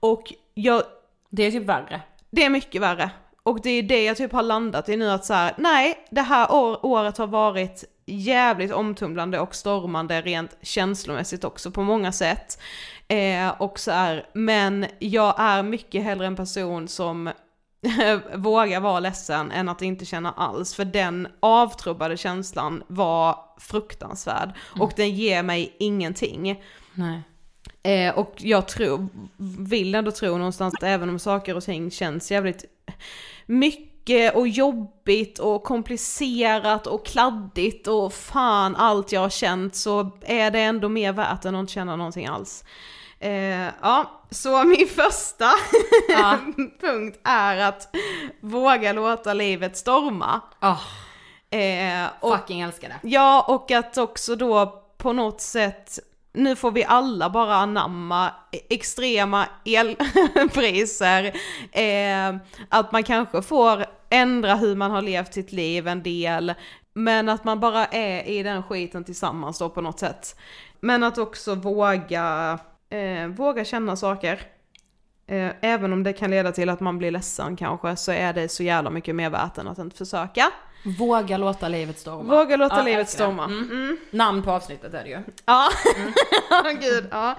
Och 0.00 0.32
jag... 0.54 0.82
Det 1.30 1.42
är 1.42 1.50
typ 1.50 1.64
värre. 1.64 2.00
Det 2.30 2.44
är 2.44 2.50
mycket 2.50 2.82
värre. 2.82 3.10
Och 3.42 3.60
det 3.62 3.70
är 3.70 3.82
det 3.82 4.04
jag 4.04 4.16
typ 4.16 4.32
har 4.32 4.42
landat 4.42 4.88
i 4.88 4.96
nu 4.96 5.10
att 5.10 5.24
så 5.24 5.34
här, 5.34 5.54
nej, 5.58 6.06
det 6.10 6.20
här 6.20 6.52
år, 6.52 6.86
året 6.86 7.18
har 7.18 7.26
varit 7.26 7.84
jävligt 8.06 8.72
omtumlande 8.72 9.40
och 9.40 9.54
stormande 9.54 10.20
rent 10.20 10.56
känslomässigt 10.62 11.44
också 11.44 11.70
på 11.70 11.82
många 11.82 12.12
sätt. 12.12 12.58
Eh, 13.08 13.48
och 13.48 13.78
så 13.78 13.90
är, 13.90 14.26
men 14.32 14.86
jag 14.98 15.34
är 15.38 15.62
mycket 15.62 16.04
hellre 16.04 16.26
en 16.26 16.36
person 16.36 16.88
som 16.88 17.30
vågar 18.34 18.80
vara 18.80 19.00
ledsen 19.00 19.50
än 19.50 19.68
att 19.68 19.82
inte 19.82 20.04
känna 20.04 20.32
alls. 20.32 20.74
För 20.74 20.84
den 20.84 21.28
avtrubbade 21.40 22.16
känslan 22.16 22.82
var 22.86 23.38
fruktansvärd. 23.58 24.52
Mm. 24.74 24.82
Och 24.82 24.92
den 24.96 25.10
ger 25.10 25.42
mig 25.42 25.76
ingenting. 25.78 26.62
Nej. 26.94 27.22
Eh, 27.82 28.18
och 28.18 28.34
jag 28.38 28.68
tror, 28.68 29.08
vill 29.68 29.94
ändå 29.94 30.10
tro 30.10 30.38
någonstans 30.38 30.74
att 30.74 30.82
även 30.82 31.08
om 31.08 31.18
saker 31.18 31.56
och 31.56 31.64
ting 31.64 31.90
känns 31.90 32.30
jävligt 32.30 32.64
mycket 33.46 33.93
och 34.34 34.48
jobbigt 34.48 35.38
och 35.38 35.64
komplicerat 35.64 36.86
och 36.86 37.06
kladdigt 37.06 37.88
och 37.88 38.12
fan 38.12 38.76
allt 38.76 39.12
jag 39.12 39.20
har 39.20 39.30
känt 39.30 39.76
så 39.76 40.10
är 40.20 40.50
det 40.50 40.60
ändå 40.60 40.88
mer 40.88 41.12
värt 41.12 41.44
än 41.44 41.54
att 41.54 41.60
inte 41.60 41.72
känna 41.72 41.96
någonting 41.96 42.26
alls. 42.26 42.64
Eh, 43.18 43.68
ja, 43.82 44.10
så 44.30 44.64
min 44.64 44.88
första 44.88 45.50
ja. 46.08 46.38
punkt 46.80 47.20
är 47.24 47.56
att 47.56 47.96
våga 48.40 48.92
låta 48.92 49.34
livet 49.34 49.76
storma. 49.76 50.40
Oh. 50.62 50.82
Eh, 51.58 52.08
och, 52.20 52.38
Fucking 52.38 52.60
älskar 52.60 52.88
det. 52.88 53.08
Ja, 53.08 53.44
och 53.48 53.70
att 53.70 53.98
också 53.98 54.36
då 54.36 54.82
på 54.98 55.12
något 55.12 55.40
sätt 55.40 55.98
nu 56.34 56.56
får 56.56 56.70
vi 56.70 56.84
alla 56.84 57.30
bara 57.30 57.54
anamma 57.54 58.30
e- 58.52 58.60
extrema 58.70 59.46
elpriser, 59.64 61.24
eh, 61.72 62.36
att 62.68 62.92
man 62.92 63.02
kanske 63.02 63.42
får 63.42 63.84
ändra 64.10 64.54
hur 64.54 64.76
man 64.76 64.90
har 64.90 65.02
levt 65.02 65.34
sitt 65.34 65.52
liv 65.52 65.88
en 65.88 66.02
del, 66.02 66.54
men 66.94 67.28
att 67.28 67.44
man 67.44 67.60
bara 67.60 67.86
är 67.86 68.28
i 68.28 68.42
den 68.42 68.62
skiten 68.62 69.04
tillsammans 69.04 69.58
då 69.58 69.70
på 69.70 69.80
något 69.80 69.98
sätt. 69.98 70.36
Men 70.80 71.02
att 71.02 71.18
också 71.18 71.54
våga 71.54 72.58
eh, 72.90 73.26
våga 73.26 73.64
känna 73.64 73.96
saker. 73.96 74.40
Eh, 75.26 75.50
även 75.60 75.92
om 75.92 76.02
det 76.02 76.12
kan 76.12 76.30
leda 76.30 76.52
till 76.52 76.68
att 76.68 76.80
man 76.80 76.98
blir 76.98 77.10
ledsen 77.10 77.56
kanske 77.56 77.96
så 77.96 78.12
är 78.12 78.32
det 78.32 78.48
så 78.48 78.62
jävla 78.62 78.90
mycket 78.90 79.14
mer 79.14 79.30
värt 79.30 79.58
än 79.58 79.68
att 79.68 79.78
inte 79.78 79.96
försöka. 79.96 80.52
Våga 80.84 81.36
låta 81.36 81.68
livet 81.68 81.98
storma. 81.98 82.36
Våga 82.36 82.56
låta 82.56 82.76
ja, 82.76 82.82
livet 82.82 83.08
storma. 83.08 83.44
Mm. 83.44 83.70
Mm. 83.70 83.96
Namn 84.10 84.42
på 84.42 84.50
avsnittet 84.50 84.94
är 84.94 85.04
det 85.04 85.10
ju. 85.10 85.22
Ja, 85.44 85.68
mm. 86.64 86.80
gud 86.80 87.06
ja. 87.10 87.36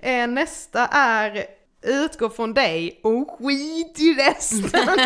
Eh, 0.00 0.26
nästa 0.26 0.86
är 0.86 1.44
utgå 1.88 2.28
från 2.28 2.54
dig 2.54 3.00
och 3.02 3.38
skit 3.38 4.00
i 4.00 4.14
resten. 4.14 4.88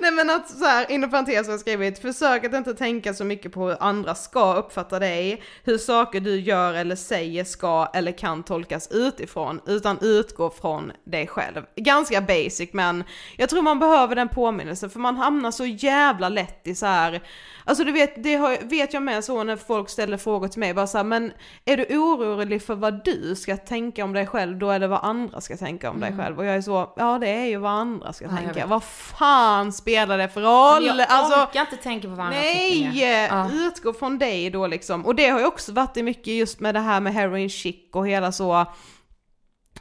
Nej 0.00 0.10
men 0.10 0.30
att 0.30 0.50
så 0.50 0.64
här, 0.64 0.90
inom 0.90 1.10
parentes 1.10 1.46
har 1.46 1.52
jag 1.52 1.60
skrivit, 1.60 1.98
försök 1.98 2.44
att 2.44 2.54
inte 2.54 2.74
tänka 2.74 3.14
så 3.14 3.24
mycket 3.24 3.52
på 3.52 3.68
hur 3.68 3.76
andra 3.80 4.14
ska 4.14 4.54
uppfatta 4.54 4.98
dig, 4.98 5.42
hur 5.64 5.78
saker 5.78 6.20
du 6.20 6.40
gör 6.40 6.74
eller 6.74 6.96
säger 6.96 7.44
ska 7.44 7.90
eller 7.94 8.12
kan 8.12 8.42
tolkas 8.42 8.88
utifrån, 8.90 9.60
utan 9.66 9.98
utgå 10.00 10.50
från 10.50 10.92
dig 11.04 11.26
själv. 11.26 11.62
Ganska 11.76 12.20
basic 12.20 12.72
men 12.72 13.04
jag 13.36 13.48
tror 13.48 13.62
man 13.62 13.78
behöver 13.78 14.16
den 14.16 14.28
påminnelsen 14.28 14.90
för 14.90 15.00
man 15.00 15.16
hamnar 15.16 15.50
så 15.50 15.66
jävla 15.66 16.28
lätt 16.28 16.66
i 16.66 16.74
så 16.74 16.86
här 16.86 17.22
Alltså 17.64 17.84
du 17.84 17.92
vet, 17.92 18.22
det 18.22 18.34
har, 18.34 18.58
vet 18.68 18.94
jag 18.94 19.02
med 19.02 19.24
så 19.24 19.44
när 19.44 19.56
folk 19.56 19.88
ställer 19.88 20.16
frågor 20.16 20.48
till 20.48 20.60
mig, 20.60 20.74
bara 20.74 20.86
så 20.86 20.98
här, 20.98 21.04
men 21.04 21.32
är 21.64 21.76
du 21.76 21.98
orolig 21.98 22.62
för 22.62 22.74
vad 22.74 23.04
du 23.04 23.36
ska 23.36 23.56
tänka 23.56 24.04
om 24.04 24.12
dig 24.12 24.26
själv, 24.26 24.58
då 24.58 24.78
det 24.78 24.88
vad 24.88 25.04
andra 25.04 25.29
ska 25.42 25.56
tänka 25.56 25.90
om 25.90 25.96
mm. 25.96 26.08
dig 26.08 26.18
själv. 26.18 26.38
Och 26.38 26.44
jag 26.44 26.54
är 26.54 26.60
så, 26.60 26.92
ja 26.96 27.18
det 27.18 27.28
är 27.28 27.44
ju 27.44 27.56
vad 27.56 27.72
andra 27.72 28.12
ska 28.12 28.24
ja, 28.24 28.30
tänka. 28.36 28.66
Vad 28.66 28.84
fan 28.84 29.72
spelar 29.72 30.18
det 30.18 30.28
för 30.28 30.40
roll? 30.40 30.86
Men 30.86 30.98
jag 30.98 31.06
alltså, 31.08 31.42
orkar 31.42 31.60
inte 31.60 31.76
tänka 31.76 32.08
på 32.08 32.14
vad 32.14 32.26
andra 32.26 32.38
nej, 32.38 32.70
tycker. 32.70 33.34
Nej, 33.34 33.66
utgå 33.66 33.92
från 33.92 34.18
dig 34.18 34.50
då 34.50 34.66
liksom. 34.66 35.06
Och 35.06 35.14
det 35.14 35.28
har 35.28 35.38
ju 35.38 35.46
också 35.46 35.72
varit 35.72 35.96
mycket 35.96 36.34
just 36.34 36.60
med 36.60 36.74
det 36.74 36.80
här 36.80 37.00
med 37.00 37.14
heroin 37.14 37.50
chic 37.50 37.76
och 37.92 38.08
hela 38.08 38.32
så, 38.32 38.66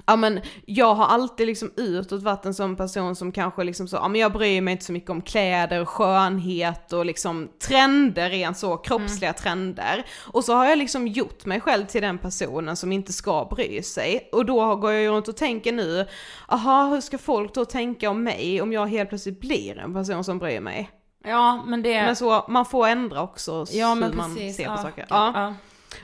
ja 0.05 0.15
men 0.15 0.39
jag 0.65 0.95
har 0.95 1.05
alltid 1.05 1.47
liksom 1.47 1.71
utåt 1.75 2.23
varit 2.23 2.45
en 2.45 2.53
sån 2.53 2.75
person 2.75 3.15
som 3.15 3.31
kanske 3.31 3.63
liksom 3.63 3.87
så, 3.87 3.95
ja 3.95 4.07
men 4.07 4.21
jag 4.21 4.31
bryr 4.31 4.61
mig 4.61 4.71
inte 4.71 4.85
så 4.85 4.91
mycket 4.91 5.09
om 5.09 5.21
kläder, 5.21 5.85
skönhet 5.85 6.93
och 6.93 7.05
liksom 7.05 7.49
trender, 7.67 8.29
rent 8.29 8.57
så 8.57 8.77
kroppsliga 8.77 9.29
mm. 9.29 9.41
trender. 9.41 10.05
Och 10.33 10.43
så 10.43 10.53
har 10.53 10.65
jag 10.65 10.77
liksom 10.77 11.07
gjort 11.07 11.45
mig 11.45 11.61
själv 11.61 11.85
till 11.85 12.01
den 12.01 12.17
personen 12.17 12.75
som 12.75 12.91
inte 12.91 13.13
ska 13.13 13.47
bry 13.51 13.83
sig. 13.83 14.29
Och 14.31 14.45
då 14.45 14.75
går 14.75 14.91
jag 14.91 15.01
ju 15.01 15.09
runt 15.09 15.27
och 15.27 15.37
tänker 15.37 15.71
nu, 15.71 16.05
aha 16.47 16.89
hur 16.89 17.01
ska 17.01 17.17
folk 17.17 17.53
då 17.53 17.65
tänka 17.65 18.09
om 18.09 18.23
mig 18.23 18.61
om 18.61 18.73
jag 18.73 18.87
helt 18.87 19.09
plötsligt 19.09 19.39
blir 19.39 19.77
en 19.77 19.93
person 19.93 20.23
som 20.23 20.39
bryr 20.39 20.59
mig? 20.59 20.89
Ja 21.23 21.63
men 21.65 21.81
det... 21.81 22.03
Men 22.03 22.15
så, 22.15 22.45
man 22.47 22.65
får 22.65 22.87
ändra 22.87 23.21
också 23.21 23.65
ja, 23.71 23.93
hur 23.93 24.13
man 24.13 24.35
ser 24.35 24.65
på 24.65 24.71
ja, 24.71 24.77
saker. 24.77 25.05
Ja. 25.09 25.31
ja. 25.35 25.53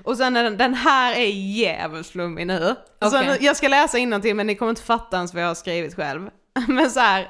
Och 0.03 0.17
sen 0.17 0.37
är 0.37 0.43
den, 0.43 0.57
den 0.57 0.73
här 0.73 1.13
är 1.13 1.29
jävligt 1.31 2.07
flummig 2.07 2.47
nu. 2.47 2.75
Okay. 3.01 3.37
Så 3.37 3.43
jag 3.45 3.57
ska 3.57 3.67
läsa 3.67 3.97
till 4.21 4.35
men 4.35 4.47
ni 4.47 4.55
kommer 4.55 4.69
inte 4.69 4.81
fatta 4.81 5.17
ens 5.17 5.33
vad 5.33 5.43
jag 5.43 5.47
har 5.47 5.55
skrivit 5.55 5.95
själv. 5.95 6.29
Men 6.67 6.91
så 6.91 6.99
här, 6.99 7.29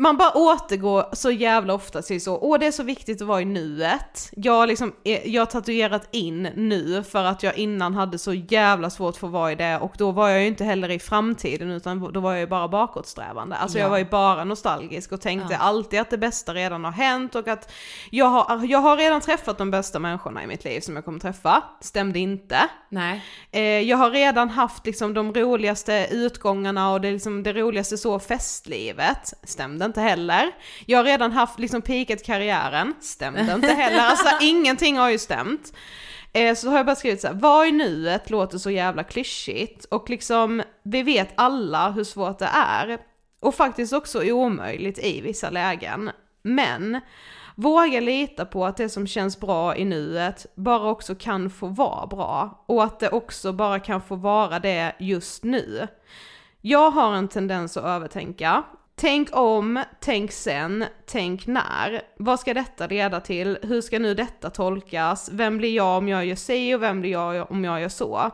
man 0.00 0.16
bara 0.16 0.32
återgår 0.34 1.04
så 1.12 1.30
jävla 1.30 1.74
ofta 1.74 2.02
till 2.02 2.20
så, 2.20 2.38
åh 2.38 2.58
det 2.58 2.66
är 2.66 2.72
så 2.72 2.82
viktigt 2.82 3.22
att 3.22 3.28
vara 3.28 3.40
i 3.40 3.44
nuet. 3.44 4.30
Jag, 4.36 4.68
liksom, 4.68 4.92
jag 5.24 5.42
har 5.42 5.46
tatuerat 5.46 6.08
in 6.10 6.42
nu 6.42 7.02
för 7.02 7.24
att 7.24 7.42
jag 7.42 7.58
innan 7.58 7.94
hade 7.94 8.18
så 8.18 8.34
jävla 8.34 8.90
svårt 8.90 9.16
för 9.16 9.26
att 9.26 9.32
vara 9.32 9.52
i 9.52 9.54
det 9.54 9.78
och 9.78 9.92
då 9.98 10.10
var 10.10 10.28
jag 10.28 10.40
ju 10.40 10.46
inte 10.46 10.64
heller 10.64 10.90
i 10.90 10.98
framtiden 10.98 11.70
utan 11.70 12.12
då 12.12 12.20
var 12.20 12.32
jag 12.32 12.40
ju 12.40 12.46
bara 12.46 12.68
bakåtsträvande. 12.68 13.56
Alltså 13.56 13.78
ja. 13.78 13.84
jag 13.84 13.90
var 13.90 13.98
ju 13.98 14.04
bara 14.04 14.44
nostalgisk 14.44 15.12
och 15.12 15.20
tänkte 15.20 15.52
ja. 15.52 15.58
alltid 15.58 16.00
att 16.00 16.10
det 16.10 16.18
bästa 16.18 16.54
redan 16.54 16.84
har 16.84 16.92
hänt 16.92 17.34
och 17.34 17.48
att 17.48 17.72
jag 18.10 18.26
har, 18.26 18.66
jag 18.66 18.78
har 18.78 18.96
redan 18.96 19.20
träffat 19.20 19.58
de 19.58 19.70
bästa 19.70 19.98
människorna 19.98 20.44
i 20.44 20.46
mitt 20.46 20.64
liv 20.64 20.80
som 20.80 20.94
jag 20.96 21.04
kommer 21.04 21.18
träffa. 21.18 21.62
Stämde 21.80 22.18
inte. 22.18 22.58
Nej. 22.88 23.24
Eh, 23.50 23.62
jag 23.62 23.96
har 23.96 24.10
redan 24.10 24.48
haft 24.48 24.86
liksom 24.86 25.14
de 25.14 25.34
roligaste 25.34 26.08
utgångarna 26.10 26.92
och 26.92 27.00
det, 27.00 27.10
liksom, 27.10 27.42
det 27.42 27.52
roligaste 27.52 27.98
så 27.98 28.18
festlivet. 28.18 29.34
Stämde 29.42 29.89
inte 29.90 30.00
heller. 30.00 30.52
Jag 30.86 30.98
har 30.98 31.04
redan 31.04 31.32
haft 31.32 31.58
liksom 31.58 31.82
peakat 31.82 32.24
karriären, 32.24 32.94
stämde 33.00 33.52
inte 33.54 33.72
heller. 33.72 34.00
Alltså 34.00 34.28
ingenting 34.40 34.98
har 34.98 35.10
ju 35.10 35.18
stämt. 35.18 35.72
Eh, 36.32 36.54
så 36.54 36.70
har 36.70 36.76
jag 36.76 36.86
bara 36.86 36.96
skrivit 36.96 37.20
såhär, 37.20 37.34
var 37.34 37.64
i 37.64 37.72
nuet 37.72 38.30
låter 38.30 38.58
så 38.58 38.70
jävla 38.70 39.04
klyschigt 39.04 39.84
och 39.84 40.10
liksom 40.10 40.62
vi 40.82 41.02
vet 41.02 41.32
alla 41.34 41.90
hur 41.90 42.04
svårt 42.04 42.38
det 42.38 42.50
är. 42.54 42.98
Och 43.40 43.54
faktiskt 43.54 43.92
också 43.92 44.24
omöjligt 44.24 44.98
i 44.98 45.20
vissa 45.20 45.50
lägen. 45.50 46.10
Men 46.42 47.00
våga 47.54 48.00
lita 48.00 48.44
på 48.44 48.66
att 48.66 48.76
det 48.76 48.88
som 48.88 49.06
känns 49.06 49.40
bra 49.40 49.76
i 49.76 49.84
nuet 49.84 50.46
bara 50.54 50.90
också 50.90 51.14
kan 51.14 51.50
få 51.50 51.66
vara 51.66 52.06
bra. 52.06 52.64
Och 52.66 52.84
att 52.84 53.00
det 53.00 53.08
också 53.08 53.52
bara 53.52 53.78
kan 53.78 54.02
få 54.02 54.16
vara 54.16 54.58
det 54.58 54.92
just 54.98 55.44
nu. 55.44 55.88
Jag 56.60 56.90
har 56.90 57.14
en 57.14 57.28
tendens 57.28 57.76
att 57.76 57.84
övertänka 57.84 58.64
Tänk 59.00 59.36
om, 59.36 59.84
tänk 60.00 60.32
sen, 60.32 60.84
tänk 61.06 61.46
när. 61.46 62.02
Vad 62.16 62.40
ska 62.40 62.54
detta 62.54 62.86
leda 62.86 63.20
till? 63.20 63.58
Hur 63.62 63.80
ska 63.80 63.98
nu 63.98 64.14
detta 64.14 64.50
tolkas? 64.50 65.30
Vem 65.32 65.58
blir 65.58 65.76
jag 65.76 65.98
om 65.98 66.08
jag 66.08 66.26
gör 66.26 66.36
si 66.36 66.74
och 66.74 66.82
vem 66.82 67.00
blir 67.00 67.10
jag 67.10 67.50
om 67.50 67.64
jag 67.64 67.80
gör 67.80 67.88
så? 67.88 68.30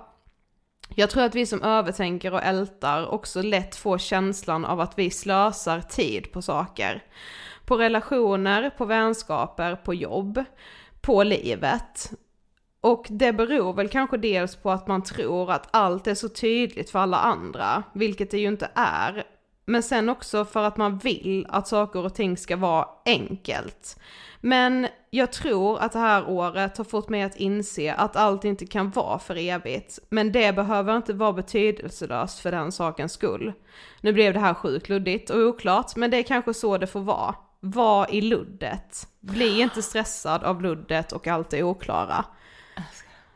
Jag 0.95 1.11
tror 1.11 1.23
att 1.23 1.35
vi 1.35 1.47
som 1.47 1.63
övertänker 1.63 2.33
och 2.33 2.43
ältar 2.43 3.07
också 3.07 3.43
lätt 3.43 3.77
får 3.77 3.99
känslan 3.99 4.65
av 4.65 4.81
att 4.81 4.99
vi 4.99 5.11
slösar 5.11 5.81
tid 5.81 6.33
på 6.33 6.43
saker. 6.43 7.05
På 7.67 7.77
relationer, 7.77 8.71
på 8.71 8.85
vänskaper, 8.85 9.77
på 9.77 9.95
jobb, 9.95 10.45
på 11.01 11.23
livet. 11.23 12.13
Och 12.81 13.07
det 13.11 13.33
beror 13.33 13.73
väl 13.73 13.89
kanske 13.89 14.17
dels 14.17 14.57
på 14.57 14.71
att 14.71 14.87
man 14.87 15.03
tror 15.03 15.51
att 15.51 15.69
allt 15.71 16.07
är 16.07 16.15
så 16.15 16.29
tydligt 16.29 16.91
för 16.91 16.99
alla 16.99 17.19
andra, 17.19 17.83
vilket 17.95 18.31
det 18.31 18.39
ju 18.39 18.49
inte 18.49 18.71
är. 18.75 19.25
Men 19.67 19.83
sen 19.83 20.09
också 20.09 20.45
för 20.45 20.65
att 20.65 20.77
man 20.77 20.99
vill 20.99 21.47
att 21.49 21.69
saker 21.69 22.05
och 22.05 22.15
ting 22.15 22.37
ska 22.37 22.57
vara 22.57 22.89
enkelt. 23.05 23.99
Men 24.41 24.89
jag 25.11 25.33
tror 25.33 25.79
att 25.79 25.93
det 25.93 25.99
här 25.99 26.29
året 26.29 26.77
har 26.77 26.85
fått 26.85 27.09
mig 27.09 27.23
att 27.23 27.37
inse 27.37 27.95
att 27.95 28.17
allt 28.17 28.45
inte 28.45 28.67
kan 28.67 28.91
vara 28.91 29.19
för 29.19 29.37
evigt. 29.37 29.99
Men 30.09 30.33
det 30.33 30.53
behöver 30.57 30.97
inte 30.97 31.13
vara 31.13 31.33
betydelselöst 31.33 32.41
för 32.41 32.51
den 32.51 32.73
sakens 32.73 33.13
skull. 33.13 33.53
Nu 34.01 34.13
blev 34.13 34.35
det 34.35 34.41
här 34.41 34.55
sjukt 34.55 34.89
luddigt 34.89 35.31
och 35.31 35.39
oklart, 35.39 35.97
men 35.97 36.11
det 36.11 36.17
är 36.17 36.23
kanske 36.23 36.55
så 36.55 36.79
det 36.79 36.87
får 36.87 37.01
vara. 37.01 37.35
Var 37.61 38.15
i 38.15 38.21
luddet. 38.21 39.09
Bli 39.21 39.61
inte 39.61 39.83
stressad 39.83 40.45
av 40.45 40.63
luddet 40.63 41.13
och 41.13 41.27
allt 41.27 41.51
det 41.51 41.63
oklara. 41.63 42.25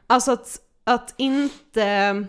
Alltså 0.07 0.33
att, 0.33 0.59
att 0.85 1.15
inte... 1.17 2.27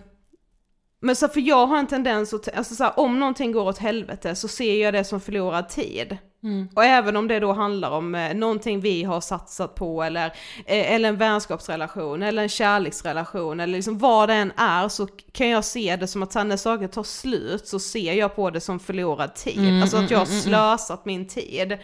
Men 1.03 1.15
så 1.15 1.27
för 1.27 1.41
jag 1.41 1.67
har 1.67 1.77
en 1.77 1.87
tendens 1.87 2.33
att, 2.33 2.55
alltså 2.55 2.75
så 2.75 2.83
här, 2.83 2.99
om 2.99 3.19
någonting 3.19 3.51
går 3.51 3.67
åt 3.67 3.77
helvete 3.77 4.35
så 4.35 4.47
ser 4.47 4.83
jag 4.83 4.93
det 4.93 5.03
som 5.03 5.21
förlorad 5.21 5.69
tid. 5.69 6.17
Mm. 6.43 6.69
Och 6.75 6.83
även 6.83 7.17
om 7.17 7.27
det 7.27 7.39
då 7.39 7.53
handlar 7.53 7.91
om 7.91 8.15
eh, 8.15 8.33
någonting 8.33 8.79
vi 8.79 9.03
har 9.03 9.21
satsat 9.21 9.75
på 9.75 10.03
eller, 10.03 10.25
eh, 10.65 10.93
eller 10.93 11.09
en 11.09 11.17
vänskapsrelation 11.17 12.23
eller 12.23 12.43
en 12.43 12.49
kärleksrelation 12.49 13.59
eller 13.59 13.73
liksom 13.73 13.97
vad 13.97 14.29
det 14.29 14.33
än 14.33 14.51
är 14.57 14.89
så 14.89 15.07
kan 15.31 15.49
jag 15.49 15.65
se 15.65 15.95
det 15.95 16.07
som 16.07 16.23
att 16.23 16.33
när 16.33 16.57
saker 16.57 16.87
tar 16.87 17.03
slut 17.03 17.67
så 17.67 17.79
ser 17.79 18.13
jag 18.13 18.35
på 18.35 18.49
det 18.49 18.59
som 18.59 18.79
förlorad 18.79 19.35
tid. 19.35 19.59
Mm, 19.59 19.81
alltså 19.81 19.97
att 19.97 20.11
jag 20.11 20.17
har 20.17 20.25
mm, 20.25 20.37
mm, 20.37 20.43
slösat 20.43 21.05
min 21.05 21.27
tid. 21.27 21.77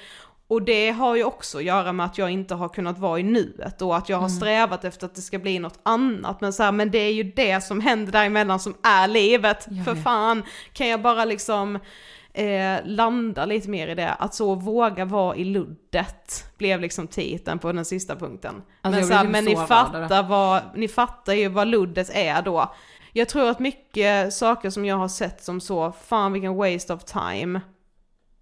Och 0.50 0.62
det 0.62 0.90
har 0.92 1.16
ju 1.16 1.24
också 1.24 1.58
att 1.58 1.64
göra 1.64 1.94
med 1.94 2.06
att 2.06 2.18
jag 2.18 2.30
inte 2.30 2.56
har 2.56 2.70
kunnat 2.70 2.98
vara 3.00 3.20
i 3.20 3.24
nuet 3.24 3.82
och 3.82 3.98
att 3.98 4.10
jag 4.10 4.18
har 4.18 4.28
Mm. 4.28 4.38
strävat 4.38 4.84
efter 4.86 5.06
att 5.06 5.16
det 5.16 5.22
ska 5.22 5.40
bli 5.40 5.60
något 5.60 5.80
annat. 5.84 6.42
Men 6.42 6.54
så 6.54 6.64
här, 6.64 6.72
men 6.72 6.92
det 6.92 6.98
är 6.98 7.14
ju 7.14 7.24
det 7.24 7.62
som 7.64 7.82
händer 7.82 8.12
däremellan 8.12 8.60
som 8.60 8.76
är 8.84 9.08
livet. 9.08 9.68
För 9.86 9.96
fan, 9.96 10.44
kan 10.74 10.88
jag 10.88 11.02
bara 11.02 11.26
liksom 11.26 11.80
eh, 12.34 12.76
landa 12.86 13.46
lite 13.46 13.70
mer 13.70 13.88
i 13.88 13.96
det. 13.96 14.14
Att 14.14 14.36
så 14.36 14.56
våga 14.56 15.06
vara 15.06 15.36
i 15.36 15.44
luddet 15.46 16.44
blev 16.58 16.82
liksom 16.82 17.08
titeln 17.08 17.60
på 17.60 17.72
den 17.72 17.86
sista 17.86 18.16
punkten. 18.16 18.56
Alltså, 18.82 19.00
men 19.00 19.08
så 19.08 19.14
här, 19.14 19.24
men 19.28 19.46
ni 19.46 19.56
fattar, 19.56 20.24
vad, 20.24 20.62
ni 20.76 20.88
fattar 20.88 21.34
ju 21.34 21.48
vad 21.50 21.68
luddet 21.68 22.10
är 22.14 22.42
då. 22.42 22.74
Jag 23.14 23.30
tror 23.30 23.50
att 23.50 23.60
mycket 23.60 24.34
saker 24.34 24.70
som 24.70 24.86
jag 24.86 24.96
har 24.96 25.08
sett 25.08 25.44
som 25.44 25.62
så, 25.62 25.92
fan 25.92 26.34
vilken 26.34 26.56
waste 26.56 26.94
of 26.94 27.04
time. 27.04 27.62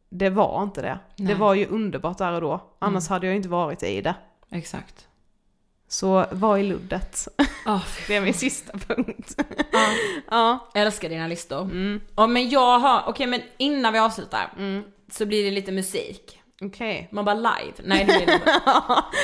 Det 0.10 0.30
var 0.30 0.64
inte 0.64 0.82
det. 0.82 0.99
Det 1.16 1.24
Nej. 1.24 1.32
Mm. 1.32 1.39
var 1.39 1.53
ju 1.53 1.68
underbart 1.68 2.18
där 2.18 2.32
och 2.34 2.41
då. 2.41 2.62
Annars 2.80 3.08
hade 3.08 3.28
jag 3.28 3.36
inte 3.36 3.49
varit 3.49 3.84
i 3.84 4.01
det. 4.01 4.16
Exakt. 4.51 5.08
Så 5.88 6.26
var 6.32 6.58
i 6.58 6.64
luddet. 6.64 7.28
Oh, 7.68 7.84
Det 8.08 8.16
är 8.16 8.22
min 8.22 8.34
sista 8.34 8.78
punkt. 8.78 9.41
ja. 9.72 9.88
ja. 10.32 10.70
Älskar 10.74 11.10
dina 11.10 11.28
listor. 11.28 11.62
Mm. 11.62 12.01
Ja 12.16 12.28
men 12.28 12.49
jag 12.49 12.80
har, 12.80 13.03
okej 13.08 13.28
men 13.28 13.41
innan 13.58 13.93
vi 13.93 13.99
avslutar 13.99 14.49
så 15.12 15.26
blir 15.26 15.43
det 15.43 15.51
lite 15.51 15.72
musik. 15.72 16.39
Okej. 16.62 17.08
Man 17.12 17.26
bara 17.26 17.36
live. 17.36 17.74
Nej 17.84 18.06
det 18.06 18.14
blir 18.14 18.26
det. 18.26 18.62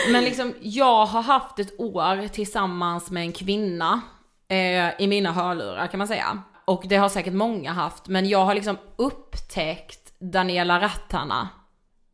Men 0.12 0.24
liksom 0.24 0.54
jag 0.62 1.06
har 1.06 1.22
haft 1.22 1.60
ett 1.60 1.80
år 1.80 2.28
tillsammans 2.28 3.12
med 3.12 3.24
en 3.24 3.32
kvinna 3.32 4.02
eh, 4.48 5.02
i 5.02 5.08
mina 5.08 5.32
hörlurar 5.32 5.88
kan 5.88 5.98
man 5.98 6.08
säga. 6.08 6.42
Och 6.66 6.84
det 6.88 6.96
har 6.96 7.10
säkert 7.10 7.34
många 7.34 7.72
haft, 7.72 8.08
men 8.08 8.30
jag 8.30 8.46
har 8.46 8.56
liksom 8.56 8.78
upptäckt 8.96 10.01
Daniela 10.22 10.80
Rattana 10.80 11.50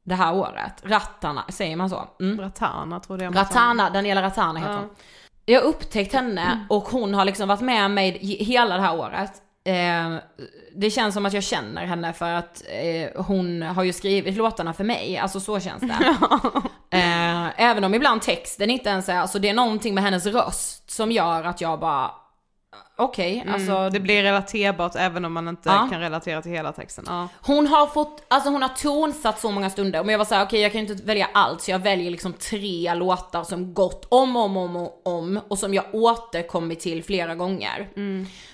det 0.04 0.16
här 0.16 0.34
året. 0.36 0.74
Rattana, 0.84 1.46
säger 1.50 1.76
man 1.76 1.90
så? 1.90 2.08
Mm. 2.20 2.40
Ratana 2.42 3.00
trodde 3.00 3.24
jag. 3.24 3.36
Ratana, 3.36 3.90
Daniela 3.90 4.22
Ratana 4.22 4.60
heter 4.60 4.74
Ja. 4.74 4.80
hon. 4.80 4.90
Jag 5.46 5.62
har 5.62 5.68
upptäckt 5.68 6.14
henne 6.14 6.66
och 6.70 6.84
hon 6.84 7.14
har 7.14 7.26
liksom 7.26 7.48
varit 7.48 7.62
med 7.62 7.92
mig 7.92 8.18
hela 8.44 8.76
det 8.76 8.82
här 8.82 8.96
året. 9.00 9.32
Eh, 9.66 10.18
det 10.76 10.90
känns 10.90 11.14
som 11.14 11.26
att 11.26 11.34
jag 11.34 11.44
känner 11.44 11.86
henne 11.86 12.14
för 12.14 12.34
att 12.34 12.64
eh, 12.68 13.24
hon 13.26 13.62
har 13.62 13.84
ju 13.84 13.94
skrivit 13.94 14.38
låtarna 14.38 14.74
för 14.74 14.84
mig, 14.84 15.18
alltså 15.18 15.40
så 15.40 15.60
känns 15.60 15.82
det. 15.82 16.16
eh, 16.98 17.62
även 17.62 17.84
om 17.84 17.94
ibland 17.96 18.22
texten 18.22 18.70
inte 18.70 18.90
ens 18.90 19.10
är, 19.10 19.18
alltså 19.20 19.40
det 19.40 19.50
är 19.50 19.54
någonting 19.54 19.96
med 19.96 20.04
hennes 20.04 20.26
röst 20.26 20.92
som 20.92 21.12
gör 21.12 21.44
att 21.44 21.62
jag 21.62 21.80
bara, 21.80 22.12
okej, 22.96 23.46
alltså 23.54 23.72
Mm, 23.72 23.94
det 23.94 24.00
blir 24.00 24.24
relaterbart 24.24 24.96
även 24.96 25.26
om 25.26 25.34
man 25.34 25.48
inte 25.48 25.70
Ja. 25.70 25.88
kan 25.92 26.00
relatera 26.02 26.42
till 26.42 26.52
hela 26.52 26.72
texten. 26.72 27.04
Ja. 27.08 27.28
Hon 27.42 27.68
har 27.68 27.88
fått, 27.88 28.24
alltså 28.28 28.50
hon 28.50 28.62
har 28.62 28.70
tonsatt 28.70 29.40
så 29.40 29.52
många 29.52 29.70
stunder, 29.70 30.04
men 30.04 30.12
jag 30.12 30.18
var 30.18 30.26
såhär, 30.26 30.46
okej 30.46 30.62
jag 30.62 30.72
kan 30.72 30.82
inte 30.82 30.94
välja 31.04 31.30
allt, 31.34 31.62
så 31.62 31.72
jag 31.72 31.80
väljer 31.80 32.12
liksom 32.12 32.34
tre 32.34 32.94
låtar 32.94 33.44
som 33.44 33.74
gått 33.74 34.08
om 34.10 34.36
och 34.36 34.44
om 34.44 34.58
och 34.58 34.64
om, 34.66 34.76
och 34.76 35.02
om 35.04 35.40
och 35.48 35.58
som 35.60 35.74
jag 35.74 35.86
återkommit 35.94 36.80
till 36.80 37.04
flera 37.04 37.36
gånger. 37.36 37.90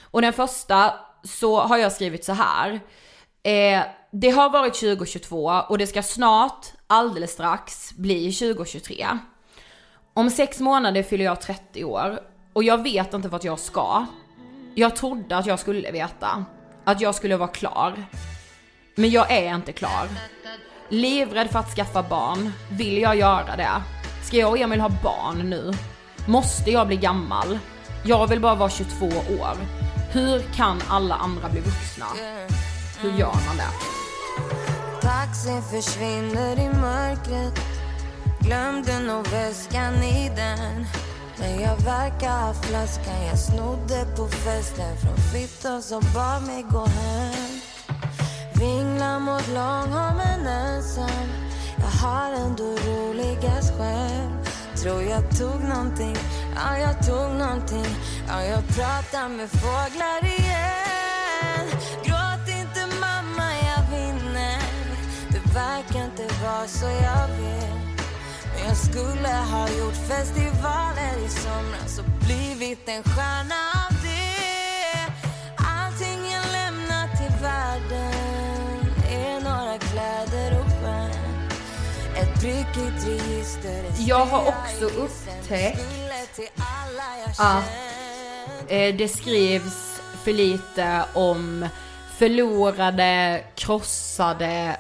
Och 0.02 0.22
den 0.22 0.34
första 0.34 0.94
så 1.24 1.60
har 1.60 1.78
jag 1.78 1.92
skrivit 1.92 2.26
så 2.26 2.34
här. 2.34 2.80
Eh, 3.44 3.82
det 4.12 4.30
har 4.30 4.50
varit 4.50 4.74
2022 4.74 5.46
och 5.70 5.78
det 5.78 5.88
ska 5.88 6.04
snart, 6.04 6.66
alldeles 6.88 7.32
strax, 7.32 7.94
bli 7.94 8.34
2023. 8.34 9.08
Om 10.14 10.30
sex 10.30 10.60
månader 10.60 11.04
fyller 11.04 11.26
jag 11.26 11.42
30 11.42 11.84
år 11.84 12.20
och 12.54 12.64
jag 12.64 12.84
vet 12.84 13.14
inte 13.14 13.28
vart 13.28 13.44
jag 13.44 13.60
ska. 13.60 14.06
Jag 14.76 14.96
trodde 14.96 15.38
att 15.38 15.46
jag 15.46 15.60
skulle 15.60 15.92
veta, 15.92 16.46
att 16.84 17.02
jag 17.02 17.16
skulle 17.16 17.38
vara 17.38 17.50
klar. 17.50 18.06
Men 18.96 19.10
jag 19.10 19.32
är 19.32 19.56
inte 19.56 19.72
klar. 19.72 20.08
Livrädd 20.90 21.52
för 21.52 21.60
att 21.60 21.76
skaffa 21.76 22.04
barn. 22.04 22.52
Vill 22.72 22.98
jag 22.98 23.16
göra 23.16 23.56
det? 23.58 23.82
Ska 24.24 24.38
jag 24.38 24.52
och 24.52 24.58
Emil 24.58 24.82
ha 24.82 24.90
barn 24.90 25.50
nu? 25.50 25.74
Måste 26.28 26.72
jag 26.72 26.88
bli 26.88 26.96
gammal? 26.96 27.60
Jag 28.06 28.28
vill 28.28 28.40
bara 28.40 28.56
vara 28.56 28.70
22 28.70 29.06
år. 29.06 29.58
Hur 30.12 30.40
kan 30.56 30.82
alla 30.90 31.16
andra 31.16 31.50
bli 31.50 31.62
vuxna? 31.62 32.06
Hur 33.02 33.12
gör 33.12 33.36
man 33.48 33.58
det? 33.58 33.70
Taxin 35.02 35.62
försvinner 35.62 36.60
i 36.60 36.68
mörkret 36.68 37.60
Glömde 38.40 39.00
nog 39.00 39.28
väskan 39.28 40.04
i 40.04 40.32
den 40.36 40.86
men 41.40 41.62
jag 41.62 41.76
verkar 41.76 42.42
ha 42.42 42.54
flaskan 42.54 43.26
jag 43.30 43.40
snodde 43.40 44.06
på 44.16 44.28
festen 44.28 44.98
Från 44.98 45.18
fittan 45.18 45.82
som 45.82 46.02
bad 46.14 46.44
mig 46.44 46.66
gå 46.72 46.86
hem. 46.86 47.60
Vinglar 48.54 49.20
mot 49.20 49.48
Långholmen 49.48 50.48
ensam. 50.48 51.28
Jag 51.78 52.08
har 52.08 52.32
ändå 52.32 52.64
roligast 52.64 53.74
själv 53.78 54.44
Tror 54.84 55.04
jag 55.04 55.38
tog 55.38 55.64
någonting, 55.64 56.16
ja 56.56 56.78
jag 56.78 57.06
tog 57.06 57.38
någonting. 57.38 57.96
Ja 58.28 58.44
jag 58.44 58.68
pratar 58.68 59.30
med 59.30 59.50
fåglar 59.50 60.26
igen. 60.26 61.68
Gråt 62.04 62.48
inte 62.48 62.88
mamma, 63.00 63.50
jag 63.66 63.98
vinner. 63.98 64.62
Det 65.30 65.54
verkar 65.54 66.06
inte 66.06 66.44
vara 66.44 66.68
så 66.68 66.86
jag 66.86 67.28
vet 67.28 67.83
jag 68.68 68.78
skulle 68.78 69.28
ha 69.28 69.70
gjort 69.70 69.96
festivaler 70.08 71.26
i 71.26 71.30
somras 71.30 72.00
och 72.00 72.26
blivit 72.26 72.90
en 72.90 73.04
stjärna 73.04 73.56
av 73.88 73.94
det. 74.04 75.14
Allting 75.58 76.32
jag 76.32 76.52
lämnat 76.52 77.18
till 77.18 77.36
världen 77.42 78.86
är 79.10 79.42
några 79.42 79.78
kläder 79.78 80.60
och 80.60 80.66
stjärn 80.66 81.50
Ett 82.16 82.42
prickigt 82.42 83.08
register 83.08 83.84
Jag 83.98 84.26
har 84.26 84.48
också 84.48 84.86
upptäckt 84.86 85.80
att 87.38 87.64
eh, 88.68 88.96
det 88.96 89.08
skrivs 89.08 90.02
för 90.24 90.34
lite 90.34 91.06
om 91.14 91.68
förlorade, 92.18 93.44
krossade, 93.56 94.78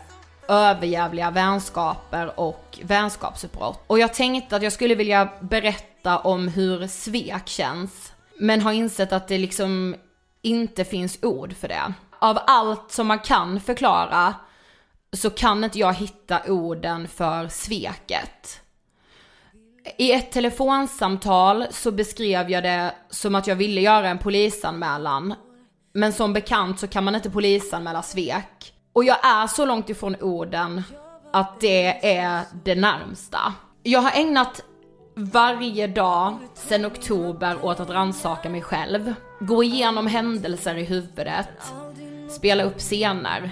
överjävliga 0.48 1.32
vänskaper 1.32 2.40
och 2.40 2.80
vänskapsutbrott. 2.84 3.84
Och 3.88 4.00
jag 4.00 4.14
tänkte 4.14 4.56
att 4.56 4.64
jag 4.64 4.74
skulle 4.74 4.96
vilja 4.96 5.30
berätta 5.40 6.20
om 6.20 6.48
hur 6.48 6.88
svek 6.88 7.48
känns. 7.48 8.14
Men 8.38 8.62
har 8.62 8.72
insett 8.72 9.14
att 9.14 9.28
det 9.28 9.38
liksom 9.38 9.96
inte 10.42 10.86
finns 10.86 11.20
ord 11.22 11.56
för 11.56 11.68
det. 11.68 11.94
Av 12.20 12.40
allt 12.48 12.92
som 12.92 13.08
man 13.08 13.20
kan 13.20 13.60
förklara 13.60 14.34
så 15.14 15.30
kan 15.30 15.64
inte 15.64 15.80
jag 15.80 15.94
hitta 15.94 16.42
orden 16.48 17.08
för 17.08 17.48
sveket. 17.48 18.62
I 19.98 20.12
ett 20.12 20.32
telefonsamtal 20.32 21.66
så 21.72 21.92
beskrev 21.92 22.50
jag 22.50 22.64
det 22.64 22.96
som 23.10 23.36
att 23.36 23.48
jag 23.48 23.56
ville 23.56 23.82
göra 23.82 24.10
en 24.10 24.18
polisanmälan. 24.18 25.34
Men 25.94 26.14
som 26.14 26.34
bekant 26.34 26.80
så 26.80 26.88
kan 26.88 27.04
man 27.04 27.16
inte 27.16 27.30
polisanmäla 27.30 28.02
svek. 28.02 28.73
Och 28.94 29.04
jag 29.04 29.26
är 29.26 29.48
så 29.48 29.66
långt 29.66 29.90
ifrån 29.90 30.16
orden 30.22 30.84
att 31.34 31.60
det 31.60 32.18
är 32.18 32.42
det 32.64 32.76
närmsta. 32.76 33.54
Jag 33.84 34.00
har 34.00 34.12
ägnat 34.12 34.64
varje 35.16 35.88
dag 35.88 36.38
sedan 36.54 36.86
oktober 36.86 37.66
åt 37.66 37.80
att 37.80 37.90
rannsaka 37.90 38.50
mig 38.50 38.62
själv. 38.62 39.14
Gå 39.40 39.64
igenom 39.64 40.08
händelser 40.08 40.76
i 40.76 40.84
huvudet. 40.84 41.74
Spela 42.30 42.64
upp 42.64 42.80
scener. 42.80 43.52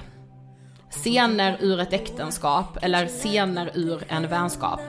Scener 0.90 1.58
ur 1.60 1.80
ett 1.80 1.94
äktenskap 1.94 2.78
eller 2.82 3.08
scener 3.08 3.72
ur 3.74 4.04
en 4.08 4.28
vänskap. 4.28 4.82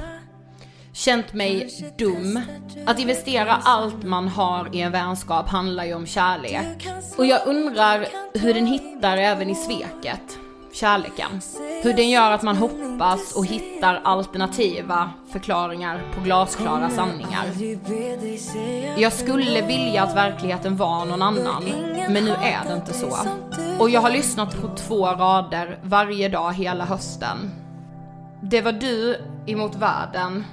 Känt 0.92 1.32
mig 1.32 1.68
dum. 1.98 2.40
Att 2.86 2.98
investera 2.98 3.52
allt 3.52 4.02
man 4.02 4.28
har 4.28 4.76
i 4.76 4.80
en 4.80 4.92
vänskap 4.92 5.48
handlar 5.48 5.84
ju 5.84 5.94
om 5.94 6.06
kärlek. 6.06 6.88
Och 7.16 7.26
jag 7.26 7.46
undrar 7.46 8.06
hur 8.34 8.54
den 8.54 8.66
hittar 8.66 9.16
även 9.16 9.50
i 9.50 9.54
sveket 9.54 10.38
kärleken. 10.72 11.40
Hur 11.82 11.92
den 11.92 12.10
gör 12.10 12.30
att 12.30 12.42
man 12.42 12.56
hoppas 12.56 13.36
och 13.36 13.46
hittar 13.46 14.00
alternativa 14.04 15.10
förklaringar 15.32 16.02
på 16.14 16.20
glasklara 16.20 16.90
sanningar. 16.90 17.44
Jag 19.00 19.12
skulle 19.12 19.66
vilja 19.66 20.02
att 20.02 20.16
verkligheten 20.16 20.76
var 20.76 21.04
någon 21.04 21.22
annan, 21.22 21.64
men 22.08 22.24
nu 22.24 22.30
är 22.30 22.68
det 22.68 22.74
inte 22.74 22.92
så. 22.92 23.16
Och 23.78 23.90
jag 23.90 24.00
har 24.00 24.10
lyssnat 24.10 24.62
på 24.62 24.68
två 24.76 25.06
rader 25.06 25.78
varje 25.82 26.28
dag 26.28 26.52
hela 26.52 26.84
hösten. 26.84 27.50
Det 28.42 28.60
var 28.60 28.72
du 28.72 29.16
emot 29.46 29.74
världen, 29.74 30.44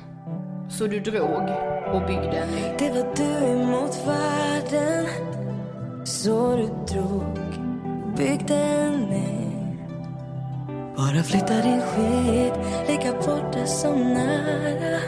så 0.70 0.88
du 0.88 1.00
drog 1.00 1.50
och 1.94 2.02
byggde 2.08 2.38
en 2.38 2.50
ny. 2.50 2.62
Det 2.78 2.90
var 2.90 3.16
du 3.16 3.48
emot 3.48 4.08
världen, 4.08 5.06
så 6.04 6.56
du 6.56 6.94
drog 6.94 7.40
och 8.06 8.18
byggde 8.18 8.56
en 8.56 8.94
ny. 8.94 9.40
Bara 10.98 11.24
flytta 11.24 11.54
din 11.54 11.82
skit, 11.82 12.54
lika 12.88 13.12
borta 13.12 13.66
som 13.66 14.14
nära. 14.14 15.00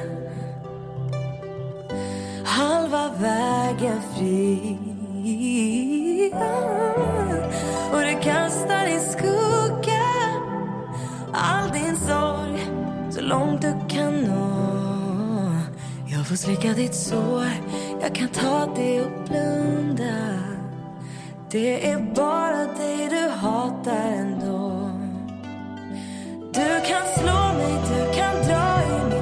Halva 2.46 3.10
vägen 3.20 4.02
fri. 4.16 4.78
Och 7.94 8.02
du 8.02 8.16
kastar 8.22 8.86
din 8.86 9.00
skugga, 9.00 10.08
all 11.34 11.72
din 11.72 11.98
sorg, 11.98 12.68
så 13.12 13.22
långt 13.22 13.62
du 13.62 13.74
kan 13.90 14.22
nå. 14.22 14.61
Får 16.32 16.38
slicka 16.38 16.74
ditt 16.74 16.95
sår, 16.95 17.45
jag 18.02 18.16
kan 18.16 18.28
ta 18.28 18.74
det 18.76 19.02
och 19.02 19.12
blunda. 19.28 20.40
Det 21.49 21.90
är 21.91 22.14
bara 22.16 22.58
dig 22.58 23.10
du 23.10 23.30
hatar 23.30 24.08
ändå. 24.08 24.91
Du 26.53 26.88
kan 26.88 27.02
slå 27.20 27.53
mig, 27.58 27.74
du 27.90 28.18
kan 28.18 28.36
dra 28.36 28.82
i 28.84 29.10
mig 29.10 29.20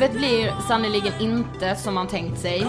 Livet 0.00 0.16
blir 0.16 0.54
sannerligen 0.68 1.12
inte 1.20 1.76
som 1.76 1.94
man 1.94 2.06
tänkt 2.06 2.40
sig. 2.40 2.66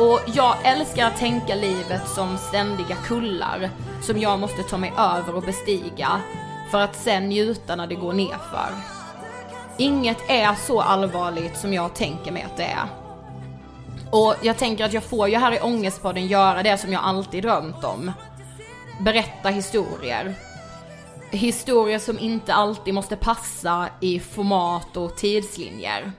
Och 0.00 0.20
jag 0.26 0.56
älskar 0.64 1.06
att 1.06 1.16
tänka 1.16 1.54
livet 1.54 2.08
som 2.08 2.38
ständiga 2.38 2.96
kullar 2.96 3.70
som 4.02 4.18
jag 4.18 4.40
måste 4.40 4.62
ta 4.62 4.78
mig 4.78 4.92
över 4.98 5.34
och 5.34 5.42
bestiga 5.42 6.20
för 6.70 6.80
att 6.80 6.96
sen 6.96 7.28
njuta 7.28 7.76
när 7.76 7.86
det 7.86 7.94
går 7.94 8.12
nerför. 8.12 8.70
Inget 9.78 10.30
är 10.30 10.54
så 10.54 10.80
allvarligt 10.80 11.56
som 11.56 11.72
jag 11.72 11.94
tänker 11.94 12.32
mig 12.32 12.42
att 12.42 12.56
det 12.56 12.64
är. 12.64 12.88
Och 14.10 14.34
jag 14.42 14.56
tänker 14.56 14.84
att 14.84 14.92
jag 14.92 15.04
får 15.04 15.28
ju 15.28 15.36
här 15.36 15.52
i 15.52 15.60
Ångestpodden 15.60 16.26
göra 16.26 16.62
det 16.62 16.78
som 16.78 16.92
jag 16.92 17.02
alltid 17.04 17.42
drömt 17.42 17.84
om. 17.84 18.12
Berätta 19.00 19.48
historier. 19.48 20.34
Historier 21.30 21.98
som 21.98 22.18
inte 22.18 22.54
alltid 22.54 22.94
måste 22.94 23.16
passa 23.16 23.88
i 24.00 24.20
format 24.20 24.96
och 24.96 25.16
tidslinjer. 25.16 26.12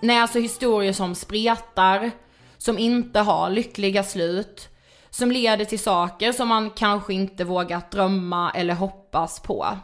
Nej, 0.00 0.18
alltså 0.18 0.38
historier 0.38 0.92
som 0.92 1.14
spretar, 1.14 2.10
som 2.58 2.78
inte 2.78 3.20
har 3.20 3.50
lyckliga 3.50 4.04
slut, 4.04 4.68
som 5.10 5.30
leder 5.30 5.64
till 5.64 5.78
saker 5.78 6.32
som 6.32 6.48
man 6.48 6.70
kanske 6.70 7.14
inte 7.14 7.44
vågat 7.44 7.90
drömma 7.90 8.50
eller 8.50 8.74
hoppas 8.74 9.40
på. 9.40 9.78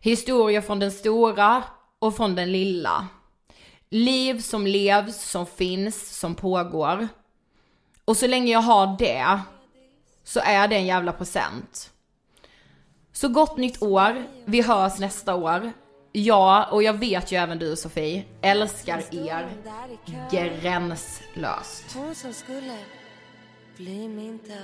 Historier 0.00 0.60
från 0.60 0.78
den 0.78 0.92
stora 0.92 1.62
och 1.98 2.16
från 2.16 2.34
den 2.34 2.52
lilla. 2.52 3.08
Liv 3.90 4.40
som 4.40 4.66
levs, 4.66 5.30
som 5.30 5.46
finns, 5.46 6.18
som 6.18 6.34
pågår. 6.34 7.08
Och 8.04 8.16
så 8.16 8.26
länge 8.26 8.52
jag 8.52 8.60
har 8.60 8.96
det, 8.98 9.40
så 10.24 10.40
är 10.40 10.68
det 10.68 10.76
en 10.76 10.86
jävla 10.86 11.12
present. 11.12 11.90
Så 13.12 13.28
gott 13.28 13.56
nytt 13.56 13.82
år, 13.82 14.24
vi 14.44 14.62
hörs 14.62 14.98
nästa 14.98 15.34
år. 15.34 15.72
Ja, 16.18 16.68
och 16.70 16.82
jag 16.82 16.92
vet 16.92 17.32
ju 17.32 17.36
även 17.36 17.58
du 17.58 17.76
Sofie, 17.76 18.24
älskar 18.42 19.02
er 19.12 19.48
gränslöst. 20.32 21.84
Hon 21.94 22.14
som 22.14 22.32
skulle 22.32 22.78
bli 23.76 24.08
min 24.08 24.38
död 24.38 24.56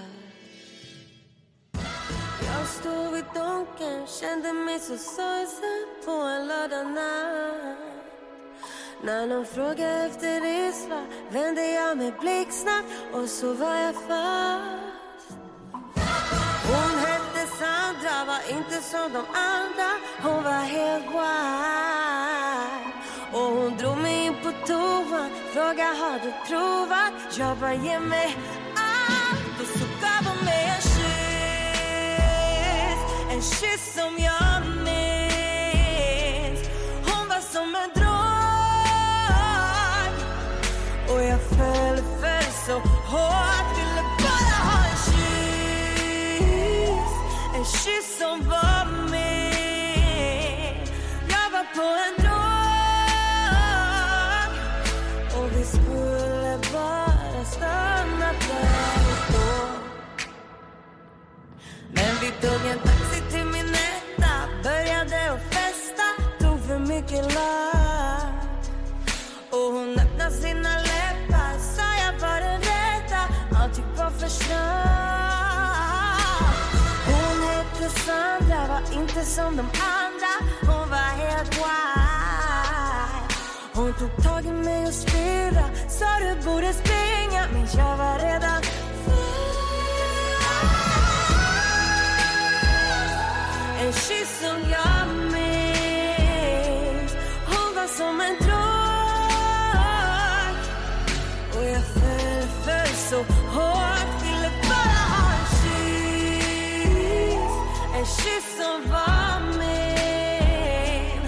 Jag 2.47 2.67
stod 2.69 3.13
vid 3.13 3.25
donken, 3.35 4.07
kände 4.21 4.53
mig 4.53 4.81
så 4.81 4.97
sorgsen 4.97 6.05
på 6.05 6.11
en 6.11 6.47
lördagnatt 6.47 7.79
När 9.05 9.27
någon 9.27 9.47
frågade 9.47 10.05
efter 10.05 10.41
ditt 10.41 10.75
svar 10.75 11.05
vände 11.31 11.67
jag 11.67 11.99
mig 11.99 12.13
blixtsnabbt 12.21 12.89
och 13.13 13.29
så 13.29 13.55
var 13.55 13.75
jag 13.75 13.95
fast. 13.95 14.92
Var 18.33 18.43
inte 18.57 18.83
som 18.83 19.13
de 19.13 19.19
andra. 19.53 19.91
Hon 20.23 20.45
var 20.45 20.63
helt 20.77 21.05
wild 21.05 22.85
Och 23.33 23.49
hon 23.57 23.77
drog 23.77 23.99
mig 23.99 24.27
in 24.27 24.35
på 24.43 24.53
toan. 24.67 25.31
Fråga 25.53 25.85
har 25.85 26.19
du 26.25 26.33
provat? 26.49 27.13
Jag 27.39 27.57
bara 27.57 27.75
ge 27.75 28.01
mig 28.01 28.37
allt. 28.75 29.61
Och 29.61 29.67
så 29.79 29.85
gav 30.03 30.25
hon 30.33 30.45
mig 30.45 30.65
en 30.75 30.83
kyss. 30.93 31.03
En 33.33 33.43
kyss 33.43 33.95
som 33.95 34.19
jag 34.19 34.63
minns. 34.85 36.61
Hon 37.09 37.29
var 37.29 37.41
som 37.41 37.75
en 37.75 37.91
drog. 37.95 38.13
Och 41.17 41.23
jag 41.23 41.41
föll, 41.41 41.99
föll 42.21 42.53
så 42.67 42.79
hårt. 43.11 43.72
En 47.85 48.03
som 48.19 48.49
var 48.49 49.11
med. 49.11 50.89
Jag 51.29 51.51
var 51.51 51.65
på 51.75 51.83
en 52.07 52.15
drog 52.23 52.53
Och 55.43 55.49
vi 55.57 55.65
skulle 55.65 56.59
bara 56.73 57.45
stanna 57.45 58.33
där 58.33 59.03
och 59.13 59.23
då. 59.33 59.51
Men 61.93 62.17
vi 62.21 62.31
tog 62.41 62.71
en 62.71 62.79
taxi 62.79 63.21
till 63.31 63.45
min 63.45 63.75
etta 63.75 64.33
Började 64.63 65.33
att 65.33 65.55
festa 65.55 66.07
Tog 66.41 66.61
för 66.67 66.79
mycket 66.79 67.35
ladd 67.35 68.67
Och 69.51 69.73
hon 69.73 69.99
öppnade 69.99 70.31
sina 70.31 70.82
inte 79.13 79.25
som 79.31 79.57
de 79.57 79.63
andra. 79.63 80.33
Hon 80.61 80.91
var 80.91 80.97
helt 80.97 81.57
wild 81.57 81.73
Hon 83.75 83.95
tog 83.95 84.25
tag 84.25 84.47
i 84.47 84.53
mig 84.53 84.87
och 84.87 84.95
spira 84.95 85.65
Sa 85.89 86.07
du 86.21 86.45
borde 86.45 86.73
springa 86.73 87.47
Men 87.53 87.67
jag 87.77 87.97
var 87.97 88.19
redan 88.19 88.63
En 93.81 93.93
kyss 93.93 94.41
som 94.41 94.71
jag 94.71 94.92
kyss 108.07 108.57
som 108.57 108.91
var 108.91 109.41
min 109.59 111.23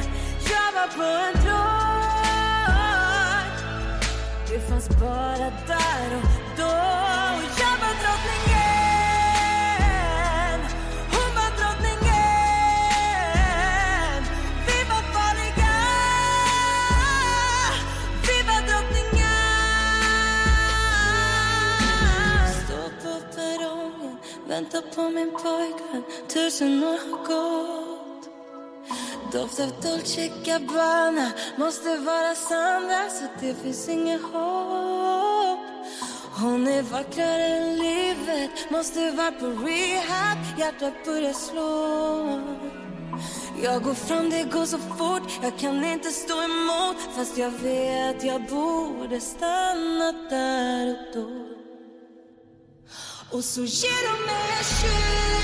Jag 0.50 0.72
var 0.76 0.88
på 0.96 1.02
en 1.02 1.34
drog 1.44 1.74
Det 4.48 4.60
fanns 4.68 4.88
bara 4.88 5.50
där 5.66 6.08
och 6.16 6.22
då 6.56 6.74
Jag 7.62 7.76
var 7.82 7.94
drottningen 8.02 8.60
Hon 11.14 11.28
var 11.38 11.50
drottningen 11.58 12.18
Vi 14.66 14.78
var 14.90 15.02
farliga 15.14 15.76
Vi 18.26 18.36
var 18.48 18.60
drottningar 18.68 19.32
Stod 22.64 22.92
på 23.02 23.12
perrongen 23.36 24.16
Vänta 24.48 24.78
på 24.94 25.02
min 25.10 25.30
pojkvän 25.30 25.93
Tusen 26.34 26.84
år 26.84 26.98
har 27.10 27.26
gått. 27.26 28.28
Doft 29.32 29.60
av 29.60 29.72
Dolce 29.82 30.32
Gabbana 30.44 31.30
Måste 31.56 31.96
vara 31.96 32.34
Sandra 32.34 32.96
så 32.96 33.04
alltså 33.04 33.24
det 33.40 33.54
finns 33.54 33.88
inget 33.88 34.22
hopp. 34.22 35.58
Hon 36.40 36.68
är 36.68 36.82
vackrare 36.82 37.46
än 37.46 37.78
livet 37.78 38.70
Måste 38.70 39.10
vara 39.10 39.32
på 39.32 39.46
rehab. 39.46 40.38
Hjärtat 40.58 41.04
börjar 41.04 41.32
slå. 41.32 42.40
Jag 43.62 43.82
går 43.82 43.94
fram, 43.94 44.30
det 44.30 44.42
går 44.42 44.66
så 44.66 44.78
fort. 44.78 45.32
Jag 45.42 45.58
kan 45.58 45.84
inte 45.84 46.10
stå 46.10 46.42
emot 46.42 46.96
Fast 47.16 47.38
jag 47.38 47.50
vet 47.50 48.24
jag 48.24 48.42
borde 48.42 49.20
stannat 49.20 50.30
där 50.30 50.90
och 50.90 51.14
då. 51.14 51.54
Och 53.36 53.44
så 53.44 53.60
ger 53.60 54.12
de 54.12 54.26
mig 54.26 54.58
en 54.58 55.43